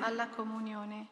Alla 0.06 0.28
comunione, 0.28 1.06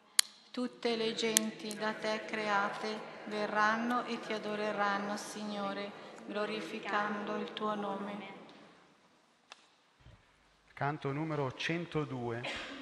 tutte 0.51 0.95
le 0.95 1.15
genti 1.15 1.73
da 1.73 1.93
te 1.93 2.21
create 2.27 2.99
verranno 3.23 4.05
e 4.05 4.19
ti 4.19 4.33
adoreranno, 4.33 5.17
Signore, 5.17 5.91
glorificando 6.27 7.37
il 7.37 7.53
tuo 7.53 7.73
nome. 7.73 8.42
Canto 10.83 11.13
numero 11.13 11.49
102. 11.49 12.72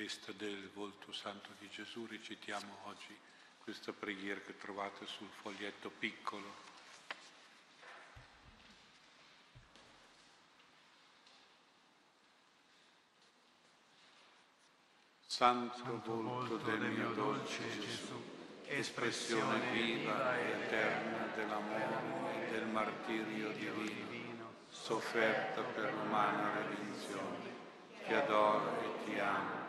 Festa 0.00 0.32
del 0.32 0.70
volto 0.72 1.12
santo 1.12 1.50
di 1.58 1.68
Gesù, 1.68 2.06
recitiamo 2.06 2.74
oggi 2.84 3.14
questa 3.62 3.92
preghiera 3.92 4.40
che 4.40 4.56
trovate 4.56 5.04
sul 5.04 5.28
foglietto 5.42 5.90
piccolo. 5.90 6.54
Santo 15.26 16.00
volto 16.02 16.56
del 16.56 16.80
mio 16.80 17.10
dolce 17.10 17.60
Gesù, 17.78 18.22
espressione 18.68 19.70
viva 19.70 20.38
e 20.38 20.62
eterna 20.62 21.26
dell'amore 21.34 22.48
e 22.48 22.50
del 22.52 22.66
martirio 22.68 23.50
divino, 23.50 24.64
sofferta 24.70 25.60
per 25.60 25.92
l'umana 25.92 26.56
redenzione, 26.56 27.54
ti 28.06 28.14
adoro 28.14 28.80
e 28.80 29.04
ti 29.04 29.18
amo, 29.18 29.59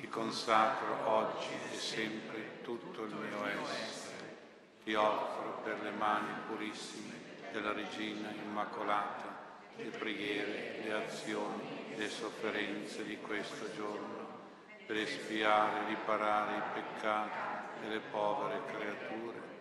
ti 0.00 0.08
consacro 0.08 1.08
oggi 1.08 1.48
e 1.72 1.76
sempre 1.76 2.62
tutto 2.62 3.02
il 3.02 3.14
mio 3.14 3.46
essere, 3.46 4.36
ti 4.84 4.94
offro 4.94 5.60
per 5.64 5.80
le 5.82 5.90
mani 5.90 6.32
purissime 6.46 7.14
della 7.50 7.72
Regina 7.72 8.30
Immacolata 8.30 9.46
le 9.76 9.90
preghiere, 9.90 10.80
le 10.82 10.92
azioni, 10.92 11.94
le 11.96 12.08
sofferenze 12.08 13.04
di 13.04 13.16
questo 13.18 13.72
giorno 13.74 14.26
per 14.86 14.96
espiare 14.96 15.84
e 15.84 15.88
riparare 15.88 16.56
i 16.56 16.80
peccati 16.80 17.80
delle 17.80 18.00
povere 18.10 18.60
creature. 18.66 19.56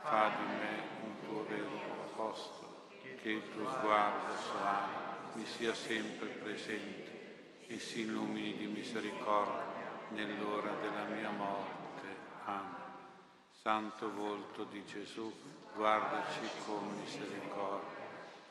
Fa 0.00 0.32
di 0.36 0.46
me 0.46 0.82
un 1.04 1.26
tuo 1.26 1.46
vero 1.46 1.70
apostolo, 2.12 2.88
che 3.20 3.30
il 3.30 3.42
tuo 3.52 3.70
sguardo 3.70 4.34
soave 4.36 5.00
mi 5.34 5.46
sia 5.46 5.74
sempre 5.74 6.26
presente 6.26 7.62
e 7.68 7.78
si 7.78 8.00
illumini 8.00 8.56
di 8.56 8.66
misericordia 8.66 9.71
nell'ora 10.14 10.72
della 10.80 11.04
mia 11.04 11.30
morte. 11.30 12.06
Amen. 12.44 12.80
Santo 13.60 14.12
volto 14.12 14.64
di 14.64 14.84
Gesù, 14.84 15.32
guardaci 15.74 16.40
con 16.66 16.98
misericordia. 16.98 18.00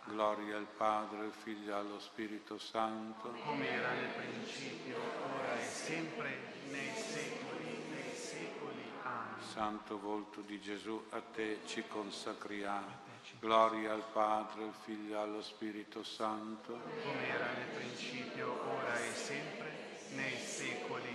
Gloria 0.05 0.57
al 0.57 0.67
Padre, 0.77 1.19
al 1.19 1.31
Figlio 1.31 1.71
e 1.71 1.75
allo 1.75 1.99
Spirito 1.99 2.57
Santo. 2.57 3.29
come 3.45 3.69
era 3.69 3.91
nel 3.91 4.09
principio, 4.09 4.97
ora 4.97 5.59
e 5.59 5.63
sempre, 5.63 6.37
nei 6.69 6.91
secoli 6.95 7.83
dei 7.89 8.15
secoli. 8.15 8.83
Amen. 9.03 9.43
Santo 9.43 9.99
volto 9.99 10.41
di 10.41 10.59
Gesù, 10.59 11.05
a 11.11 11.21
te 11.21 11.59
ci 11.65 11.83
consacriamo. 11.87 13.09
Gloria 13.39 13.93
al 13.93 14.03
Padre, 14.11 14.63
al 14.63 14.73
Figlio 14.83 15.15
e 15.15 15.19
allo 15.19 15.41
Spirito 15.41 16.03
Santo. 16.03 16.79
come 17.03 17.27
era 17.27 17.45
nel 17.53 17.67
principio, 17.75 18.51
ora 18.51 18.99
e 18.99 19.13
sempre, 19.13 19.69
nei 20.15 20.37
secoli 20.37 21.10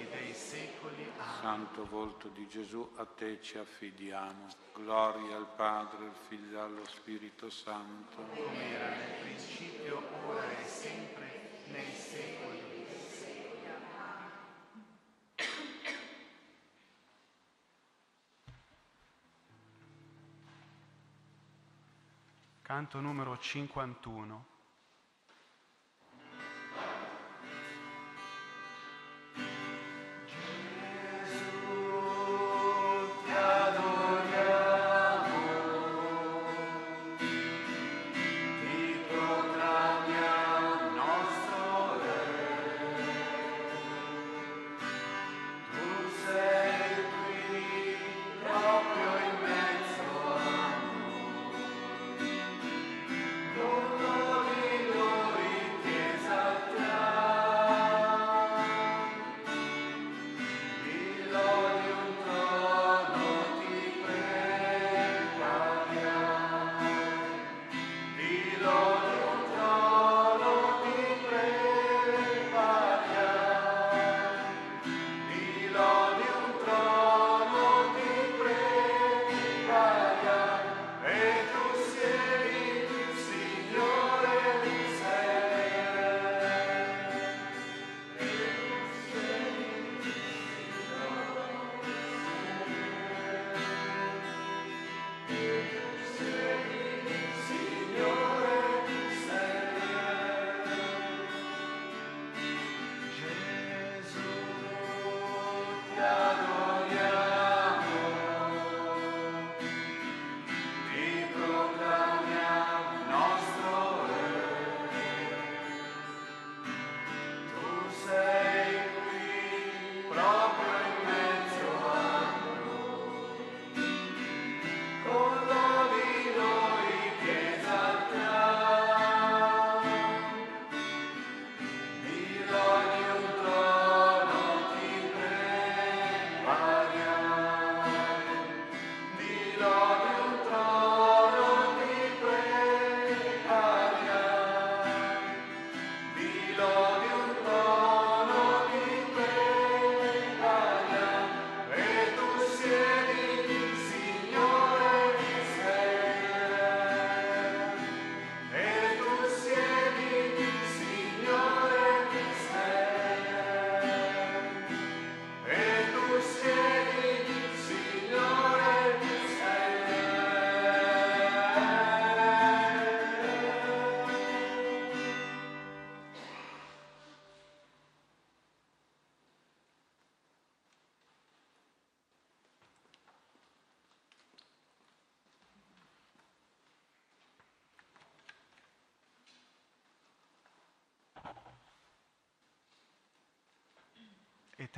secoli. 0.57 1.13
Amen. 1.19 1.41
Santo 1.41 1.87
volto 1.87 2.29
di 2.29 2.49
Gesù, 2.49 2.89
a 2.97 3.05
te 3.05 3.41
ci 3.43 3.59
affidiamo. 3.59 4.49
Gloria 4.75 5.37
al 5.37 5.49
Padre, 5.55 6.07
al 6.07 6.17
Figlio 6.29 6.57
e 6.57 6.61
allo 6.61 6.85
Spirito 6.87 7.51
Santo. 7.51 8.17
come 8.17 8.71
era 8.71 8.89
nel 8.89 9.21
principio, 9.21 10.03
ora 10.27 10.59
e 10.59 10.65
sempre, 10.65 11.51
nei 11.71 11.93
secoli 11.93 12.61
dei 12.87 13.01
secoli. 13.01 13.45
Canto 22.63 23.01
numero 23.01 23.39
51. 23.39 24.56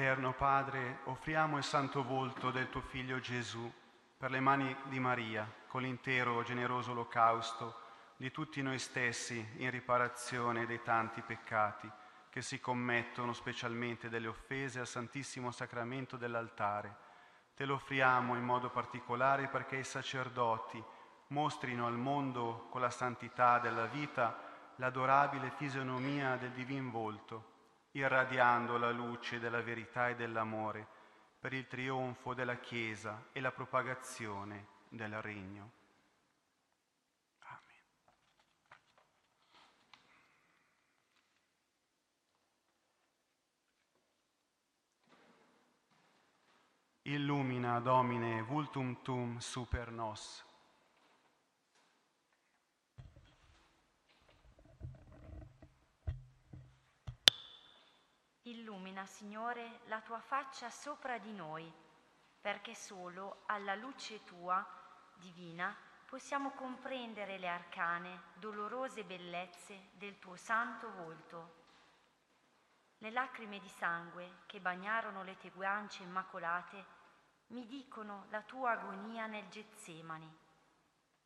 Eterno 0.00 0.32
Padre, 0.32 1.00
offriamo 1.06 1.56
il 1.56 1.64
santo 1.64 2.04
volto 2.04 2.52
del 2.52 2.70
tuo 2.70 2.82
Figlio 2.82 3.18
Gesù 3.18 3.68
per 4.16 4.30
le 4.30 4.38
mani 4.38 4.72
di 4.84 5.00
Maria, 5.00 5.52
con 5.66 5.82
l'intero 5.82 6.44
generoso 6.44 6.92
olocausto 6.92 7.80
di 8.16 8.30
tutti 8.30 8.62
noi 8.62 8.78
stessi 8.78 9.44
in 9.56 9.72
riparazione 9.72 10.66
dei 10.66 10.82
tanti 10.84 11.20
peccati, 11.20 11.90
che 12.30 12.42
si 12.42 12.60
commettono 12.60 13.32
specialmente 13.32 14.08
delle 14.08 14.28
offese 14.28 14.78
al 14.78 14.86
Santissimo 14.86 15.50
Sacramento 15.50 16.16
dell'altare. 16.16 16.94
Te 17.56 17.64
lo 17.64 17.74
offriamo 17.74 18.36
in 18.36 18.44
modo 18.44 18.70
particolare 18.70 19.48
perché 19.48 19.78
i 19.78 19.84
sacerdoti 19.84 20.80
mostrino 21.30 21.88
al 21.88 21.98
mondo 21.98 22.68
con 22.70 22.80
la 22.80 22.90
santità 22.90 23.58
della 23.58 23.86
vita 23.86 24.44
l'adorabile 24.76 25.50
fisionomia 25.56 26.36
del 26.36 26.52
divin 26.52 26.88
volto, 26.88 27.56
irradiando 27.98 28.78
la 28.78 28.90
luce 28.90 29.38
della 29.40 29.60
verità 29.60 30.08
e 30.08 30.14
dell'amore 30.14 30.86
per 31.38 31.52
il 31.52 31.66
trionfo 31.66 32.34
della 32.34 32.58
Chiesa 32.58 33.26
e 33.32 33.40
la 33.40 33.52
propagazione 33.52 34.66
del 34.88 35.20
Regno. 35.20 35.72
Amen. 37.40 37.82
Illumina, 47.02 47.80
Domine, 47.80 48.42
vultum 48.42 49.02
tum 49.02 49.38
super 49.38 49.90
nos. 49.90 50.47
Illumina, 58.48 59.04
Signore, 59.04 59.80
la 59.88 60.00
tua 60.00 60.20
faccia 60.20 60.70
sopra 60.70 61.18
di 61.18 61.34
noi, 61.34 61.70
perché 62.40 62.74
solo 62.74 63.42
alla 63.44 63.74
luce 63.74 64.24
tua, 64.24 64.66
divina, 65.16 65.76
possiamo 66.06 66.52
comprendere 66.52 67.36
le 67.36 67.46
arcane, 67.46 68.22
dolorose 68.36 69.04
bellezze 69.04 69.90
del 69.92 70.18
tuo 70.18 70.36
santo 70.36 70.90
volto. 70.92 71.56
Le 72.96 73.10
lacrime 73.10 73.60
di 73.60 73.68
sangue 73.68 74.38
che 74.46 74.60
bagnarono 74.60 75.22
le 75.24 75.36
tue 75.36 75.50
guance 75.50 76.02
immacolate 76.02 76.96
mi 77.48 77.66
dicono 77.66 78.24
la 78.30 78.40
tua 78.40 78.70
agonia 78.70 79.26
nel 79.26 79.46
Getsemani, 79.48 80.38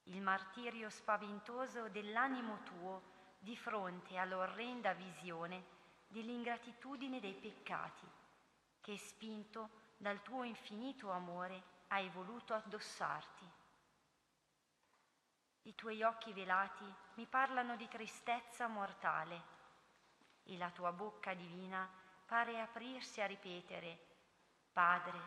il 0.05 0.20
martirio 0.20 0.90
spaventoso 0.90 1.89
dell'animo 1.89 2.65
tuo 2.65 3.03
di 3.39 3.57
fronte 3.57 4.16
all'orrenda 4.16 4.93
visione 4.93 5.81
dell'ingratitudine 6.12 7.20
dei 7.20 7.32
peccati, 7.32 8.06
che 8.82 8.98
spinto 8.98 9.70
dal 9.97 10.20
tuo 10.22 10.43
infinito 10.43 11.10
amore 11.10 11.62
hai 11.89 12.09
voluto 12.10 12.52
addossarti. 12.52 13.51
I 15.62 15.74
tuoi 15.74 16.02
occhi 16.02 16.32
velati 16.32 16.84
mi 17.14 17.26
parlano 17.26 17.76
di 17.76 17.89
tristezza 17.89 18.66
mortale 18.66 19.51
e 20.44 20.56
la 20.59 20.70
tua 20.70 20.93
bocca 20.93 21.34
divina 21.34 21.89
pare 22.26 22.60
aprirsi 22.60 23.20
a 23.20 23.26
ripetere, 23.26 24.10
Padre, 24.72 25.18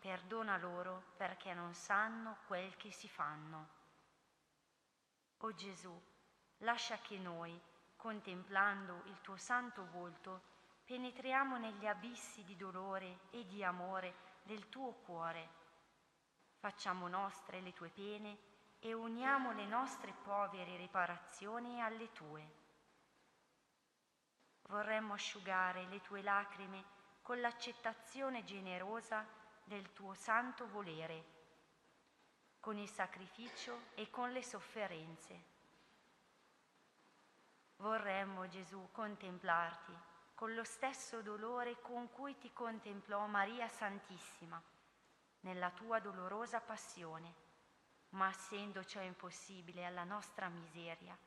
perdona 0.00 0.56
loro 0.56 1.12
perché 1.16 1.54
non 1.54 1.74
sanno 1.74 2.38
quel 2.46 2.76
che 2.76 2.90
si 2.90 3.08
fanno. 3.08 3.68
O 5.38 5.54
Gesù, 5.54 6.00
lascia 6.58 6.98
che 6.98 7.18
noi, 7.18 7.60
contemplando 8.02 9.02
il 9.04 9.20
tuo 9.20 9.36
santo 9.36 9.86
volto, 9.92 10.42
penetriamo 10.84 11.56
negli 11.56 11.86
abissi 11.86 12.42
di 12.42 12.56
dolore 12.56 13.28
e 13.30 13.46
di 13.46 13.62
amore 13.62 14.40
del 14.42 14.68
tuo 14.68 14.90
cuore. 15.04 15.48
Facciamo 16.58 17.06
nostre 17.06 17.60
le 17.60 17.72
tue 17.72 17.90
pene 17.90 18.38
e 18.80 18.92
uniamo 18.92 19.52
le 19.52 19.66
nostre 19.66 20.12
povere 20.24 20.76
riparazioni 20.78 21.80
alle 21.80 22.10
tue. 22.10 22.54
Vorremmo 24.62 25.12
asciugare 25.12 25.86
le 25.86 26.00
tue 26.00 26.22
lacrime 26.22 26.84
con 27.22 27.40
l'accettazione 27.40 28.42
generosa 28.42 29.24
del 29.62 29.92
tuo 29.92 30.12
santo 30.14 30.66
volere, 30.66 31.24
con 32.58 32.76
il 32.78 32.88
sacrificio 32.88 33.90
e 33.94 34.10
con 34.10 34.32
le 34.32 34.42
sofferenze 34.42 35.51
Vorremmo, 37.82 38.46
Gesù, 38.46 38.90
contemplarti 38.92 39.92
con 40.34 40.54
lo 40.54 40.62
stesso 40.62 41.20
dolore 41.20 41.80
con 41.80 42.08
cui 42.12 42.38
ti 42.38 42.52
contemplò 42.52 43.26
Maria 43.26 43.66
Santissima 43.66 44.62
nella 45.40 45.68
tua 45.72 45.98
dolorosa 45.98 46.60
passione, 46.60 47.34
ma 48.10 48.28
essendo 48.28 48.84
ciò 48.84 49.00
impossibile 49.02 49.84
alla 49.84 50.04
nostra 50.04 50.48
miseria, 50.48 51.18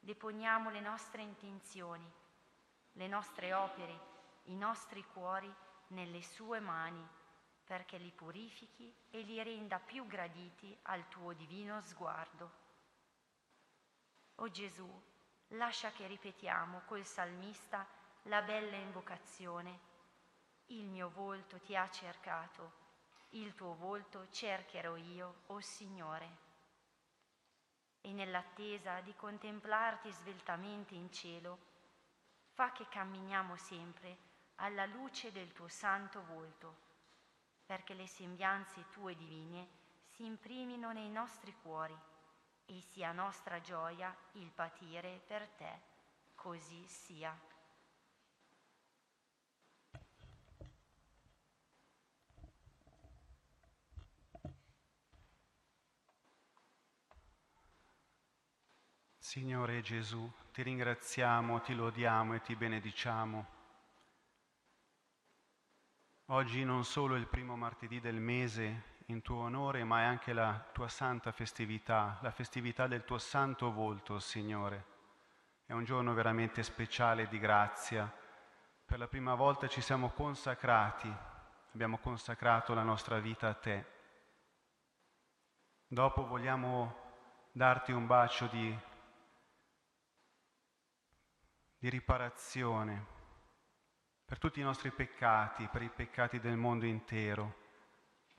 deponiamo 0.00 0.70
le 0.70 0.80
nostre 0.80 1.22
intenzioni, 1.22 2.12
le 2.94 3.06
nostre 3.06 3.54
opere, 3.54 3.96
i 4.46 4.56
nostri 4.56 5.04
cuori 5.04 5.54
nelle 5.90 6.22
sue 6.22 6.58
mani, 6.58 7.06
perché 7.62 7.96
li 7.98 8.10
purifichi 8.10 8.92
e 9.08 9.20
li 9.20 9.40
renda 9.40 9.78
più 9.78 10.04
graditi 10.08 10.76
al 10.82 11.06
tuo 11.06 11.32
divino 11.32 11.80
sguardo. 11.80 12.50
O 14.34 14.50
Gesù, 14.50 15.10
lascia 15.52 15.90
che 15.90 16.06
ripetiamo 16.06 16.82
col 16.86 17.04
salmista 17.04 17.86
la 18.24 18.42
bella 18.42 18.76
invocazione. 18.76 19.90
Il 20.66 20.86
mio 20.86 21.10
volto 21.10 21.58
ti 21.60 21.76
ha 21.76 21.88
cercato, 21.90 22.80
il 23.30 23.54
tuo 23.54 23.74
volto 23.74 24.28
cercherò 24.30 24.96
io, 24.96 25.42
o 25.46 25.54
oh 25.54 25.60
Signore. 25.60 26.50
E 28.00 28.12
nell'attesa 28.12 29.00
di 29.00 29.14
contemplarti 29.14 30.10
sveltamente 30.10 30.94
in 30.94 31.12
cielo, 31.12 31.58
fa 32.52 32.72
che 32.72 32.86
camminiamo 32.88 33.56
sempre 33.56 34.30
alla 34.56 34.86
luce 34.86 35.32
del 35.32 35.52
tuo 35.52 35.68
santo 35.68 36.24
volto, 36.24 36.90
perché 37.66 37.94
le 37.94 38.06
sembianze 38.06 38.84
tue 38.90 39.14
divine 39.16 39.68
si 40.10 40.24
imprimino 40.24 40.92
nei 40.92 41.10
nostri 41.10 41.54
cuori 41.62 41.96
e 42.66 42.80
sia 42.80 43.12
nostra 43.12 43.60
gioia 43.60 44.14
il 44.32 44.50
patire 44.50 45.20
per 45.26 45.48
te, 45.48 45.80
così 46.34 46.86
sia. 46.86 47.36
Signore 59.18 59.80
Gesù, 59.80 60.30
ti 60.52 60.62
ringraziamo, 60.62 61.62
ti 61.62 61.74
lodiamo 61.74 62.34
e 62.34 62.42
ti 62.42 62.54
benediciamo. 62.54 63.46
Oggi 66.26 66.64
non 66.64 66.84
solo 66.84 67.16
il 67.16 67.26
primo 67.26 67.56
martedì 67.56 67.98
del 67.98 68.20
mese 68.20 68.91
in 69.12 69.22
tuo 69.22 69.42
onore, 69.42 69.84
ma 69.84 70.00
è 70.00 70.04
anche 70.04 70.32
la 70.32 70.64
tua 70.72 70.88
santa 70.88 71.32
festività, 71.32 72.18
la 72.22 72.30
festività 72.30 72.86
del 72.86 73.04
tuo 73.04 73.18
santo 73.18 73.70
volto, 73.70 74.18
Signore. 74.18 74.86
È 75.66 75.72
un 75.72 75.84
giorno 75.84 76.14
veramente 76.14 76.62
speciale 76.62 77.28
di 77.28 77.38
grazia. 77.38 78.10
Per 78.84 78.98
la 78.98 79.06
prima 79.06 79.34
volta 79.34 79.68
ci 79.68 79.80
siamo 79.80 80.10
consacrati, 80.10 81.14
abbiamo 81.72 81.98
consacrato 81.98 82.74
la 82.74 82.82
nostra 82.82 83.18
vita 83.18 83.48
a 83.48 83.54
te. 83.54 83.86
Dopo 85.86 86.26
vogliamo 86.26 87.00
darti 87.52 87.92
un 87.92 88.06
bacio 88.06 88.46
di, 88.46 88.78
di 91.78 91.88
riparazione 91.90 93.06
per 94.24 94.38
tutti 94.38 94.60
i 94.60 94.64
nostri 94.64 94.90
peccati, 94.90 95.68
per 95.68 95.82
i 95.82 95.90
peccati 95.90 96.40
del 96.40 96.56
mondo 96.56 96.86
intero 96.86 97.60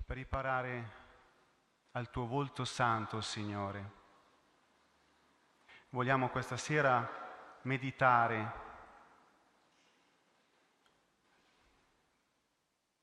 per 0.05 0.17
riparare 0.17 1.01
al 1.91 2.09
tuo 2.09 2.25
volto 2.25 2.65
santo, 2.65 3.21
Signore. 3.21 4.01
Vogliamo 5.89 6.30
questa 6.30 6.57
sera 6.57 7.07
meditare 7.63 8.61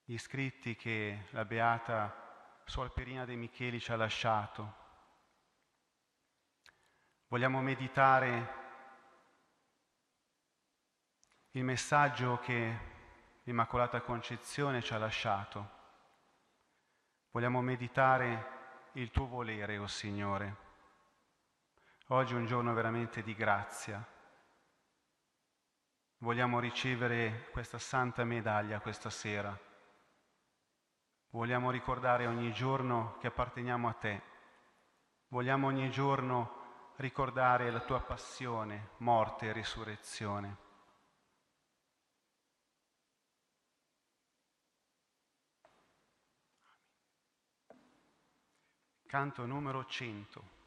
gli 0.05 0.18
scritti 0.18 0.74
che 0.74 1.27
la 1.31 1.44
beata 1.44 2.62
Suor 2.64 2.93
Perina 2.93 3.24
De 3.24 3.36
Micheli 3.36 3.81
ci 3.81 3.93
ha 3.93 3.97
lasciato. 3.97 4.74
Vogliamo 7.28 7.60
meditare 7.60 8.59
il 11.52 11.62
messaggio 11.62 12.39
che 12.39 12.78
l'Immacolata 13.44 14.01
Concezione 14.01 14.82
ci 14.82 14.93
ha 14.93 14.98
lasciato. 14.98 15.78
Vogliamo 17.32 17.61
meditare 17.62 18.59
il 18.94 19.12
tuo 19.12 19.27
volere, 19.27 19.78
o 19.78 19.85
oh 19.85 19.86
Signore. 19.86 20.57
Oggi 22.09 22.35
è 22.35 22.36
un 22.36 22.47
giorno 22.47 22.74
veramente 22.74 23.23
di 23.23 23.35
grazia. 23.35 24.05
Vogliamo 26.19 26.59
ricevere 26.59 27.48
questa 27.52 27.78
santa 27.78 28.24
medaglia 28.24 28.81
questa 28.81 29.11
sera. 29.11 29.57
Vogliamo 31.31 31.70
ricordare 31.70 32.27
ogni 32.27 32.52
giorno 32.52 33.16
che 33.20 33.28
apparteniamo 33.28 33.89
a 33.89 33.93
te. 33.93 34.23
Vogliamo 35.28 35.69
ogni 35.69 35.89
giorno 35.89 36.94
ricordare 36.97 37.70
la 37.70 37.81
tua 37.81 38.01
passione, 38.01 38.90
morte 38.97 39.47
e 39.47 39.52
risurrezione. 39.52 40.69
Canto 49.11 49.45
numero 49.45 49.85
100. 49.89 50.60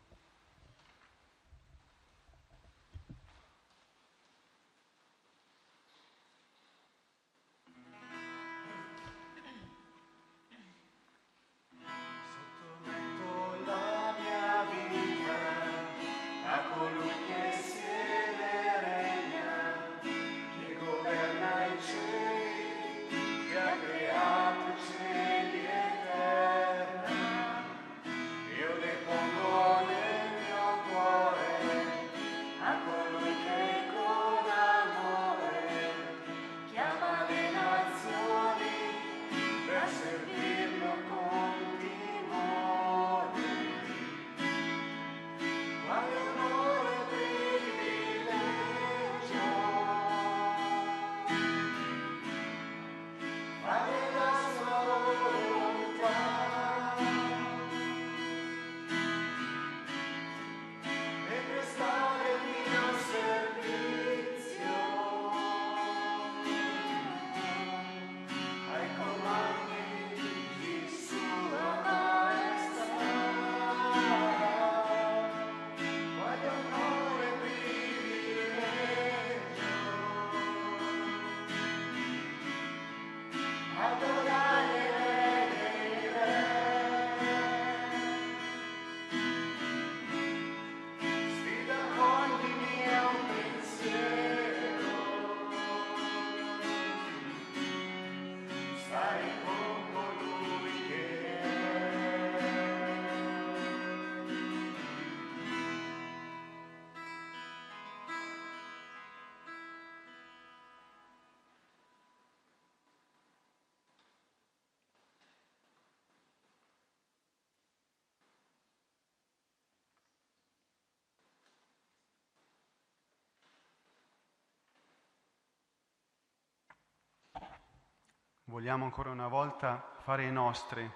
Vogliamo 128.53 128.85
ancora 128.85 129.09
una 129.09 129.27
volta 129.27 129.95
fare 130.01 130.29
nostre 130.29 130.93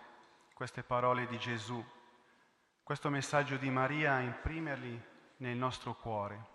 queste 0.53 0.83
parole 0.83 1.25
di 1.25 1.39
Gesù, 1.39 1.83
questo 2.83 3.09
messaggio 3.09 3.57
di 3.57 3.71
Maria, 3.71 4.19
imprimerli 4.19 5.03
nel 5.37 5.57
nostro 5.57 5.95
cuore. 5.95 6.45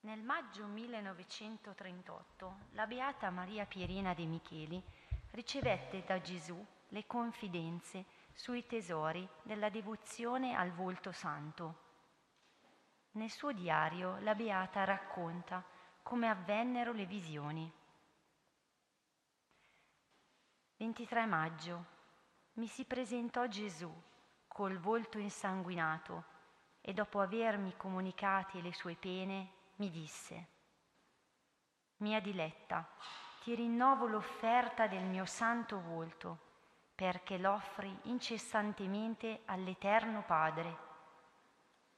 Nel 0.00 0.22
maggio 0.22 0.64
1938 0.64 2.56
la 2.70 2.86
Beata 2.86 3.28
Maria 3.28 3.66
Pierina 3.66 4.14
de 4.14 4.24
Micheli 4.24 4.82
ricevette 5.32 6.02
da 6.06 6.18
Gesù 6.22 6.64
le 6.88 7.06
confidenze 7.06 8.04
sui 8.32 8.66
tesori 8.66 9.28
della 9.42 9.68
devozione 9.68 10.54
al 10.54 10.70
volto 10.70 11.12
santo. 11.12 11.86
Nel 13.12 13.30
suo 13.30 13.52
diario 13.52 14.18
la 14.20 14.34
Beata 14.34 14.84
racconta 14.84 15.64
come 16.02 16.28
avvennero 16.28 16.92
le 16.92 17.04
visioni. 17.04 17.70
23 20.76 21.26
maggio 21.26 21.84
mi 22.54 22.68
si 22.68 22.84
presentò 22.84 23.46
Gesù 23.46 23.92
col 24.46 24.78
volto 24.78 25.18
insanguinato 25.18 26.36
e 26.80 26.92
dopo 26.92 27.20
avermi 27.20 27.76
comunicate 27.76 28.60
le 28.60 28.72
sue 28.72 28.94
pene 28.94 29.52
mi 29.76 29.90
disse, 29.90 30.46
Mia 31.98 32.20
diletta, 32.20 32.88
ti 33.42 33.54
rinnovo 33.54 34.06
l'offerta 34.06 34.86
del 34.86 35.02
mio 35.02 35.24
santo 35.24 35.80
volto 35.80 36.46
perché 36.98 37.38
l'offri 37.38 37.96
incessantemente 38.06 39.42
all'Eterno 39.44 40.24
Padre. 40.24 40.76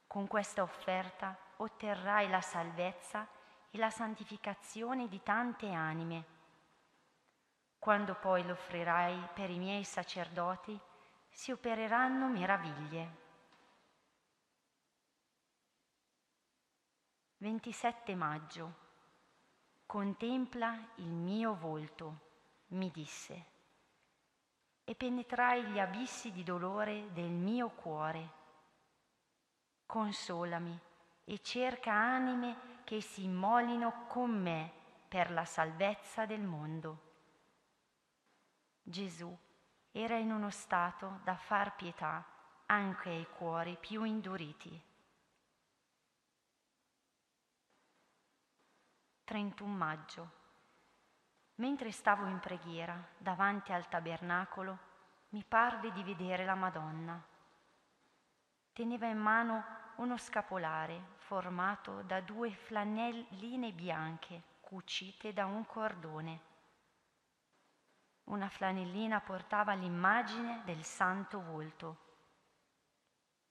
Con 0.07 0.27
questa 0.27 0.61
offerta 0.61 1.35
otterrai 1.57 2.29
la 2.29 2.43
salvezza 2.43 3.27
e 3.71 3.79
la 3.79 3.89
santificazione 3.89 5.09
di 5.09 5.23
tante 5.23 5.71
anime. 5.71 6.25
Quando 7.79 8.15
poi 8.17 8.45
l'offrirai 8.45 9.31
per 9.33 9.49
i 9.49 9.59
miei 9.59 9.85
sacerdoti, 9.85 10.79
si 11.31 11.51
opereranno 11.51 12.29
meraviglie. 12.29 13.17
27 17.39 18.15
maggio. 18.15 18.75
Contempla 19.87 20.79
il 20.97 21.09
mio 21.09 21.55
volto, 21.55 22.19
mi 22.73 22.91
disse 22.91 23.59
e 24.91 24.97
penetrai 24.97 25.67
gli 25.67 25.79
abissi 25.79 26.33
di 26.33 26.43
dolore 26.43 27.13
del 27.13 27.31
mio 27.31 27.69
cuore. 27.69 28.31
Consolami 29.87 30.77
e 31.23 31.41
cerca 31.43 31.93
anime 31.93 32.81
che 32.83 33.01
si 33.01 33.23
immolino 33.23 34.07
con 34.09 34.31
me 34.31 34.69
per 35.07 35.31
la 35.31 35.45
salvezza 35.45 36.27
del 36.27 36.41
mondo. 36.41 36.99
Gesù 38.83 39.33
era 39.93 40.17
in 40.17 40.33
uno 40.33 40.51
stato 40.51 41.21
da 41.23 41.37
far 41.37 41.77
pietà 41.77 42.27
anche 42.67 43.11
ai 43.11 43.29
cuori 43.37 43.77
più 43.79 44.03
induriti. 44.03 44.83
31 49.23 49.73
maggio 49.73 50.40
Mentre 51.61 51.93
stavo 51.93 52.25
in 52.25 52.39
preghiera 52.39 52.99
davanti 53.19 53.71
al 53.73 53.87
tabernacolo, 53.87 54.79
mi 55.29 55.45
parve 55.45 55.93
di 55.93 56.03
vedere 56.03 56.47
la 56.47 56.55
Madonna. 56.55 57.23
Teneva 58.73 59.07
in 59.09 59.19
mano 59.19 59.63
uno 59.97 60.17
scapolare 60.17 61.17
formato 61.17 62.01
da 62.01 62.23
due 62.23 62.51
flanelline 62.51 63.73
bianche 63.73 64.43
cucite 64.61 65.35
da 65.35 65.45
un 65.45 65.67
cordone. 65.67 66.41
Una 68.25 68.49
flanellina 68.49 69.21
portava 69.21 69.75
l'immagine 69.75 70.63
del 70.65 70.83
santo 70.83 71.43
volto, 71.43 71.97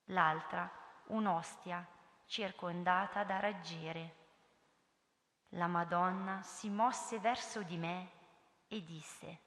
l'altra 0.05 0.67
un'ostia 1.09 1.85
circondata 2.25 3.23
da 3.23 3.39
raggiere. 3.39 4.18
La 5.53 5.67
Madonna 5.67 6.41
si 6.43 6.69
mosse 6.69 7.19
verso 7.19 7.63
di 7.63 7.77
me 7.77 8.09
e 8.67 8.83
disse, 8.83 9.39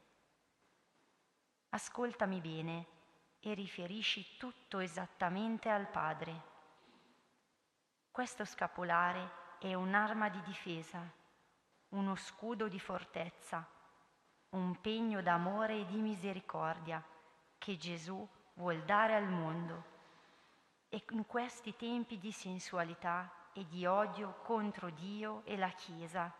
Ascoltami 1.69 2.41
bene 2.41 2.87
e 3.39 3.55
riferisci 3.55 4.37
tutto 4.37 4.81
esattamente 4.81 5.69
al 5.69 5.89
Padre. 5.89 6.51
Questo 8.11 8.45
scapolare 8.45 9.31
è 9.59 9.75
un'arma 9.75 10.29
di 10.29 10.43
difesa, 10.43 11.01
uno 11.91 12.15
scudo 12.17 12.69
di 12.69 12.81
fortezza, 12.81 13.67
un 14.51 14.81
pegno 14.81 15.23
d'amore 15.23 15.81
e 15.81 15.87
di 15.87 16.01
misericordia 16.01 17.03
che 17.59 17.77
Gesù 17.77 18.29
vuol 18.55 18.83
dare 18.83 19.15
al 19.15 19.29
mondo. 19.29 19.91
E 20.89 21.05
in 21.11 21.27
questi 21.27 21.75
tempi 21.77 22.19
di 22.19 22.33
sensualità 22.33 23.33
e 23.53 23.67
di 23.67 23.87
odio 23.87 24.41
contro 24.43 24.91
Dio 24.91 25.43
e 25.45 25.57
la 25.57 25.71
Chiesa 25.71 26.33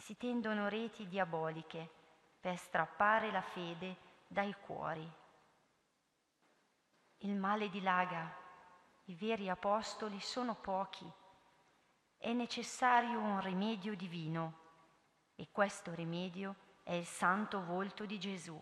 si 0.00 0.16
tendono 0.16 0.68
reti 0.68 1.06
diaboliche 1.06 1.88
per 2.40 2.56
strappare 2.56 3.30
la 3.30 3.42
fede 3.42 3.96
dai 4.26 4.54
cuori. 4.64 5.08
Il 7.18 7.36
male 7.36 7.68
dilaga, 7.68 8.34
i 9.04 9.14
veri 9.14 9.48
apostoli 9.48 10.18
sono 10.20 10.54
pochi, 10.54 11.10
è 12.16 12.32
necessario 12.32 13.18
un 13.18 13.40
rimedio 13.40 13.94
divino 13.94 14.58
e 15.34 15.48
questo 15.52 15.94
rimedio 15.94 16.54
è 16.82 16.94
il 16.94 17.06
santo 17.06 17.62
volto 17.62 18.06
di 18.06 18.18
Gesù. 18.18 18.60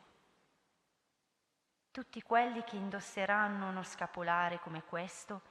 Tutti 1.90 2.20
quelli 2.22 2.62
che 2.64 2.76
indosseranno 2.76 3.68
uno 3.68 3.82
scapolare 3.82 4.58
come 4.60 4.84
questo 4.84 5.42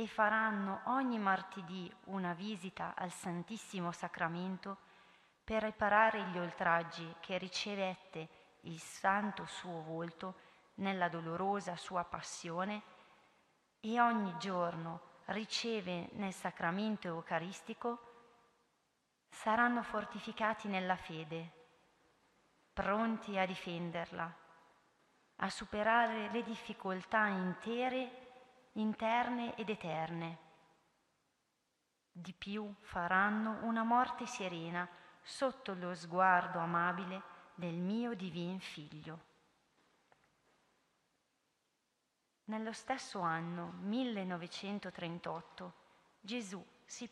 e 0.00 0.06
faranno 0.06 0.80
ogni 0.84 1.18
martedì 1.18 1.92
una 2.04 2.32
visita 2.32 2.94
al 2.96 3.10
Santissimo 3.10 3.92
Sacramento 3.92 4.78
per 5.44 5.62
riparare 5.62 6.22
gli 6.28 6.38
oltraggi 6.38 7.16
che 7.20 7.36
ricevette 7.36 8.28
il 8.62 8.78
santo 8.78 9.44
suo 9.44 9.82
volto 9.82 10.36
nella 10.76 11.10
dolorosa 11.10 11.76
sua 11.76 12.02
passione 12.04 12.82
e 13.80 14.00
ogni 14.00 14.34
giorno 14.38 15.18
riceve 15.26 16.08
nel 16.12 16.32
sacramento 16.32 17.06
eucaristico, 17.06 17.98
saranno 19.28 19.82
fortificati 19.82 20.66
nella 20.66 20.96
fede, 20.96 21.52
pronti 22.72 23.36
a 23.36 23.44
difenderla, 23.44 24.34
a 25.36 25.50
superare 25.50 26.30
le 26.30 26.42
difficoltà 26.42 27.26
intere, 27.26 28.19
interne 28.80 29.54
ed 29.56 29.68
eterne. 29.68 30.38
Di 32.10 32.32
più 32.32 32.74
faranno 32.80 33.64
una 33.64 33.82
morte 33.82 34.26
serena 34.26 34.88
sotto 35.22 35.74
lo 35.74 35.94
sguardo 35.94 36.58
amabile 36.58 37.22
del 37.54 37.74
mio 37.74 38.14
divin 38.14 38.58
figlio. 38.58 39.28
Nello 42.44 42.72
stesso 42.72 43.20
anno 43.20 43.74
1938 43.82 45.72
Gesù 46.20 46.64
si, 46.84 47.08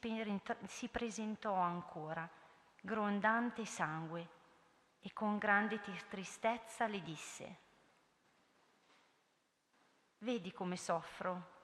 si 0.67 0.89
presentò 0.89 1.55
ancora, 1.55 2.29
grondante 2.81 3.65
sangue, 3.65 4.37
e 5.01 5.13
con 5.13 5.39
grande 5.39 5.81
tristezza 6.09 6.89
le 6.89 7.03
disse, 7.03 7.57
Vedi 10.19 10.53
come 10.53 10.77
soffro, 10.77 11.58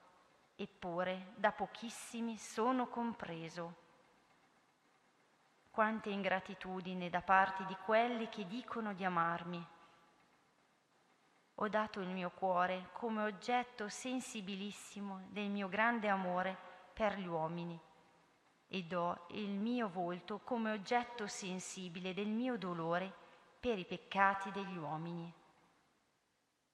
eppure 0.55 1.33
da 1.35 1.51
pochissimi 1.51 2.37
sono 2.37 2.87
compreso. 2.87 3.83
Quante 5.69 6.09
ingratitudine 6.09 7.09
da 7.09 7.21
parte 7.21 7.65
di 7.65 7.75
quelli 7.83 8.29
che 8.29 8.47
dicono 8.47 8.93
di 8.93 9.03
amarmi 9.03 9.67
ho 11.59 11.69
dato 11.69 12.01
il 12.01 12.09
mio 12.09 12.31
cuore 12.31 12.89
come 12.91 13.23
oggetto 13.23 13.87
sensibilissimo 13.87 15.27
del 15.29 15.49
mio 15.49 15.69
grande 15.69 16.09
amore 16.09 16.57
per 16.93 17.17
gli 17.17 17.25
uomini 17.25 17.79
e 18.67 18.83
do 18.83 19.25
il 19.29 19.51
mio 19.51 19.87
volto 19.87 20.39
come 20.39 20.71
oggetto 20.71 21.27
sensibile 21.27 22.13
del 22.13 22.27
mio 22.27 22.57
dolore 22.57 23.13
per 23.59 23.79
i 23.79 23.85
peccati 23.85 24.51
degli 24.51 24.75
uomini. 24.75 25.33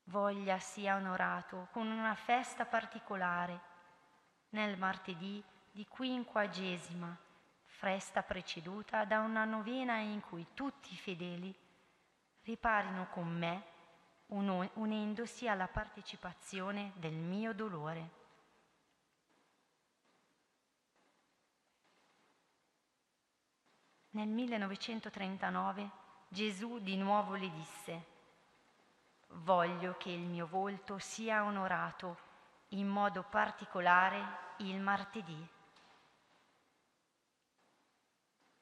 Voglia 0.06 0.58
sia 0.58 0.96
onorato 0.96 1.68
con 1.72 1.88
una 1.88 2.16
festa 2.16 2.66
particolare 2.66 3.70
nel 4.52 4.78
martedì 4.78 5.44
di 5.72 5.86
quinquagesima, 5.88 7.16
festa 7.64 8.24
preceduta 8.24 9.06
da 9.06 9.20
una 9.20 9.46
novena 9.46 9.98
in 9.98 10.22
cui 10.22 10.48
tutti 10.54 10.94
i 10.94 10.98
fedeli 10.98 11.54
riparino 12.44 13.08
con 13.10 13.28
me 13.28 13.64
unendosi 14.28 15.48
alla 15.48 15.68
partecipazione 15.68 16.94
del 16.96 17.14
mio 17.14 17.54
dolore. 17.54 18.20
Nel 24.12 24.28
1939 24.28 25.90
Gesù 26.28 26.80
di 26.80 26.98
nuovo 26.98 27.36
le 27.36 27.52
disse, 27.52 28.06
voglio 29.28 29.96
che 29.98 30.12
il 30.12 30.22
mio 30.22 30.48
volto 30.48 30.98
sia 30.98 31.44
onorato 31.44 32.31
in 32.74 32.88
modo 32.88 33.24
particolare 33.24 34.24
il 34.58 34.80
martedì. 34.80 35.48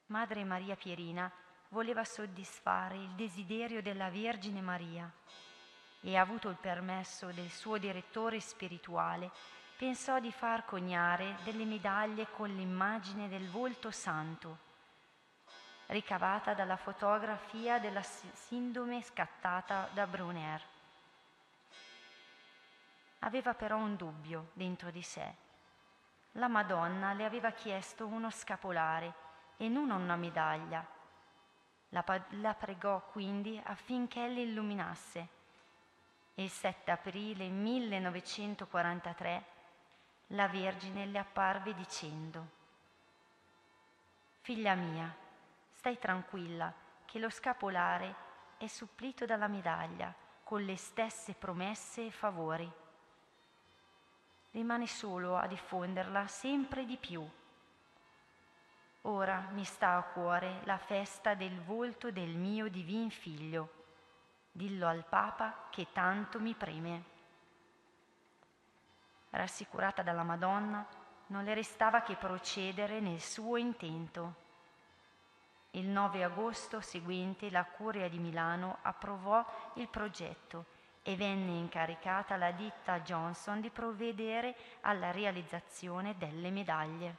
Madre 0.07 0.43
Maria 0.43 0.75
Pierina 0.75 1.31
voleva 1.69 2.03
soddisfare 2.03 2.95
il 2.95 3.09
desiderio 3.11 3.81
della 3.81 4.09
Vergine 4.09 4.61
Maria 4.61 5.11
e 6.01 6.17
avuto 6.17 6.49
il 6.49 6.55
permesso 6.55 7.31
del 7.31 7.49
suo 7.49 7.77
direttore 7.77 8.39
spirituale, 8.39 9.29
pensò 9.77 10.19
di 10.19 10.31
far 10.31 10.65
coniare 10.65 11.37
delle 11.43 11.65
medaglie 11.65 12.27
con 12.31 12.49
l'immagine 12.49 13.29
del 13.29 13.49
volto 13.49 13.91
santo, 13.91 14.57
ricavata 15.87 16.53
dalla 16.53 16.77
fotografia 16.77 17.79
della 17.79 18.01
sindome 18.01 19.03
scattata 19.03 19.89
da 19.93 20.07
Brunner. 20.07 20.68
Aveva 23.19 23.53
però 23.53 23.77
un 23.77 23.95
dubbio 23.95 24.49
dentro 24.53 24.91
di 24.91 25.01
sé. 25.01 25.35
La 26.33 26.47
Madonna 26.47 27.13
le 27.13 27.25
aveva 27.25 27.51
chiesto 27.51 28.07
uno 28.07 28.29
scapolare 28.29 29.13
e 29.57 29.67
non 29.67 29.89
una 29.89 30.15
medaglia. 30.15 30.85
La, 31.89 32.03
la 32.29 32.53
pregò 32.53 33.01
quindi 33.11 33.59
affinché 33.63 34.27
le 34.27 34.41
illuminasse 34.41 35.37
il 36.35 36.49
7 36.49 36.91
aprile 36.91 37.49
1943 37.49 39.43
la 40.27 40.47
Vergine 40.47 41.05
le 41.05 41.17
apparve 41.17 41.73
dicendo, 41.73 42.47
Figlia 44.41 44.73
mia, 44.75 45.13
stai 45.73 45.99
tranquilla 45.99 46.73
che 47.05 47.19
lo 47.19 47.29
scapolare 47.29 48.15
è 48.57 48.67
supplito 48.67 49.25
dalla 49.25 49.47
medaglia 49.47 50.13
con 50.43 50.63
le 50.63 50.77
stesse 50.77 51.33
promesse 51.33 52.05
e 52.05 52.11
favori. 52.11 52.71
Rimane 54.51 54.87
solo 54.87 55.35
a 55.35 55.47
diffonderla 55.47 56.27
sempre 56.27 56.85
di 56.85 56.97
più. 56.97 57.27
Ora 59.03 59.47
mi 59.51 59.63
sta 59.63 59.95
a 59.95 60.03
cuore 60.03 60.61
la 60.63 60.77
festa 60.77 61.33
del 61.33 61.61
volto 61.61 62.11
del 62.11 62.35
mio 62.35 62.67
divin 62.67 63.09
figlio 63.09 63.77
dillo 64.51 64.87
al 64.87 65.05
Papa 65.05 65.67
che 65.69 65.87
tanto 65.93 66.39
mi 66.39 66.53
preme. 66.53 67.17
Rassicurata 69.29 70.01
dalla 70.01 70.23
Madonna, 70.23 70.85
non 71.27 71.43
le 71.43 71.53
restava 71.53 72.01
che 72.01 72.15
procedere 72.15 72.99
nel 72.99 73.21
suo 73.21 73.57
intento. 73.57 74.47
Il 75.71 75.87
9 75.87 76.23
agosto 76.23 76.81
seguente 76.81 77.49
la 77.51 77.63
Curia 77.63 78.09
di 78.09 78.17
Milano 78.17 78.79
approvò 78.81 79.45
il 79.75 79.87
progetto 79.87 80.77
e 81.09 81.15
venne 81.15 81.57
incaricata 81.57 82.35
la 82.35 82.51
ditta 82.51 82.99
Johnson 82.99 83.61
di 83.61 83.71
provvedere 83.71 84.55
alla 84.81 85.09
realizzazione 85.09 86.15
delle 86.19 86.51
medaglie. 86.51 87.15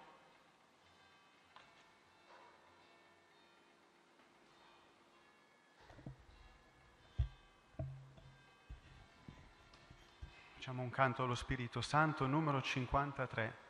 Facciamo 10.52 10.82
un 10.82 10.90
canto 10.90 11.24
allo 11.24 11.34
Spirito 11.34 11.80
Santo 11.80 12.28
numero 12.28 12.62
53. 12.62 13.69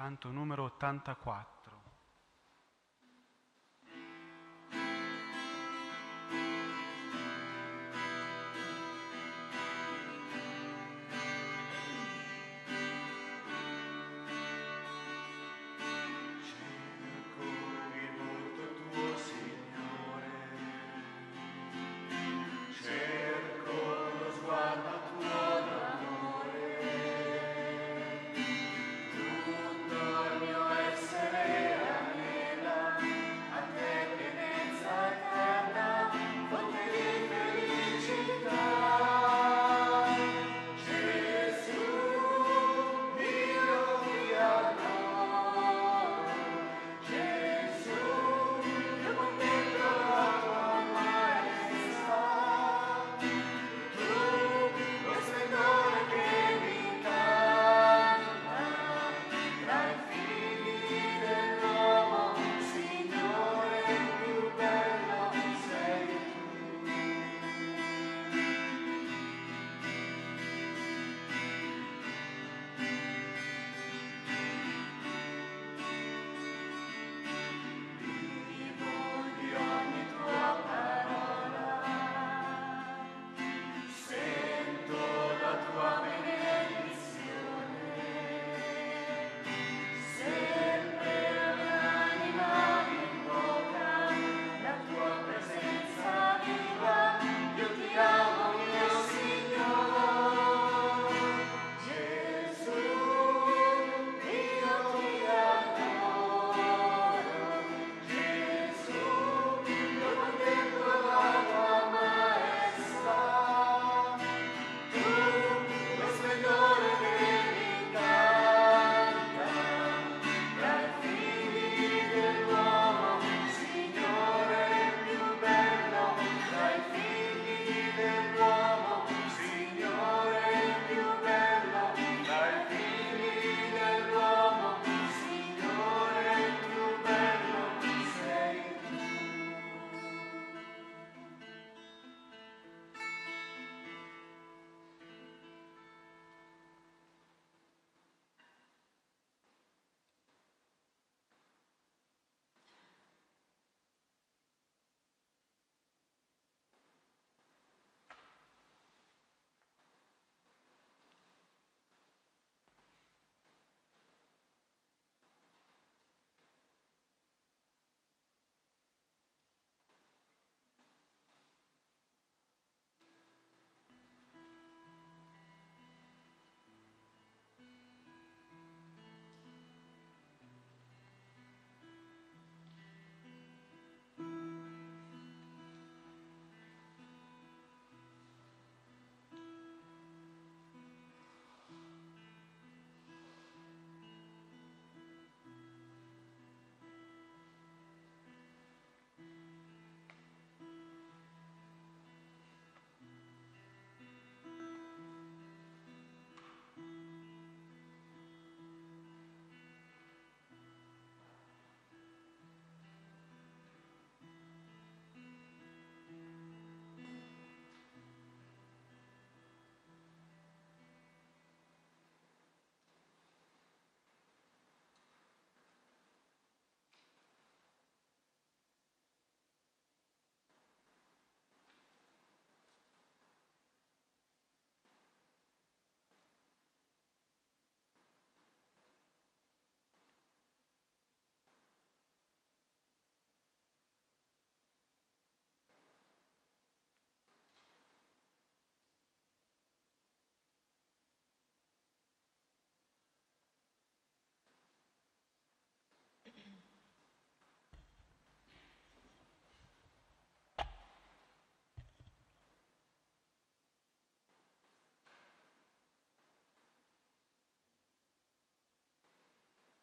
Canto 0.00 0.30
numero 0.30 0.64
84. 0.64 1.59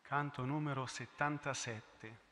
Canto 0.08 0.46
numero 0.46 0.86
77. 0.86 2.27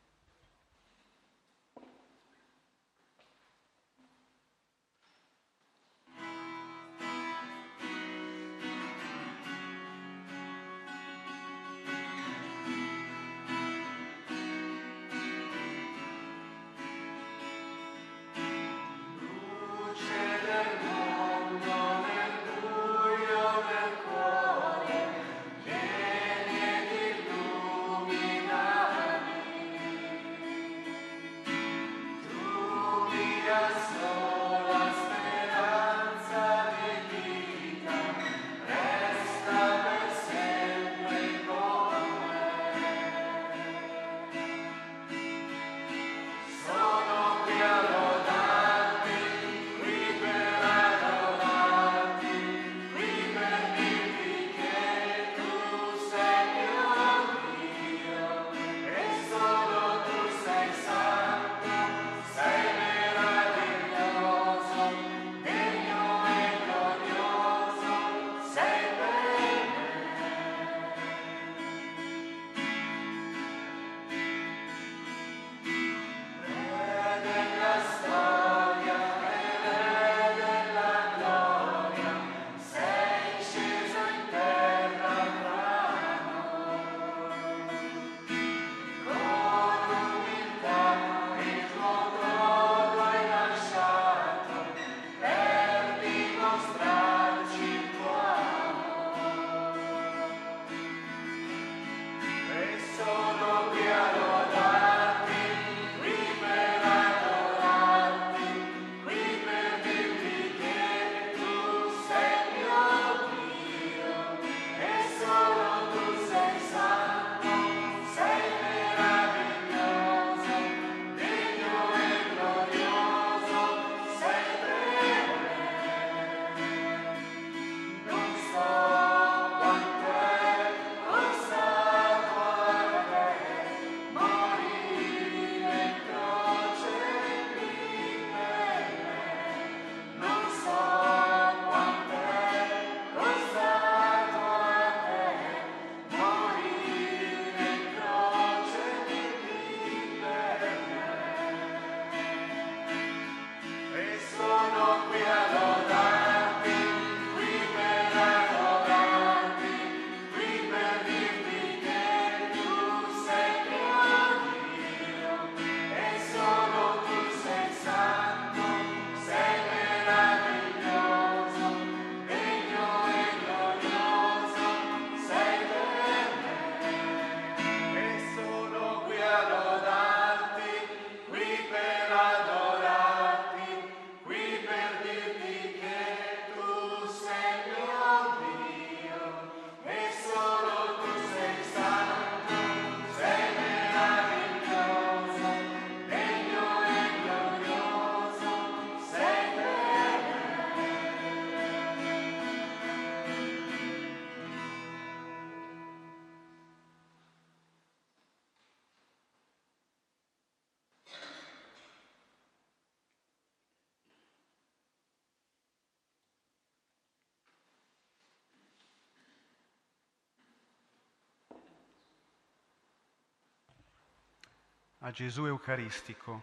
A 225.06 225.12
Gesù 225.12 225.44
Eucaristico, 225.44 226.42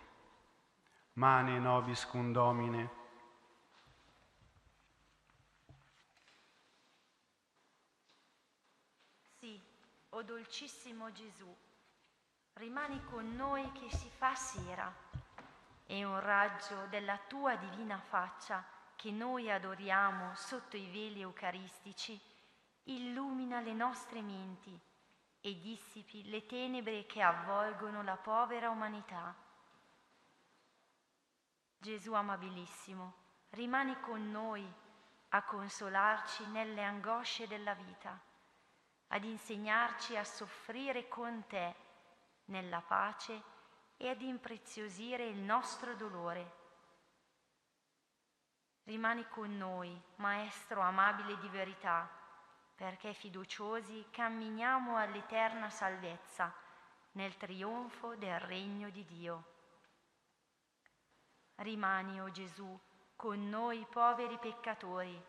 mane 1.16 1.60
nobis 1.60 2.06
cum 2.06 2.32
Domine, 2.32 3.02
Sì, 9.38 9.60
o 10.12 10.24
dolcissimo 10.24 11.12
Gesù, 11.12 11.54
rimani 12.54 13.04
con 13.04 13.36
noi 13.36 13.70
che 13.74 13.94
si 13.94 14.10
fa 14.10 14.34
sera. 14.34 14.90
E 15.86 16.06
un 16.06 16.22
raggio 16.22 16.86
della 16.90 17.20
tua 17.28 17.58
divina 17.58 18.00
faccia 18.00 18.66
che 18.96 19.12
noi 19.12 19.52
adoriamo 19.52 20.34
sotto 20.36 20.78
i 20.78 20.90
veli 20.90 21.20
eucaristici. 21.20 22.18
Illumina 22.84 23.60
le 23.60 23.74
nostre 23.74 24.22
menti 24.22 24.80
e 25.46 25.60
dissipi 25.60 26.30
le 26.30 26.46
tenebre 26.46 27.06
che 27.06 27.22
avvolgono 27.22 28.02
la 28.02 28.16
povera 28.16 28.70
umanità. 28.70 29.36
Gesù 31.78 32.14
amabilissimo, 32.14 33.14
rimani 33.50 34.00
con 34.00 34.32
noi 34.32 34.66
a 35.30 35.44
consolarci 35.44 36.48
nelle 36.48 36.82
angosce 36.82 37.46
della 37.46 37.74
vita, 37.74 38.18
ad 39.08 39.26
insegnarci 39.26 40.16
a 40.16 40.24
soffrire 40.24 41.10
con 41.10 41.46
te 41.48 41.76
nella 42.46 42.80
pace 42.80 43.44
e 43.98 44.08
ad 44.08 44.22
impreziosire 44.22 45.28
il 45.28 45.40
nostro 45.40 45.94
dolore. 45.96 46.62
Rimani 48.84 49.28
con 49.28 49.58
noi, 49.58 50.02
Maestro 50.16 50.80
amabile 50.80 51.38
di 51.40 51.50
verità, 51.50 52.23
perché 52.76 53.14
fiduciosi 53.14 54.08
camminiamo 54.10 54.98
all'eterna 54.98 55.70
salvezza 55.70 56.54
nel 57.12 57.38
trionfo 57.38 58.16
del 58.16 58.40
regno 58.40 58.90
di 58.90 59.06
Dio. 59.06 59.52
Rimani, 61.56 62.20
o 62.20 62.26
oh 62.26 62.32
Gesù, 62.32 62.80
con 63.16 63.48
noi 63.48 63.86
poveri 63.90 64.38
peccatori, 64.40 65.22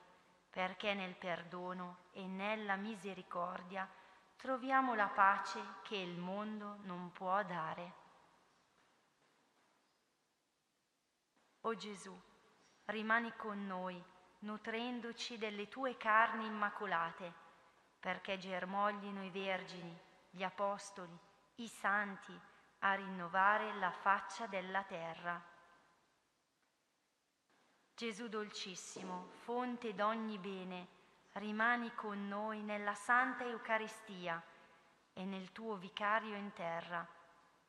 perché 0.48 0.94
nel 0.94 1.14
perdono 1.14 2.06
e 2.12 2.26
nella 2.26 2.76
misericordia 2.76 3.88
troviamo 4.36 4.94
la 4.94 5.08
pace 5.08 5.60
che 5.82 5.96
il 5.96 6.18
mondo 6.18 6.78
non 6.82 7.12
può 7.12 7.42
dare. 7.44 8.02
O 11.60 11.68
oh 11.68 11.76
Gesù, 11.76 12.18
rimani 12.86 13.34
con 13.36 13.66
noi, 13.66 14.02
nutrendoci 14.44 15.38
delle 15.38 15.68
tue 15.68 15.96
carni 15.96 16.46
immacolate, 16.46 17.32
perché 17.98 18.38
germoglino 18.38 19.24
i 19.24 19.30
vergini, 19.30 19.98
gli 20.30 20.42
apostoli, 20.42 21.18
i 21.56 21.68
santi, 21.68 22.38
a 22.80 22.94
rinnovare 22.94 23.74
la 23.78 23.90
faccia 23.90 24.46
della 24.46 24.82
terra. 24.82 25.42
Gesù 27.94 28.28
dolcissimo, 28.28 29.28
fonte 29.44 29.94
d'ogni 29.94 30.38
bene, 30.38 30.88
rimani 31.32 31.94
con 31.94 32.28
noi 32.28 32.60
nella 32.60 32.94
Santa 32.94 33.44
Eucaristia 33.44 34.42
e 35.14 35.24
nel 35.24 35.52
tuo 35.52 35.76
vicario 35.76 36.36
in 36.36 36.52
terra, 36.52 37.06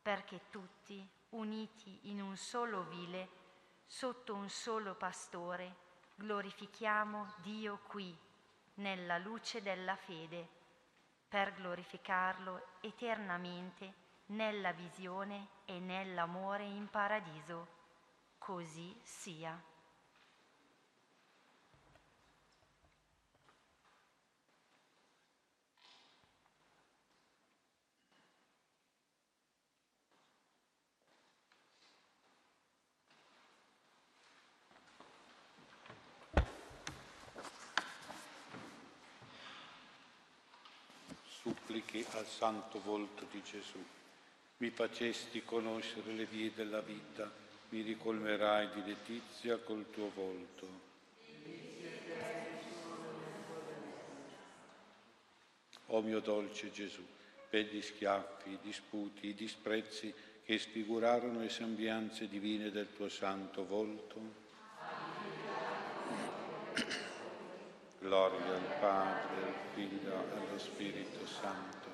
perché 0.01 0.49
tutti, 0.49 1.07
uniti 1.29 2.09
in 2.09 2.21
un 2.21 2.35
solo 2.35 2.83
vile, 2.83 3.29
sotto 3.85 4.33
un 4.33 4.49
solo 4.49 4.95
pastore, 4.95 5.83
glorifichiamo 6.15 7.33
Dio 7.41 7.79
qui, 7.87 8.17
nella 8.75 9.17
luce 9.17 9.61
della 9.61 9.95
fede, 9.95 10.47
per 11.27 11.53
glorificarlo 11.53 12.65
eternamente 12.81 13.93
nella 14.27 14.71
visione 14.71 15.47
e 15.65 15.79
nell'amore 15.79 16.63
in 16.63 16.89
paradiso. 16.89 17.67
Così 18.37 18.97
sia. 19.03 19.61
Suppliche 41.45 42.03
al 42.17 42.25
santo 42.25 42.81
volto 42.81 43.27
di 43.29 43.39
Gesù. 43.43 43.77
Mi 44.57 44.71
facesti 44.71 45.43
conoscere 45.43 46.13
le 46.13 46.25
vie 46.25 46.51
della 46.55 46.81
vita, 46.81 47.31
mi 47.69 47.81
ricolmerai 47.81 48.69
di 48.73 48.83
letizia 48.83 49.57
col 49.57 49.85
tuo 49.91 50.09
volto. 50.15 50.83
O 55.87 56.01
mio 56.01 56.19
dolce 56.19 56.71
Gesù, 56.71 57.05
per 57.47 57.65
gli 57.65 57.81
schiaffi, 57.81 58.49
i 58.49 58.59
disputi, 58.63 59.27
i 59.27 59.35
disprezzi 59.35 60.11
che 60.43 60.57
sfigurarono 60.57 61.41
le 61.41 61.49
sembianze 61.49 62.27
divine 62.27 62.71
del 62.71 62.91
tuo 62.95 63.07
santo 63.07 63.67
volto, 63.67 64.43
Gloria 68.05 68.53
al 68.53 68.77
Padre, 68.79 69.47
al 69.47 69.53
Figlio 69.73 70.11
e 70.11 70.37
allo 70.37 70.59
Spirito 70.59 71.25
Santo, 71.25 71.89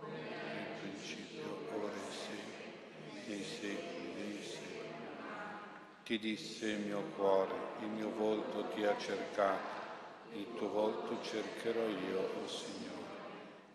nel 0.00 0.66
principio, 0.80 1.68
ora 1.72 1.92
e 1.92 2.10
sempre, 2.10 3.28
nei 3.28 3.44
secoli 3.44 4.12
dei 4.12 4.42
secoli. 4.42 4.88
Ti 6.02 6.18
disse 6.18 6.66
il 6.66 6.80
mio 6.80 7.02
cuore, 7.14 7.54
il 7.78 7.90
mio 7.90 8.10
volto 8.10 8.70
ti 8.74 8.84
ha 8.84 8.98
cercato, 8.98 9.80
il 10.32 10.48
tuo 10.56 10.68
volto 10.68 11.22
cercherò 11.22 11.86
io, 11.86 12.18
o 12.18 12.42
oh 12.42 12.48
Signore. 12.48 12.90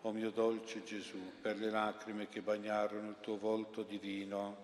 O 0.02 0.12
mio 0.12 0.30
dolce 0.30 0.84
Gesù, 0.84 1.18
per 1.40 1.56
le 1.56 1.70
lacrime 1.70 2.28
che 2.28 2.42
bagnarono 2.42 3.08
il 3.08 3.16
tuo 3.20 3.38
volto 3.38 3.82
divino, 3.82 4.56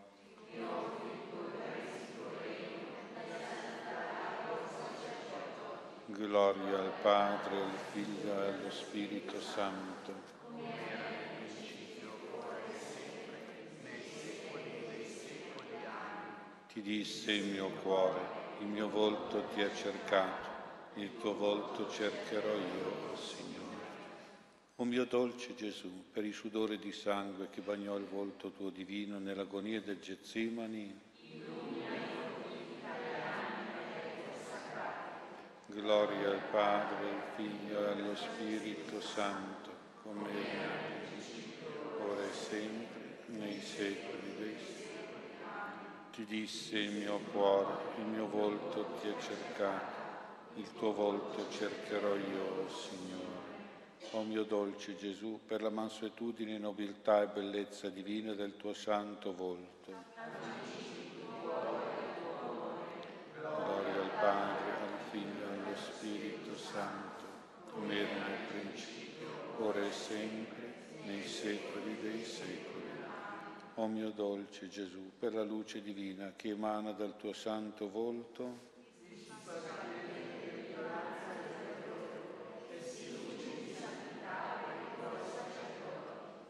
Gloria 6.06 6.80
al 6.80 6.92
Padre, 7.00 7.62
al 7.62 7.78
Figlio 7.92 8.42
e 8.42 8.48
allo 8.48 8.70
Spirito 8.70 9.40
Santo. 9.40 10.12
Ti 16.70 16.82
disse 16.82 17.32
il 17.32 17.46
mio 17.46 17.70
cuore, 17.82 18.20
il 18.60 18.66
mio 18.66 18.90
volto 18.90 19.44
ti 19.54 19.62
ha 19.62 19.74
cercato, 19.74 20.50
il 20.96 21.16
tuo 21.18 21.34
volto 21.36 21.88
cercherò 21.88 22.52
io, 22.52 23.12
oh 23.12 23.16
Signore. 23.16 23.52
O 24.76 24.84
mio 24.84 25.06
dolce 25.06 25.54
Gesù, 25.54 26.10
per 26.12 26.24
il 26.26 26.34
sudore 26.34 26.78
di 26.78 26.92
sangue 26.92 27.48
che 27.48 27.62
bagnò 27.62 27.96
il 27.96 28.04
volto 28.04 28.50
tuo 28.50 28.68
divino 28.68 29.18
nell'agonia 29.18 29.80
del 29.80 30.00
Getsimani, 30.00 31.00
Gloria 35.74 36.28
al 36.28 36.40
Padre, 36.52 37.08
al 37.08 37.22
Figlio 37.34 37.84
e 37.84 37.90
allo 37.90 38.14
Spirito 38.14 39.00
Santo, 39.00 39.70
come 40.04 40.30
era 40.30 40.70
ora 41.98 42.22
e 42.22 42.32
sempre, 42.32 43.18
nei 43.26 43.60
secoli 43.60 44.34
dei 44.38 44.56
secoli. 44.56 45.02
Ti 46.12 46.24
disse 46.26 46.78
il 46.78 46.92
mio 46.92 47.18
cuore, 47.32 47.74
il 47.98 48.04
mio 48.04 48.28
volto 48.28 48.86
ti 49.00 49.08
ha 49.08 49.20
cercato, 49.20 49.92
il 50.54 50.72
tuo 50.74 50.92
volto 50.92 51.50
cercherò 51.50 52.14
io, 52.14 52.68
Signore. 52.68 53.32
O 54.12 54.22
mio 54.22 54.44
dolce 54.44 54.94
Gesù, 54.94 55.40
per 55.44 55.60
la 55.60 55.70
mansuetudine, 55.70 56.56
nobiltà 56.56 57.22
e 57.22 57.26
bellezza 57.26 57.88
divina 57.88 58.32
del 58.34 58.56
tuo 58.56 58.74
santo 58.74 59.34
volto. 59.34 59.92
Gloria 63.40 64.00
al 64.02 64.10
Padre 64.20 64.53
Santo, 66.74 67.22
come 67.70 67.94
era 67.96 68.26
nel 68.26 68.48
principio, 68.48 69.28
ora 69.60 69.86
e 69.86 69.92
sempre, 69.92 70.74
nei 71.04 71.24
secoli 71.24 71.96
dei 72.00 72.24
secoli. 72.24 72.82
O 73.76 73.86
mio 73.86 74.10
dolce 74.10 74.68
Gesù, 74.68 75.12
per 75.16 75.34
la 75.34 75.44
luce 75.44 75.80
divina 75.82 76.32
che 76.34 76.48
emana 76.48 76.90
dal 76.90 77.16
tuo 77.16 77.32
santo 77.32 77.88
volto, 77.88 78.72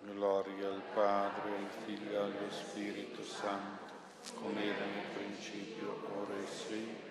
Gloria 0.01 0.68
al 0.68 0.82
Padre, 0.94 1.51
al 1.51 1.68
Figlio 1.84 2.12
e 2.12 2.16
allo 2.16 2.51
Spirito 2.51 3.22
Santo, 3.22 3.92
come 4.36 4.64
era 4.64 4.84
nel 4.86 5.06
principio, 5.14 6.01
ora 6.16 6.34
e 6.34 6.46
sempre 6.46 7.05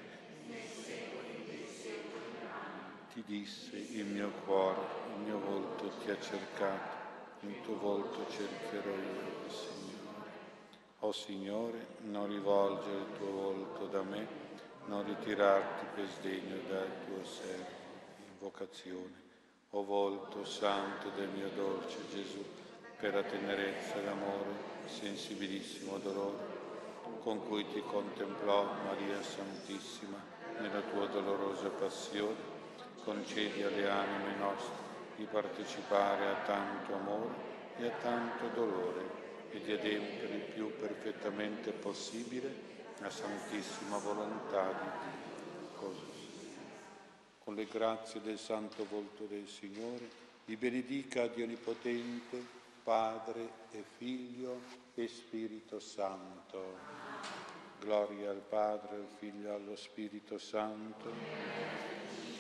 ti 3.14 3.24
disse 3.28 3.78
il 3.78 4.06
mio 4.06 4.32
cuore, 4.44 4.82
il 5.16 5.22
mio 5.22 5.40
volto 5.40 5.88
ti 6.00 6.10
ha 6.10 6.20
cercato, 6.20 6.98
il 7.42 7.62
tuo 7.62 7.78
volto 7.78 8.26
cercherò 8.28 8.90
io, 8.90 9.50
Signore. 9.50 10.32
O 11.02 11.12
Signore, 11.12 11.88
non 12.06 12.28
rivolgere 12.28 12.98
il 12.98 13.18
tuo 13.18 13.30
volto 13.30 13.86
da 13.86 14.02
me, 14.02 14.28
non 14.86 15.06
ritirarti 15.06 15.86
per 15.94 16.10
sdegno 16.10 16.56
dal 16.68 16.90
tuo 17.06 17.24
servo. 17.24 17.82
Invocazione. 18.32 19.22
O 19.72 19.84
volto 19.84 20.44
santo 20.44 21.10
del 21.16 21.30
mio 21.30 21.50
dolce 21.56 21.98
Gesù, 22.12 22.44
per 22.98 23.14
la 23.14 23.24
tenerezza 23.24 23.96
e 23.96 24.04
l'amore, 24.06 24.72
sensibilissimo 24.86 26.00
dolore, 26.00 26.46
con 27.22 27.46
cui 27.48 27.68
ti 27.68 27.82
contemplò 27.82 28.64
Maria 28.86 29.22
Santissima 29.22 30.18
nella 30.60 30.82
tua 30.82 31.06
dolorosa 31.08 31.70
passione, 31.70 32.53
concedi 33.04 33.64
alle 33.64 33.90
anime 33.90 34.36
nostre 34.38 34.82
di 35.16 35.26
partecipare 35.26 36.28
a 36.28 36.36
tanto 36.46 36.94
amore 36.94 37.34
e 37.78 37.88
a 37.88 37.92
tanto 38.02 38.48
dolore 38.48 39.22
e 39.52 39.62
di 39.62 39.72
adempiere 39.72 40.36
il 40.36 40.52
più 40.54 40.76
perfettamente 40.78 41.72
possibile 41.72 42.72
la 43.00 43.10
santissima 43.10 43.98
volontà 43.98 44.72
di 44.72 44.90
Dio. 44.90 45.70
Così. 45.76 46.12
Con 47.40 47.56
le 47.56 47.66
grazie 47.66 48.22
del 48.22 48.40
santo 48.40 48.86
volto 48.90 49.26
del 49.26 49.48
Signore, 49.48 50.10
vi 50.46 50.56
benedica 50.56 51.28
Dio 51.28 51.44
Onnipotente, 51.44 52.42
Padre 52.84 53.50
e 53.72 53.84
Figlio 53.98 54.62
e 54.96 55.08
Spirito 55.08 55.80
Santo. 55.80 56.78
Gloria 57.80 58.30
al 58.30 58.42
Padre, 58.48 58.96
al 58.96 59.08
Figlio 59.18 59.50
e 59.50 59.54
allo 59.54 59.76
Spirito 59.76 60.38
Santo. 60.38 62.33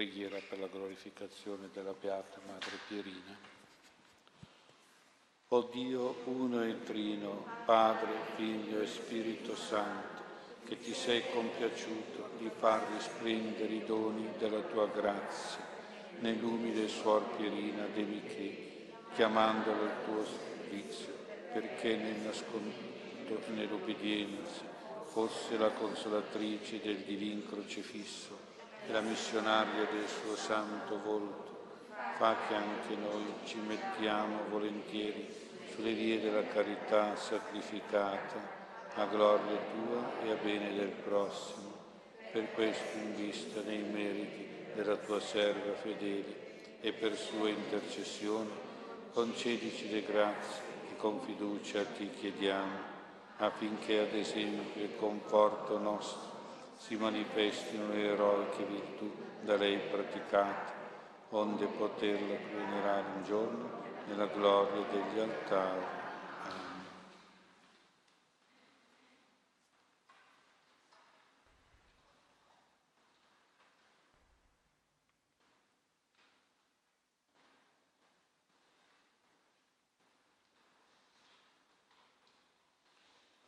Preghiera 0.00 0.38
per 0.48 0.58
la 0.58 0.66
glorificazione 0.66 1.68
della 1.74 1.92
Beata 1.92 2.40
Madre 2.46 2.70
Pierina. 2.88 3.36
O 5.48 5.68
Dio 5.70 6.22
uno 6.24 6.64
e 6.64 6.82
trino, 6.84 7.44
Padre, 7.66 8.08
Figlio 8.34 8.80
e 8.80 8.86
Spirito 8.86 9.54
Santo, 9.54 10.22
che 10.64 10.80
ti 10.80 10.94
sei 10.94 11.22
compiaciuto 11.30 12.30
di 12.38 12.50
far 12.58 12.90
risplendere 12.94 13.74
i 13.74 13.84
doni 13.84 14.26
della 14.38 14.62
tua 14.62 14.86
grazia 14.86 15.62
nell'umile 16.20 16.88
Suor 16.88 17.36
Pierina 17.36 17.84
De 17.84 18.02
Micheli, 18.02 18.92
chiamandola 19.12 19.82
al 19.82 20.04
tuo 20.06 20.24
servizio, 20.24 21.12
perché 21.52 21.96
nel 21.96 22.20
nascondo 22.20 22.72
e 23.28 23.50
nell'obbedienza 23.50 24.64
fosse 25.04 25.58
la 25.58 25.68
consolatrice 25.72 26.80
del 26.80 27.00
divin 27.00 27.46
crocifisso 27.46 28.39
e 28.86 28.92
la 28.92 29.00
missionaria 29.00 29.84
del 29.84 30.06
suo 30.06 30.36
santo 30.36 31.00
volto, 31.02 31.58
fa 32.16 32.36
che 32.46 32.54
anche 32.54 32.94
noi 32.96 33.34
ci 33.44 33.58
mettiamo 33.58 34.44
volentieri 34.48 35.28
sulle 35.72 35.92
vie 35.92 36.20
della 36.20 36.46
carità 36.46 37.16
sacrificata 37.16 38.58
a 38.94 39.06
gloria 39.06 39.58
tua 39.72 40.22
e 40.22 40.30
a 40.30 40.36
bene 40.42 40.74
del 40.74 40.88
prossimo. 40.88 41.78
Per 42.32 42.52
questo 42.52 42.98
in 42.98 43.14
vista 43.14 43.60
dei 43.60 43.82
meriti 43.82 44.48
della 44.74 44.96
tua 44.96 45.20
serva 45.20 45.72
fedele 45.74 46.78
e 46.80 46.92
per 46.92 47.16
sua 47.16 47.48
intercessione, 47.48 48.68
concedici 49.12 49.90
le 49.90 50.04
grazie 50.04 50.62
che 50.88 50.96
con 50.96 51.20
fiducia 51.20 51.84
ti 51.84 52.10
chiediamo, 52.10 52.88
affinché 53.38 54.00
ad 54.00 54.14
esempio 54.14 54.82
e 54.82 54.96
conforto 54.96 55.78
nostro 55.78 56.39
si 56.80 56.96
manifestino 56.96 57.92
le 57.92 58.06
eroiche 58.06 58.64
virtù 58.64 59.12
da 59.42 59.56
lei 59.56 59.78
praticate, 59.90 60.72
onde 61.28 61.66
poterla 61.66 62.34
venerare 62.54 63.04
un 63.16 63.22
giorno 63.22 63.68
nella 64.06 64.26
gloria 64.26 64.82
degli 64.90 65.18
altari. 65.18 65.99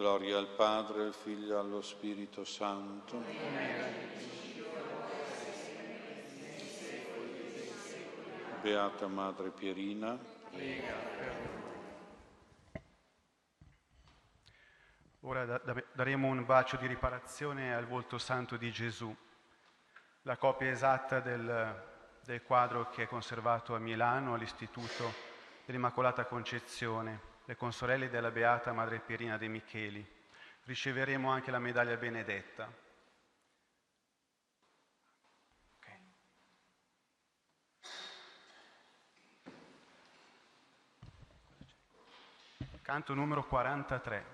Gloria 0.02 0.36
al 0.36 0.48
Padre, 0.48 1.04
al 1.04 1.14
Figlio 1.14 1.54
e 1.54 1.58
allo 1.60 1.80
Spirito 1.80 2.44
Santo. 2.44 3.22
Beata 8.60 9.06
Madre 9.06 9.50
Pierina. 9.50 10.18
Ora 15.20 15.60
daremo 15.92 16.26
un 16.26 16.44
bacio 16.44 16.76
di 16.78 16.88
riparazione 16.88 17.72
al 17.72 17.86
volto 17.86 18.18
santo 18.18 18.56
di 18.56 18.72
Gesù, 18.72 19.14
la 20.22 20.36
copia 20.36 20.68
esatta 20.68 21.20
del, 21.20 21.80
del 22.24 22.42
quadro 22.42 22.90
che 22.90 23.04
è 23.04 23.06
conservato 23.06 23.76
a 23.76 23.78
Milano 23.78 24.34
all'Istituto 24.34 25.14
dell'Immacolata 25.64 26.24
Concezione 26.24 27.30
le 27.52 27.56
consorelle 27.58 28.08
della 28.08 28.30
Beata 28.30 28.72
Madre 28.72 29.00
Pierina 29.00 29.36
De 29.36 29.46
Micheli. 29.46 30.04
Riceveremo 30.64 31.30
anche 31.30 31.50
la 31.50 31.58
medaglia 31.58 31.96
benedetta. 31.96 32.72
Canto 42.80 43.14
numero 43.14 43.44
43. 43.44 44.31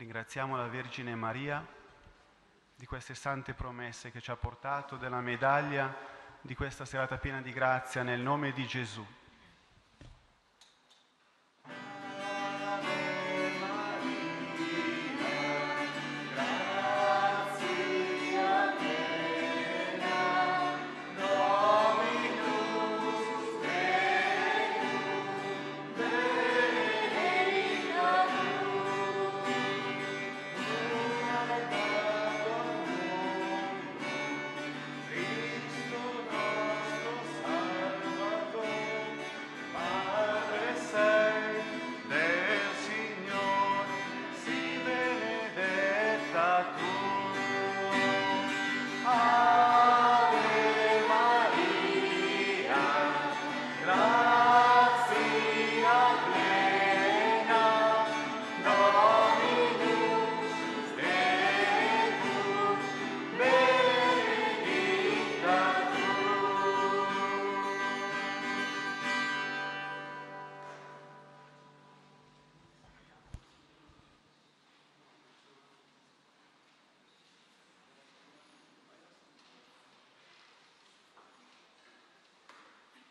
Ringraziamo 0.00 0.56
la 0.56 0.66
Vergine 0.66 1.14
Maria 1.14 1.62
di 2.74 2.86
queste 2.86 3.14
sante 3.14 3.52
promesse 3.52 4.10
che 4.10 4.22
ci 4.22 4.30
ha 4.30 4.36
portato, 4.36 4.96
della 4.96 5.20
medaglia 5.20 5.94
di 6.40 6.54
questa 6.54 6.86
serata 6.86 7.18
piena 7.18 7.42
di 7.42 7.52
grazia 7.52 8.02
nel 8.02 8.20
nome 8.20 8.52
di 8.52 8.66
Gesù. 8.66 9.06